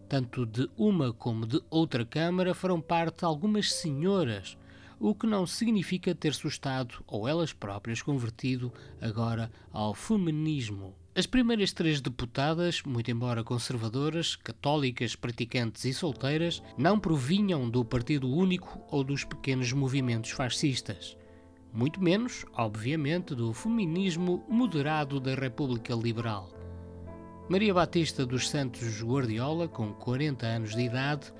Tanto 0.09 0.45
de 0.45 0.67
uma 0.75 1.13
como 1.13 1.45
de 1.45 1.61
outra 1.69 2.03
Câmara 2.03 2.55
farão 2.55 2.81
parte 2.81 3.23
algumas 3.23 3.71
senhoras, 3.71 4.57
o 4.99 5.13
que 5.13 5.27
não 5.27 5.45
significa 5.45 6.15
ter-se 6.15 6.45
o 6.45 6.49
Estado 6.49 7.03
ou 7.05 7.27
elas 7.27 7.53
próprias 7.53 8.01
convertido 8.01 8.73
agora 8.99 9.51
ao 9.71 9.93
feminismo. 9.93 10.95
As 11.15 11.27
primeiras 11.27 11.71
três 11.71 12.01
deputadas, 12.01 12.81
muito 12.81 13.11
embora 13.11 13.43
conservadoras, 13.43 14.35
católicas, 14.35 15.15
praticantes 15.15 15.85
e 15.85 15.93
solteiras, 15.93 16.63
não 16.75 16.99
provinham 16.99 17.69
do 17.69 17.85
Partido 17.85 18.27
Único 18.27 18.81
ou 18.89 19.03
dos 19.03 19.23
pequenos 19.23 19.71
movimentos 19.71 20.31
fascistas 20.31 21.15
muito 21.73 22.01
menos, 22.01 22.45
obviamente, 22.55 23.33
do 23.33 23.51
feminismo 23.51 24.43
moderado 24.47 25.19
da 25.19 25.33
República 25.33 25.95
Liberal. 25.95 26.49
Maria 27.49 27.73
Batista 27.73 28.25
dos 28.25 28.47
Santos 28.47 29.01
Guardiola, 29.01 29.67
com 29.67 29.91
40 29.91 30.45
anos 30.45 30.75
de 30.75 30.83
idade, 30.83 31.33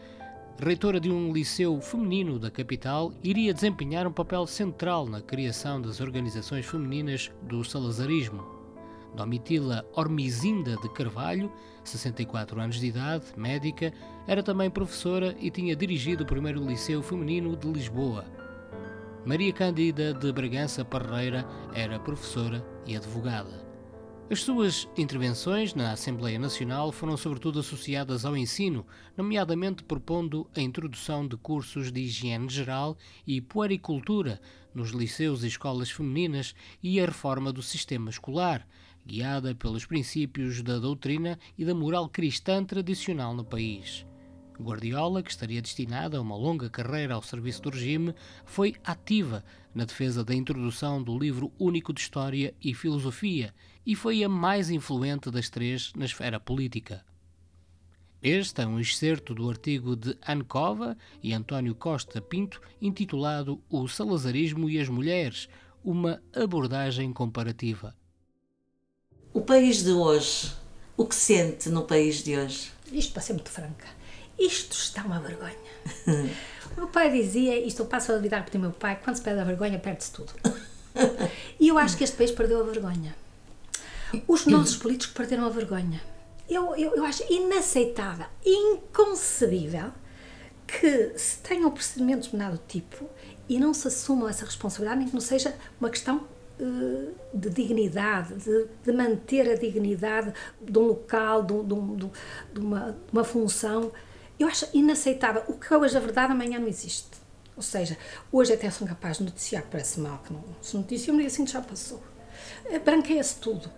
reitora 0.60 1.00
de 1.00 1.12
um 1.12 1.32
liceu 1.32 1.80
feminino 1.80 2.40
da 2.40 2.50
capital, 2.50 3.14
iria 3.24 3.54
desempenhar 3.54 4.08
um 4.08 4.12
papel 4.12 4.48
central 4.48 5.08
na 5.08 5.22
criação 5.22 5.80
das 5.80 6.02
organizações 6.02 6.66
femininas 6.66 7.32
do 7.44 7.64
salazarismo. 7.64 8.44
Domitila 9.16 9.86
Ormizinda 9.96 10.76
de 10.78 10.90
Carvalho, 10.90 11.52
64 11.84 12.60
anos 12.60 12.80
de 12.80 12.88
idade, 12.88 13.26
médica, 13.38 13.94
era 14.28 14.42
também 14.42 14.70
professora 14.70 15.36
e 15.40 15.52
tinha 15.52 15.76
dirigido 15.76 16.24
o 16.24 16.28
primeiro 16.28 16.66
liceu 16.66 17.04
feminino 17.04 17.56
de 17.56 17.68
Lisboa. 17.68 18.43
Maria 19.26 19.54
Cândida 19.54 20.14
de 20.14 20.34
Bragança 20.34 20.84
Parreira 20.84 21.48
era 21.74 21.98
professora 21.98 22.62
e 22.86 22.94
advogada. 22.94 23.66
As 24.30 24.42
suas 24.42 24.86
intervenções 24.98 25.74
na 25.74 25.94
Assembleia 25.94 26.38
Nacional 26.38 26.92
foram 26.92 27.16
sobretudo 27.16 27.62
associadas 27.62 28.26
ao 28.26 28.36
ensino, 28.36 28.86
nomeadamente 29.16 29.82
propondo 29.82 30.46
a 30.54 30.60
introdução 30.60 31.26
de 31.26 31.38
cursos 31.38 31.90
de 31.90 32.02
higiene 32.02 32.50
geral 32.50 32.98
e 33.26 33.40
puericultura 33.40 34.42
nos 34.76 34.90
liceus 34.90 35.44
e 35.44 35.48
escolas 35.48 35.90
femininas 35.90 36.54
e 36.82 37.00
a 37.00 37.06
reforma 37.06 37.54
do 37.54 37.64
sistema 37.64 38.10
escolar, 38.10 38.68
guiada 39.06 39.56
pelos 39.56 39.86
princípios 39.86 40.62
da 40.62 40.80
doutrina 40.80 41.40
e 41.58 41.64
da 41.64 41.74
moral 41.74 42.10
cristã 42.10 42.62
tradicional 42.62 43.34
no 43.34 43.46
país. 43.46 44.06
Guardiola, 44.60 45.24
que 45.24 45.32
estaria 45.32 45.62
destinada 45.62 46.18
a 46.18 46.22
uma 46.22 46.36
longa 46.36 46.70
carreira 46.70 47.16
ao 47.16 47.22
serviço 47.22 47.62
do 47.62 47.70
regime, 47.70 48.14
foi 48.46 48.76
ativa 48.84 49.44
na 49.74 49.86
defesa 49.86 50.24
da 50.24 50.34
introdução 50.34 51.02
do 51.02 51.18
livro 51.18 51.52
único 51.60 51.94
de 51.94 52.02
História 52.02 52.54
e 52.62 52.74
Filosofia 52.74 53.54
e 53.86 53.96
foi 53.96 54.24
a 54.24 54.30
mais 54.30 54.70
influente 54.70 55.32
das 55.32 55.50
três 55.50 55.92
na 55.96 56.06
esfera 56.06 56.40
política. 56.40 57.04
Este 58.22 58.62
é 58.62 58.66
um 58.66 58.80
excerto 58.80 59.34
do 59.34 59.50
artigo 59.50 59.96
de 59.96 60.18
Ancova 60.26 60.98
e 61.22 61.34
António 61.34 61.76
Costa 61.76 62.22
Pinto 62.22 62.62
intitulado 62.82 63.62
O 63.70 63.88
Salazarismo 63.88 64.70
e 64.70 64.80
as 64.80 64.88
Mulheres 64.88 65.50
uma 65.84 66.24
abordagem 66.34 67.12
comparativa. 67.12 67.94
O 69.34 69.42
país 69.42 69.84
de 69.84 69.92
hoje, 69.92 70.54
o 70.96 71.06
que 71.06 71.16
sente 71.16 71.68
no 71.68 71.84
país 71.84 72.24
de 72.24 72.38
hoje? 72.38 72.72
Isto 72.94 73.12
para 73.12 73.22
ser 73.22 73.34
muito 73.34 73.50
franca 73.50 74.03
isto 74.38 74.74
está 74.74 75.04
uma 75.04 75.20
vergonha. 75.20 75.56
o 76.76 76.76
meu 76.78 76.88
pai 76.88 77.12
dizia, 77.12 77.60
isto 77.60 77.82
eu 77.82 77.86
passo 77.86 78.12
a 78.12 78.16
lidar 78.16 78.46
o 78.54 78.60
meu 78.60 78.72
pai, 78.72 79.00
quando 79.04 79.16
se 79.16 79.22
perde 79.22 79.42
a 79.42 79.44
vergonha, 79.44 79.80
perde-se 79.80 80.12
tudo. 80.12 80.34
e 81.60 81.68
eu 81.68 81.78
acho 81.78 81.98
que 81.98 82.04
este 82.04 82.16
país 82.16 82.32
perdeu 82.32 82.62
a 82.62 82.64
vergonha. 82.64 83.16
Os 84.28 84.46
nossos 84.46 84.78
políticos 84.78 85.14
perderam 85.14 85.46
a 85.46 85.50
vergonha. 85.50 86.02
Eu, 86.50 86.76
eu, 86.76 86.96
eu 86.96 87.06
acho 87.06 87.24
inaceitável, 87.32 88.28
inconcebível 88.46 89.92
que 90.68 91.18
se 91.18 91.38
tenham 91.40 91.70
procedimentos 91.72 92.30
de 92.32 92.38
nada 92.38 92.60
tipo 92.68 93.10
e 93.48 93.60
não 93.60 93.74
se 93.74 93.88
assumam 93.88 94.28
essa 94.28 94.46
responsabilidade, 94.46 95.00
nem 95.00 95.08
que 95.08 95.14
não 95.14 95.22
seja 95.22 95.56
uma 95.80 95.90
questão 95.90 96.28
uh, 96.60 97.14
de 97.34 97.50
dignidade, 97.50 98.36
de, 98.36 98.68
de, 98.84 98.92
manter 98.92 99.50
a 99.50 99.56
dignidade 99.56 100.34
de 100.62 100.78
um 100.78 100.88
local, 100.88 101.44
de, 101.44 101.54
de, 101.64 102.10
de 102.54 102.60
uma, 102.60 102.98
uma 103.12 103.24
função 103.24 103.92
eu 104.40 104.48
acho 104.48 104.68
inaceitável. 104.74 105.44
O 105.48 105.54
que 105.54 105.74
hoje 105.74 105.96
é 105.96 106.00
verdade, 106.00 106.32
amanhã 106.32 106.60
não 106.60 106.68
existe. 106.68 107.24
Ou 107.56 107.62
seja, 107.62 107.98
hoje 108.32 108.54
até 108.54 108.70
são 108.70 108.88
capazes 108.88 109.20
de 109.20 109.26
noticiar 109.26 109.64
parece 109.70 110.00
mal, 110.00 110.20
que 110.26 110.34
não 110.34 110.44
se 110.62 110.76
noticia, 110.76 111.14
mas 111.14 111.28
assim 111.28 111.46
já 111.46 111.62
passou. 111.62 112.02
Eh, 112.66 112.80
branqueia-se 112.80 113.36
tudo. 113.38 113.70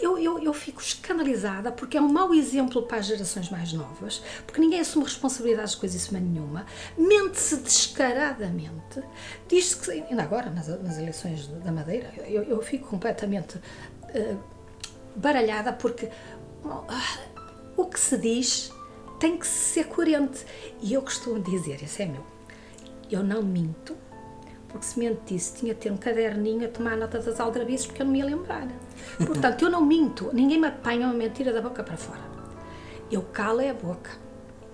Eu, 0.00 0.18
eu, 0.18 0.38
eu 0.38 0.52
fico 0.52 0.80
escandalizada 0.80 1.72
porque 1.72 1.96
é 1.96 2.00
um 2.00 2.08
mau 2.08 2.32
exemplo 2.34 2.82
para 2.82 2.98
as 2.98 3.06
gerações 3.06 3.50
mais 3.50 3.72
novas, 3.72 4.22
porque 4.46 4.60
ninguém 4.60 4.80
assume 4.80 5.04
responsabilidades 5.04 5.72
de 5.72 5.78
coisíssima 5.78 6.18
nenhuma, 6.20 6.64
mente-se 6.96 7.56
descaradamente, 7.56 9.02
diz-se 9.48 9.76
que, 9.76 9.90
ainda 9.90 10.22
agora, 10.22 10.50
nas, 10.50 10.68
nas 10.82 10.98
eleições 10.98 11.46
da 11.46 11.72
Madeira, 11.72 12.12
eu, 12.26 12.42
eu 12.44 12.62
fico 12.62 12.88
completamente 12.88 13.56
uh, 13.56 14.38
baralhada 15.16 15.72
porque 15.72 16.06
uh, 16.64 16.84
o 17.76 17.86
que 17.86 18.00
se 18.00 18.16
diz 18.16 18.72
tem 19.24 19.38
que 19.38 19.46
ser 19.46 19.84
coerente. 19.86 20.44
E 20.82 20.92
eu 20.92 21.00
costumo 21.00 21.40
dizer, 21.40 21.82
esse 21.82 22.02
é 22.02 22.06
meu, 22.06 22.22
eu 23.10 23.24
não 23.24 23.42
minto, 23.42 23.96
porque 24.68 24.84
se 24.84 24.98
mentisse 24.98 25.54
tinha 25.54 25.72
de 25.72 25.80
ter 25.80 25.90
um 25.90 25.96
caderninho 25.96 26.66
a 26.66 26.68
tomar 26.68 26.94
nota 26.94 27.18
das 27.18 27.40
aldrabices 27.40 27.86
porque 27.86 28.02
eu 28.02 28.04
não 28.04 28.12
me 28.12 28.18
ia 28.18 28.26
lembrar. 28.26 28.68
Portanto, 29.26 29.64
eu 29.64 29.70
não 29.70 29.80
minto, 29.80 30.28
ninguém 30.34 30.60
me 30.60 30.66
apanha 30.66 31.06
uma 31.06 31.14
mentira 31.14 31.54
da 31.54 31.62
boca 31.62 31.82
para 31.82 31.96
fora. 31.96 32.20
Eu 33.10 33.22
calo 33.22 33.62
é 33.62 33.70
a 33.70 33.74
boca, 33.74 34.10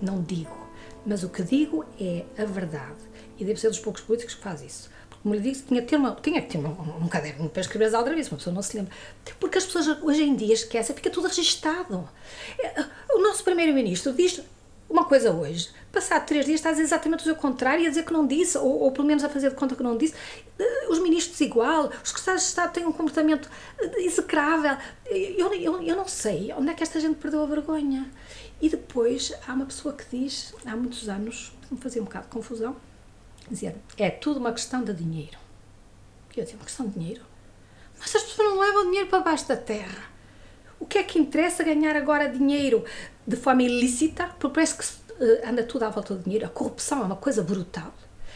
não 0.01 0.21
digo, 0.21 0.67
mas 1.05 1.23
o 1.23 1.29
que 1.29 1.43
digo 1.43 1.85
é 1.97 2.25
a 2.37 2.43
verdade. 2.43 2.99
E 3.37 3.45
deve 3.45 3.57
ser 3.57 3.69
dos 3.69 3.79
poucos 3.79 4.01
políticos 4.01 4.35
que 4.35 4.41
faz 4.41 4.61
isso. 4.61 4.90
Como 5.21 5.35
lhe 5.35 5.41
disse, 5.41 5.63
tinha, 5.63 5.81
ter 5.81 5.97
uma, 5.97 6.15
tinha 6.15 6.41
que 6.41 6.49
ter 6.49 6.57
um, 6.57 7.03
um 7.03 7.07
caderno 7.07 7.47
para 7.49 7.61
escrever 7.61 7.85
as 7.85 7.93
aldrabices, 7.93 8.31
uma 8.31 8.37
pessoa 8.37 8.53
não 8.53 8.61
se 8.61 8.77
lembra. 8.77 8.91
Porque 9.39 9.57
as 9.57 9.65
pessoas 9.65 9.87
hoje 10.01 10.23
em 10.23 10.35
dia 10.35 10.53
esquecem, 10.53 10.95
fica 10.95 11.09
tudo 11.09 11.27
registado. 11.27 12.09
É, 12.59 12.85
o 13.13 13.21
nosso 13.21 13.43
primeiro-ministro 13.43 14.13
diz 14.13 14.41
uma 14.89 15.05
coisa 15.05 15.31
hoje, 15.31 15.69
passado 15.91 16.25
três 16.25 16.45
dias 16.45 16.59
está 16.59 16.69
a 16.69 16.71
dizer 16.73 16.83
exatamente 16.83 17.29
o 17.29 17.35
contrário 17.35 17.83
e 17.83 17.85
a 17.85 17.89
dizer 17.89 18.03
que 18.03 18.11
não 18.11 18.27
disse, 18.27 18.57
ou, 18.57 18.81
ou 18.81 18.91
pelo 18.91 19.07
menos 19.07 19.23
a 19.23 19.29
fazer 19.29 19.49
de 19.49 19.55
conta 19.55 19.73
que 19.75 19.83
não 19.83 19.95
disse. 19.95 20.13
Os 20.89 20.99
ministros 20.99 21.39
igual, 21.39 21.91
os 22.03 22.09
secretários 22.09 22.43
de 22.43 22.49
Estado 22.49 22.73
têm 22.73 22.85
um 22.85 22.91
comportamento 22.91 23.49
execrável. 23.97 24.75
Eu, 25.05 25.53
eu, 25.53 25.81
eu 25.81 25.95
não 25.95 26.07
sei 26.07 26.51
onde 26.57 26.71
é 26.71 26.73
que 26.73 26.83
esta 26.83 26.99
gente 26.99 27.15
perdeu 27.15 27.41
a 27.41 27.45
vergonha. 27.45 28.11
E 28.61 28.67
depois 28.69 29.33
há 29.47 29.53
uma 29.53 29.65
pessoa 29.65 29.93
que 29.93 30.03
diz, 30.11 30.53
há 30.65 30.75
muitos 30.75 31.07
anos, 31.07 31.53
me 31.71 31.77
fazia 31.77 32.01
um 32.01 32.05
bocado 32.05 32.25
de 32.25 32.31
confusão, 32.31 32.75
dizia, 33.51 33.75
é 33.97 34.09
tudo 34.09 34.39
uma 34.39 34.51
questão 34.51 34.83
de 34.83 34.93
dinheiro. 34.93 35.37
E 36.35 36.39
eu 36.39 36.43
dizia, 36.43 36.57
uma 36.57 36.65
questão 36.65 36.87
de 36.87 36.97
dinheiro? 36.97 37.21
Mas 37.99 38.15
as 38.15 38.23
pessoas 38.23 38.49
não 38.49 38.59
levam 38.59 38.85
dinheiro 38.85 39.09
para 39.09 39.19
baixo 39.19 39.47
da 39.47 39.55
terra. 39.55 40.09
O 40.79 40.85
que 40.85 40.97
é 40.97 41.03
que 41.03 41.19
interessa 41.19 41.63
ganhar 41.63 41.95
agora 41.95 42.27
dinheiro 42.27 42.83
de 43.27 43.35
forma 43.35 43.61
ilícita? 43.61 44.27
Porque 44.39 44.55
parece 44.55 44.75
que 44.75 44.83
uh, 45.23 45.47
anda 45.47 45.63
tudo 45.63 45.83
à 45.83 45.89
volta 45.89 46.15
do 46.15 46.23
dinheiro. 46.23 46.45
A 46.45 46.49
corrupção 46.49 47.01
é 47.01 47.03
uma 47.03 47.15
coisa 47.15 47.43
brutal. 47.43 47.93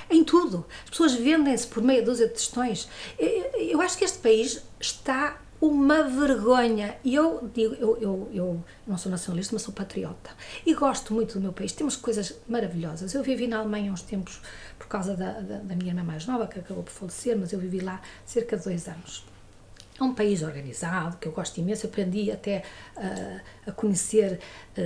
Em 0.08 0.24
tudo. 0.24 0.64
As 0.84 0.92
pessoas 0.92 1.16
vendem-se 1.16 1.66
por 1.66 1.82
meia 1.82 2.04
dúzia 2.04 2.28
de 2.28 2.34
questões. 2.34 2.88
Eu 3.18 3.82
acho 3.82 3.98
que 3.98 4.06
este 4.06 4.20
país 4.20 4.62
está 4.80 5.42
uma 5.60 6.04
vergonha. 6.04 6.98
E 7.04 7.16
eu 7.16 7.50
digo, 7.54 7.74
eu, 7.76 7.98
eu, 7.98 8.30
eu 8.34 8.64
não 8.86 8.98
sou 8.98 9.12
nacionalista, 9.12 9.54
mas 9.54 9.62
sou 9.62 9.74
patriota. 9.74 10.32
E 10.66 10.74
gosto 10.74 11.14
muito 11.14 11.36
do 11.36 11.42
meu 11.42 11.54
país. 11.54 11.72
Temos 11.72 11.96
coisas 11.96 12.36
maravilhosas. 12.48 13.14
Eu 13.14 13.24
vivi 13.24 13.48
na 13.48 13.60
Alemanha 13.60 13.92
uns 13.92 14.02
tempos 14.02 14.42
por 14.78 14.88
causa 14.88 15.16
da, 15.16 15.34
da, 15.40 15.58
da 15.58 15.76
minha 15.76 15.92
irmã 15.92 16.04
mais 16.04 16.26
nova, 16.26 16.48
que 16.48 16.60
acabou 16.60 16.84
por 16.84 16.92
falecer, 16.92 17.38
mas 17.38 17.52
eu 17.54 17.60
vivi 17.60 17.80
lá 17.80 18.02
cerca 18.26 18.58
de 18.58 18.64
dois 18.64 18.88
anos. 18.88 19.26
É 19.98 20.04
um 20.04 20.14
país 20.14 20.44
organizado, 20.44 21.18
que 21.18 21.28
eu 21.28 21.32
gosto 21.32 21.58
imenso. 21.58 21.86
Eu 21.86 21.90
aprendi 21.90 22.30
até 22.30 22.64
uh, 22.98 23.70
a 23.70 23.72
conhecer 23.72 24.40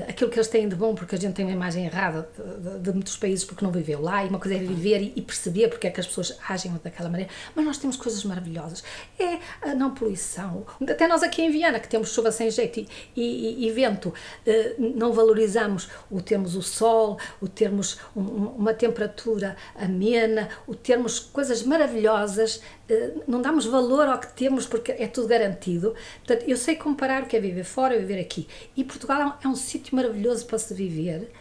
aquilo 0.08 0.30
que 0.30 0.38
eles 0.38 0.48
têm 0.48 0.70
de 0.70 0.76
bom, 0.76 0.94
porque 0.94 1.16
a 1.16 1.18
gente 1.18 1.34
tem 1.34 1.46
uma 1.46 1.54
imagem 1.54 1.86
errada 1.86 2.30
de, 2.38 2.70
de, 2.70 2.80
de, 2.80 2.92
muitos 2.92 3.18
países 3.18 3.44
porque 3.44 3.66
não 3.66 3.72
viveu 3.72 4.02
lá. 4.02 4.24
E 4.24 4.30
uma 4.30 4.40
coisa 4.40 4.56
é 4.56 4.60
viver 4.60 5.02
e, 5.02 5.14
e, 5.16 5.22
perceber 5.22 5.68
porque 5.68 5.88
é 5.88 5.90
que 5.90 6.00
as 6.00 6.06
pessoas 6.06 6.38
agem 6.48 6.72
daquela 6.84 7.10
maneira. 7.10 7.32
Mas 7.56 7.66
nós 7.66 7.78
temos 7.78 7.98
coisas 7.98 8.24
maravilhosas. 8.24 8.84
É 9.18 9.40
a 9.62 9.74
não 9.74 9.94
poluição. 9.94 10.66
Até 10.88 11.08
nós 11.08 11.24
aqui 11.24 11.42
em 11.42 11.50
Viana, 11.50 11.80
que 11.80 11.88
temos 11.88 12.14
chuva 12.14 12.32
sem 12.32 12.52
jeito 12.52 12.80
e, 12.80 12.88
e, 13.16 13.68
e 13.68 13.72
vento, 13.72 14.10
uh, 14.10 14.14
não 14.96 15.12
valorizamos 15.12 15.90
o 16.12 16.22
termos 16.22 16.56
o 16.56 16.62
sol, 16.62 17.18
o 17.42 17.48
termos 17.48 18.00
um, 18.16 18.22
uma 18.22 18.74
temperatura 18.74 19.58
amena, 19.76 20.50
o 20.68 20.76
termos 20.76 21.20
coisas 21.20 21.64
maravilhosas. 21.64 22.62
não 23.28 23.42
damos 23.42 23.66
valor 23.66 24.08
ao 24.08 24.20
que 24.20 24.34
temos 24.34 24.66
porque 24.66 24.92
é 24.92 25.08
tudo 25.08 25.28
garantido. 25.28 25.96
Portanto, 26.26 26.48
eu 26.48 26.58
sei 26.58 26.76
comparar 26.76 27.24
o 27.24 27.26
que 27.26 27.36
é 27.36 27.40
viver 27.40 27.64
fora 27.64 27.96
e 27.96 28.00
viver 28.00 28.20
aqui. 28.20 28.48
E 28.76 28.84
Portugal 28.84 29.22
é 29.22 29.26
um, 29.26 29.34
é 29.46 29.48
um 29.48 29.56
sítio 29.56 29.79
maravilhoso 29.94 30.46
para 30.46 30.60
se 30.60 30.74
viver 30.74 31.32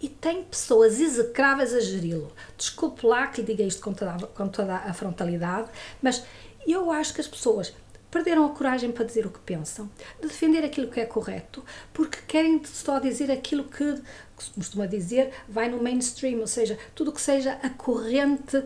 e 0.00 0.08
tem 0.08 0.42
pessoas 0.44 1.00
execráveis 1.00 1.74
a 1.74 1.80
geri-lo. 1.80 2.30
Desculpe 2.56 3.06
lá 3.06 3.26
que 3.28 3.40
lhe 3.40 3.46
diga 3.46 3.64
isto 3.64 3.82
com 3.82 3.92
toda, 3.92 4.26
com 4.26 4.48
toda 4.48 4.74
a 4.74 4.92
frontalidade, 4.92 5.70
mas 6.02 6.24
eu 6.66 6.90
acho 6.90 7.14
que 7.14 7.20
as 7.20 7.28
pessoas 7.28 7.72
perderam 8.10 8.46
a 8.46 8.50
coragem 8.50 8.90
para 8.92 9.04
dizer 9.04 9.26
o 9.26 9.30
que 9.30 9.38
pensam, 9.40 9.90
de 10.20 10.28
defender 10.28 10.64
aquilo 10.64 10.90
que 10.90 11.00
é 11.00 11.04
correto, 11.04 11.62
porque 11.92 12.18
querem 12.26 12.62
só 12.64 12.98
dizer 12.98 13.30
aquilo 13.30 13.64
que, 13.64 13.94
que 14.36 14.44
se 14.44 14.50
costuma 14.50 14.86
dizer, 14.86 15.32
vai 15.48 15.68
no 15.68 15.82
mainstream, 15.82 16.40
ou 16.40 16.46
seja, 16.46 16.78
tudo 16.94 17.12
que 17.12 17.20
seja 17.20 17.58
a 17.62 17.68
corrente 17.68 18.56
uh, 18.56 18.64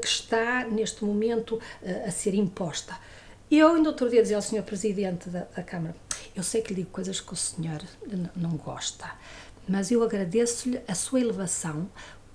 que 0.00 0.06
está 0.06 0.64
neste 0.64 1.04
momento 1.04 1.56
uh, 1.56 2.08
a 2.08 2.10
ser 2.10 2.34
imposta. 2.34 2.96
Eu 3.50 3.74
ainda 3.74 3.90
outro 3.90 4.08
dia 4.08 4.22
dizia 4.22 4.36
ao 4.36 4.42
Sr. 4.42 4.62
Presidente 4.62 5.28
da, 5.28 5.40
da, 5.40 5.62
Câmara, 5.62 5.94
eu 6.36 6.42
sei 6.42 6.60
que 6.60 6.68
lhe 6.68 6.82
digo 6.82 6.90
coisas 6.90 7.18
que 7.18 7.32
o 7.32 7.36
senhor 7.36 7.82
não 8.36 8.50
gosta, 8.50 9.10
mas 9.66 9.90
eu 9.90 10.02
agradeço-lhe 10.02 10.80
a 10.86 10.94
sua 10.94 11.20
elevação 11.20 11.88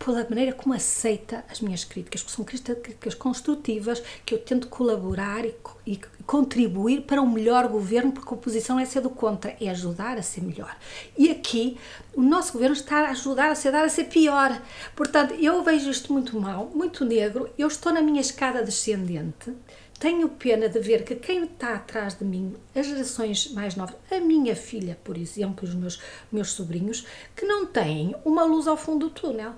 pela 0.03 0.23
maneira 0.27 0.51
como 0.51 0.73
aceita 0.73 1.45
as 1.49 1.61
minhas 1.61 1.83
críticas, 1.83 2.23
que 2.23 2.31
são 2.31 2.43
críticas 2.43 3.13
construtivas, 3.13 4.01
que 4.25 4.33
eu 4.33 4.39
tento 4.39 4.67
colaborar 4.67 5.45
e, 5.45 5.55
e, 5.85 6.01
contribuir 6.25 7.01
para 7.01 7.21
um 7.21 7.29
melhor 7.29 7.67
governo, 7.67 8.11
porque 8.11 8.29
a 8.29 8.37
oposição 8.37 8.79
é 8.79 8.85
ser 8.85 9.01
do 9.01 9.09
contra, 9.09 9.55
é 9.61 9.69
ajudar 9.69 10.17
a 10.17 10.23
ser 10.23 10.41
melhor. 10.41 10.75
E 11.15 11.29
aqui, 11.29 11.77
o 12.15 12.21
nosso 12.21 12.53
governo 12.53 12.75
está 12.75 13.01
a 13.01 13.11
ajudar 13.11 13.51
a 13.51 13.55
ser, 13.55 13.75
a 13.75 13.89
ser 13.89 14.05
pior. 14.05 14.59
Portanto, 14.95 15.35
eu 15.35 15.61
vejo 15.63 15.89
isto 15.89 16.11
muito 16.11 16.39
mal, 16.39 16.71
muito 16.73 17.05
negro, 17.05 17.49
eu 17.57 17.67
estou 17.67 17.93
na 17.93 18.01
minha 18.01 18.21
escada 18.21 18.63
descendente, 18.63 19.53
tenho 20.01 20.27
pena 20.29 20.67
de 20.67 20.79
ver 20.79 21.03
que 21.03 21.13
quem 21.13 21.43
está 21.43 21.75
atrás 21.75 22.15
de 22.17 22.25
mim, 22.25 22.55
as 22.75 22.87
gerações 22.87 23.51
mais 23.51 23.75
novas, 23.75 23.95
a 24.09 24.19
minha 24.19 24.55
filha, 24.55 24.97
por 25.03 25.15
exemplo, 25.15 25.63
os 25.63 25.75
meus, 25.75 26.01
meus 26.31 26.53
sobrinhos, 26.53 27.05
que 27.35 27.45
não 27.45 27.67
têm 27.67 28.15
uma 28.25 28.43
luz 28.43 28.67
ao 28.67 28.75
fundo 28.75 29.07
do 29.07 29.13
túnel. 29.13 29.53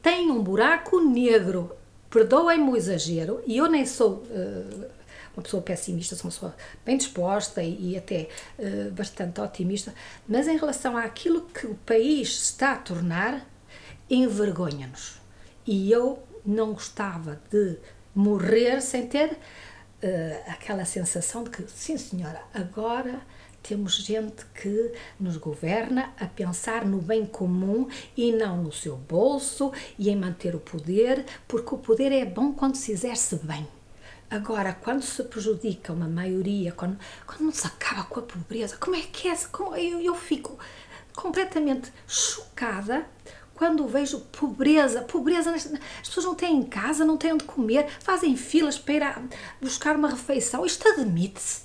Têm 0.00 0.30
um 0.30 0.42
buraco 0.42 0.98
negro. 1.00 1.76
Perdoem-me 2.08 2.70
o 2.70 2.76
exagero, 2.78 3.42
e 3.46 3.58
eu 3.58 3.68
nem 3.68 3.84
sou 3.84 4.22
uh, 4.22 4.86
uma 5.36 5.42
pessoa 5.42 5.62
pessimista, 5.62 6.16
sou 6.16 6.24
uma 6.24 6.32
pessoa 6.32 6.56
bem 6.82 6.96
disposta 6.96 7.62
e, 7.62 7.90
e 7.90 7.98
até 7.98 8.30
uh, 8.58 8.90
bastante 8.92 9.38
otimista, 9.38 9.94
mas 10.26 10.48
em 10.48 10.56
relação 10.56 10.96
àquilo 10.96 11.42
que 11.42 11.66
o 11.66 11.74
país 11.74 12.30
está 12.30 12.72
a 12.72 12.78
tornar, 12.78 13.46
envergonha-nos. 14.08 15.20
E 15.66 15.92
eu 15.92 16.22
não 16.42 16.72
gostava 16.72 17.38
de 17.50 17.76
morrer 18.18 18.80
sem 18.80 19.06
ter 19.06 19.30
uh, 19.30 20.50
aquela 20.50 20.84
sensação 20.84 21.44
de 21.44 21.50
que, 21.50 21.62
sim 21.70 21.96
senhora, 21.96 22.42
agora 22.52 23.20
temos 23.62 23.94
gente 23.96 24.44
que 24.60 24.92
nos 25.20 25.36
governa 25.36 26.12
a 26.18 26.26
pensar 26.26 26.84
no 26.84 27.00
bem 27.00 27.24
comum 27.24 27.88
e 28.16 28.32
não 28.32 28.60
no 28.60 28.72
seu 28.72 28.96
bolso 28.96 29.72
e 29.96 30.10
em 30.10 30.16
manter 30.16 30.56
o 30.56 30.60
poder, 30.60 31.24
porque 31.46 31.74
o 31.74 31.78
poder 31.78 32.10
é 32.10 32.24
bom 32.24 32.52
quando 32.52 32.74
se 32.74 32.90
exerce 32.90 33.36
bem. 33.36 33.68
Agora, 34.28 34.74
quando 34.74 35.02
se 35.02 35.22
prejudica 35.22 35.92
uma 35.92 36.08
maioria, 36.08 36.72
quando, 36.72 36.98
quando 37.24 37.42
não 37.42 37.52
se 37.52 37.66
acaba 37.68 38.02
com 38.02 38.18
a 38.18 38.22
pobreza, 38.24 38.76
como 38.76 38.96
é 38.96 39.02
que 39.02 39.28
é? 39.28 39.36
Como, 39.52 39.76
eu, 39.76 40.00
eu 40.00 40.14
fico 40.14 40.58
completamente 41.14 41.92
chocada 42.06 43.06
quando 43.58 43.88
vejo 43.88 44.20
pobreza, 44.20 45.02
pobreza, 45.02 45.50
as 45.50 45.66
pessoas 46.04 46.24
não 46.24 46.36
têm 46.36 46.58
em 46.58 46.62
casa, 46.62 47.04
não 47.04 47.16
têm 47.16 47.32
onde 47.32 47.42
comer, 47.42 47.88
fazem 47.98 48.36
filas 48.36 48.78
para 48.78 48.94
ir 48.94 49.14
buscar 49.60 49.96
uma 49.96 50.08
refeição. 50.08 50.64
Isto 50.64 50.86
admite-se. 50.88 51.62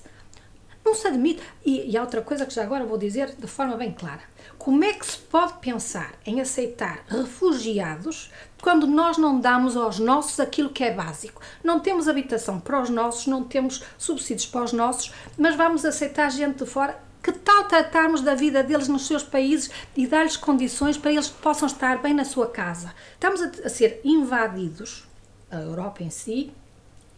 Não 0.84 0.96
se 0.96 1.08
admite. 1.08 1.44
E, 1.64 1.92
e 1.92 1.96
há 1.96 2.02
outra 2.02 2.24
coisa 2.24 2.48
que 2.48 2.54
já 2.54 2.64
agora 2.64 2.84
vou 2.84 2.98
dizer 2.98 3.36
de 3.38 3.46
forma 3.46 3.78
bem 3.78 3.92
clara. 3.92 4.22
Como 4.58 4.84
é 4.84 4.92
que 4.92 5.06
se 5.06 5.20
pode 5.20 5.54
pensar 5.60 6.14
em 6.26 6.42
aceitar 6.42 7.04
refugiados 7.08 8.32
quando 8.60 8.88
nós 8.88 9.20
não 9.20 9.40
damos 9.40 9.78
aos 9.78 10.00
nossos 10.00 10.40
aquilo 10.40 10.72
que 10.72 10.84
é 10.84 10.92
básico? 10.92 11.44
Não 11.64 11.80
temos 11.80 12.08
habitação 12.08 12.60
para 12.60 12.82
os 12.82 12.90
nossos, 12.90 13.28
não 13.28 13.44
temos 13.44 13.84
subsídios 14.00 14.48
para 14.48 14.64
os 14.64 14.74
nossos, 14.74 15.14
mas 15.38 15.56
vamos 15.56 15.86
aceitar 15.86 16.32
gente 16.32 16.64
de 16.64 16.66
fora 16.66 17.00
que 17.24 17.32
tal 17.32 17.64
tratarmos 17.64 18.22
da 18.22 18.36
vida 18.36 18.62
deles 18.62 18.90
nos 18.90 19.08
seus 19.08 19.24
países 19.24 19.72
e 19.96 20.06
dar-lhes 20.06 20.36
condições 20.36 20.98
para 20.98 21.14
eles 21.14 21.30
possam 21.30 21.66
estar 21.66 22.02
bem 22.02 22.14
na 22.14 22.26
sua 22.26 22.48
casa? 22.48 22.94
Estamos 23.14 23.42
a, 23.42 23.46
a 23.66 23.70
ser 23.70 24.02
invadidos, 24.04 25.08
a 25.50 25.62
Europa 25.62 26.04
em 26.04 26.10
si, 26.10 26.52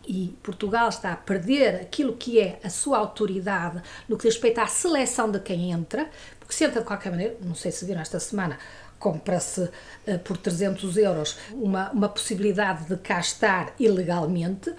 e 0.07 0.37
Portugal 0.43 0.89
está 0.89 1.13
a 1.13 1.15
perder 1.15 1.81
aquilo 1.81 2.15
que 2.15 2.39
é 2.39 2.59
a 2.63 2.69
sua 2.69 2.99
autoridade 2.99 3.81
no 4.07 4.17
que 4.17 4.25
respeita 4.25 4.61
à 4.61 4.67
seleção 4.67 5.31
de 5.31 5.39
quem 5.39 5.71
entra, 5.71 6.07
porque 6.39 6.53
se 6.53 6.63
entra 6.63 6.81
de 6.81 6.85
qualquer 6.85 7.09
maneira, 7.09 7.35
não 7.41 7.55
sei 7.55 7.71
se 7.71 7.83
viram 7.85 8.01
esta 8.01 8.19
semana, 8.19 8.59
compra-se 8.99 9.61
uh, 9.61 10.19
por 10.23 10.37
300 10.37 10.97
euros 10.97 11.37
uma, 11.51 11.91
uma 11.91 12.09
possibilidade 12.09 12.85
de 12.85 12.97
cá 12.97 13.19
estar 13.19 13.73
ilegalmente, 13.79 14.73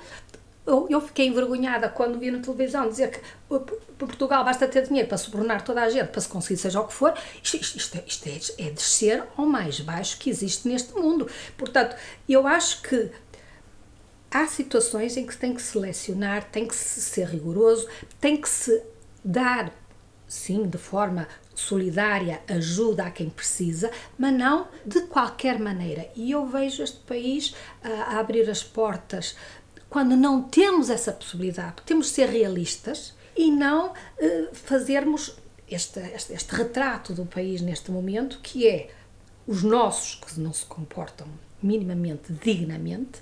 eu, 0.66 0.86
eu 0.90 1.00
fiquei 1.00 1.28
envergonhada 1.28 1.88
quando 1.88 2.18
vi 2.18 2.30
na 2.30 2.40
televisão 2.40 2.88
dizer 2.88 3.10
que 3.10 3.20
Portugal 3.96 4.44
basta 4.44 4.66
ter 4.66 4.86
dinheiro 4.86 5.08
para 5.08 5.16
subornar 5.16 5.62
toda 5.62 5.82
a 5.82 5.88
gente, 5.88 6.08
para 6.08 6.20
se 6.20 6.28
conseguir 6.28 6.58
seja 6.58 6.80
o 6.80 6.86
que 6.86 6.92
for. 6.92 7.14
Isto, 7.42 7.56
isto, 7.56 7.76
isto, 7.76 8.02
isto 8.06 8.28
é, 8.28 8.66
é 8.66 8.70
descer 8.70 9.24
ao 9.36 9.46
mais 9.46 9.80
baixo 9.80 10.18
que 10.18 10.28
existe 10.28 10.66
neste 10.66 10.92
mundo. 10.94 11.28
Portanto, 11.56 11.94
eu 12.28 12.46
acho 12.46 12.82
que 12.82 13.10
há 14.30 14.46
situações 14.46 15.16
em 15.16 15.24
que 15.24 15.36
tem 15.36 15.54
que 15.54 15.62
selecionar, 15.62 16.44
tem 16.50 16.66
que 16.66 16.74
se 16.74 17.00
ser 17.00 17.28
rigoroso, 17.28 17.88
tem 18.20 18.36
que 18.36 18.48
se 18.48 18.82
dar, 19.24 19.72
sim, 20.26 20.66
de 20.66 20.78
forma 20.78 21.28
solidária, 21.54 22.42
ajuda 22.48 23.04
a 23.04 23.10
quem 23.10 23.30
precisa, 23.30 23.90
mas 24.18 24.32
não 24.34 24.68
de 24.84 25.02
qualquer 25.02 25.58
maneira. 25.58 26.10
E 26.14 26.32
eu 26.32 26.46
vejo 26.46 26.82
este 26.82 26.98
país 26.98 27.54
a, 27.82 27.88
a 28.16 28.18
abrir 28.18 28.50
as 28.50 28.62
portas 28.62 29.36
quando 29.88 30.16
não 30.16 30.42
temos 30.42 30.90
essa 30.90 31.12
possibilidade, 31.12 31.76
temos 31.84 32.06
de 32.06 32.12
ser 32.12 32.28
realistas 32.28 33.14
e 33.36 33.50
não 33.50 33.88
uh, 33.90 33.94
fazermos 34.52 35.36
este, 35.68 36.00
este, 36.00 36.32
este 36.32 36.54
retrato 36.54 37.12
do 37.12 37.26
país 37.26 37.60
neste 37.60 37.90
momento, 37.90 38.40
que 38.42 38.66
é 38.66 38.90
os 39.46 39.62
nossos 39.62 40.16
que 40.16 40.40
não 40.40 40.52
se 40.52 40.64
comportam 40.64 41.26
minimamente 41.62 42.32
dignamente, 42.32 43.20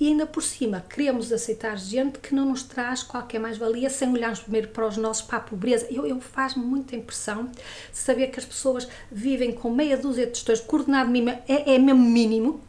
e 0.00 0.06
ainda 0.06 0.26
por 0.26 0.42
cima 0.42 0.84
queremos 0.88 1.32
aceitar 1.32 1.76
gente 1.76 2.20
que 2.20 2.32
não 2.32 2.50
nos 2.50 2.62
traz 2.62 3.02
qualquer 3.02 3.40
mais-valia 3.40 3.90
sem 3.90 4.12
olharmos 4.12 4.40
primeiro 4.40 4.68
para 4.68 4.86
os 4.86 4.96
nossos, 4.96 5.26
para 5.26 5.38
a 5.38 5.40
pobreza. 5.40 5.88
Eu, 5.90 6.06
eu 6.06 6.20
faz-me 6.20 6.64
muita 6.64 6.94
impressão 6.94 7.50
saber 7.92 8.28
que 8.28 8.38
as 8.38 8.44
pessoas 8.44 8.86
vivem 9.10 9.50
com 9.50 9.70
meia 9.70 9.96
dúzia 9.96 10.26
de 10.26 10.32
tostões, 10.32 10.60
coordenado 10.60 11.10
mínimo 11.10 11.36
é, 11.48 11.74
é 11.74 11.78
mesmo 11.78 12.00
mínimo, 12.00 12.60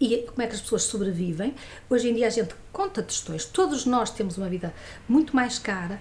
e 0.00 0.18
como 0.28 0.42
é 0.42 0.46
que 0.46 0.54
as 0.54 0.60
pessoas 0.60 0.82
sobrevivem. 0.82 1.54
Hoje 1.88 2.10
em 2.10 2.14
dia 2.14 2.26
a 2.26 2.30
gente 2.30 2.54
conta 2.72 3.02
tostões, 3.02 3.44
todos 3.44 3.86
nós 3.86 4.10
temos 4.10 4.36
uma 4.36 4.48
vida 4.48 4.74
muito 5.08 5.34
mais 5.34 5.58
cara, 5.58 6.00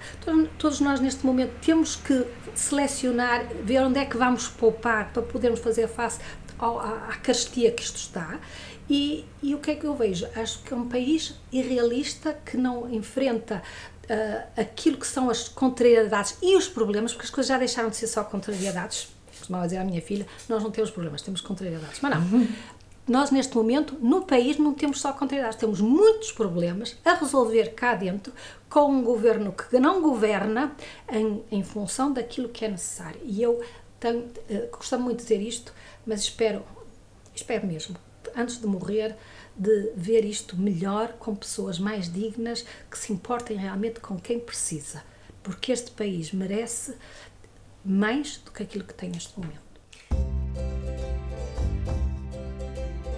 todos 0.57 0.79
nós 0.79 0.99
neste 0.99 1.25
momento 1.25 1.53
temos 1.63 1.95
que 1.95 2.25
selecionar, 2.53 3.45
ver 3.63 3.81
onde 3.81 3.99
é 3.99 4.05
que 4.05 4.17
vamos 4.17 4.47
poupar 4.47 5.11
para 5.13 5.21
podermos 5.21 5.59
fazer 5.59 5.87
face 5.87 6.19
à, 6.59 7.09
à 7.09 7.17
carestia 7.17 7.71
que 7.71 7.83
isto 7.83 7.97
está 7.97 8.39
e, 8.89 9.25
e, 9.41 9.55
o 9.55 9.59
que 9.59 9.71
é 9.71 9.75
que 9.75 9.85
eu 9.85 9.95
vejo? 9.95 10.27
Acho 10.35 10.59
que 10.59 10.73
é 10.73 10.77
um 10.77 10.87
país 10.87 11.33
irrealista 11.51 12.37
que 12.45 12.55
não 12.55 12.91
enfrenta 12.93 13.63
uh, 14.03 14.61
aquilo 14.61 14.97
que 14.97 15.07
são 15.07 15.29
as 15.29 15.49
contrariedades 15.49 16.37
e 16.41 16.55
os 16.55 16.67
problemas, 16.67 17.11
porque 17.11 17.25
as 17.25 17.31
coisas 17.31 17.49
já 17.49 17.57
deixaram 17.57 17.89
de 17.89 17.95
ser 17.95 18.07
só 18.07 18.23
contrariedades. 18.23 19.07
Costumava 19.27 19.65
dizer 19.65 19.77
à 19.77 19.83
minha 19.83 20.01
filha: 20.01 20.27
Nós 20.47 20.61
não 20.61 20.69
temos 20.69 20.91
problemas, 20.91 21.21
temos 21.23 21.41
contrariedades. 21.41 21.99
Mas 22.01 22.15
não. 22.15 22.47
Nós, 23.07 23.29
neste 23.29 23.55
momento, 23.55 23.95
no 24.01 24.23
país, 24.23 24.57
não 24.57 24.73
temos 24.73 24.99
só 24.99 25.13
contrariedades, 25.13 25.59
temos 25.59 25.79
muitos 25.79 26.31
problemas 26.31 26.97
a 27.05 27.13
resolver 27.13 27.73
cá 27.75 27.93
dentro 27.93 28.33
com 28.67 28.89
um 28.91 29.03
governo 29.03 29.51
que 29.51 29.79
não 29.79 30.01
governa 30.01 30.75
em, 31.11 31.43
em 31.51 31.63
função 31.63 32.11
daquilo 32.11 32.49
que 32.49 32.65
é 32.65 32.67
necessário. 32.67 33.21
E 33.23 33.43
eu 33.43 33.63
tenho, 33.99 34.21
uh, 34.49 34.99
muito 34.99 35.17
de 35.17 35.23
dizer 35.23 35.41
isto, 35.41 35.71
mas 36.05 36.21
espero, 36.21 36.63
espero 37.35 37.67
mesmo 37.67 37.95
antes 38.35 38.59
de 38.59 38.67
morrer, 38.67 39.15
de 39.55 39.91
ver 39.95 40.25
isto 40.25 40.57
melhor, 40.57 41.13
com 41.13 41.33
pessoas 41.35 41.79
mais 41.79 42.11
dignas, 42.11 42.65
que 42.89 42.97
se 42.97 43.13
importem 43.13 43.55
realmente 43.55 43.99
com 43.99 44.19
quem 44.19 44.39
precisa. 44.39 45.03
Porque 45.41 45.71
este 45.71 45.91
país 45.91 46.31
merece 46.33 46.95
mais 47.83 48.37
do 48.37 48.51
que 48.51 48.63
aquilo 48.63 48.83
que 48.83 48.93
tem 48.93 49.09
neste 49.09 49.39
momento. 49.39 49.64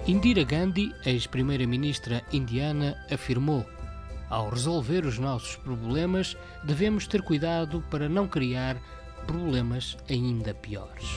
Indira 0.07 0.45
Gandhi, 0.45 0.95
ex-primeira-ministra 1.05 2.23
indiana, 2.31 2.95
afirmou: 3.11 3.65
Ao 4.29 4.49
resolver 4.49 5.05
os 5.05 5.19
nossos 5.19 5.57
problemas, 5.57 6.37
devemos 6.63 7.05
ter 7.05 7.21
cuidado 7.21 7.83
para 7.91 8.07
não 8.07 8.25
criar 8.25 8.77
problemas 9.25 9.97
ainda 10.09 10.53
piores. 10.53 11.09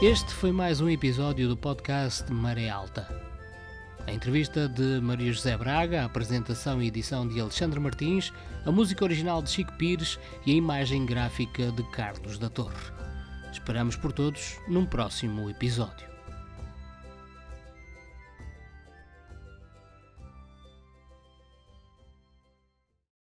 Este 0.00 0.32
foi 0.32 0.52
mais 0.52 0.80
um 0.80 0.88
episódio 0.88 1.48
do 1.48 1.56
podcast 1.56 2.32
Maré 2.32 2.68
Alta. 2.68 3.23
A 4.06 4.12
entrevista 4.12 4.68
de 4.68 5.00
Maria 5.00 5.32
José 5.32 5.56
Braga, 5.56 6.02
a 6.02 6.04
apresentação 6.04 6.82
e 6.82 6.88
edição 6.88 7.26
de 7.26 7.40
Alexandre 7.40 7.80
Martins, 7.80 8.32
a 8.66 8.70
música 8.70 9.02
original 9.02 9.42
de 9.42 9.50
Chico 9.50 9.72
Pires 9.72 10.18
e 10.44 10.52
a 10.52 10.56
imagem 10.56 11.06
gráfica 11.06 11.72
de 11.72 11.82
Carlos 11.90 12.38
da 12.38 12.50
Torre. 12.50 12.92
Esperamos 13.50 13.96
por 13.96 14.12
todos 14.12 14.58
num 14.68 14.84
próximo 14.84 15.48
episódio. 15.48 16.13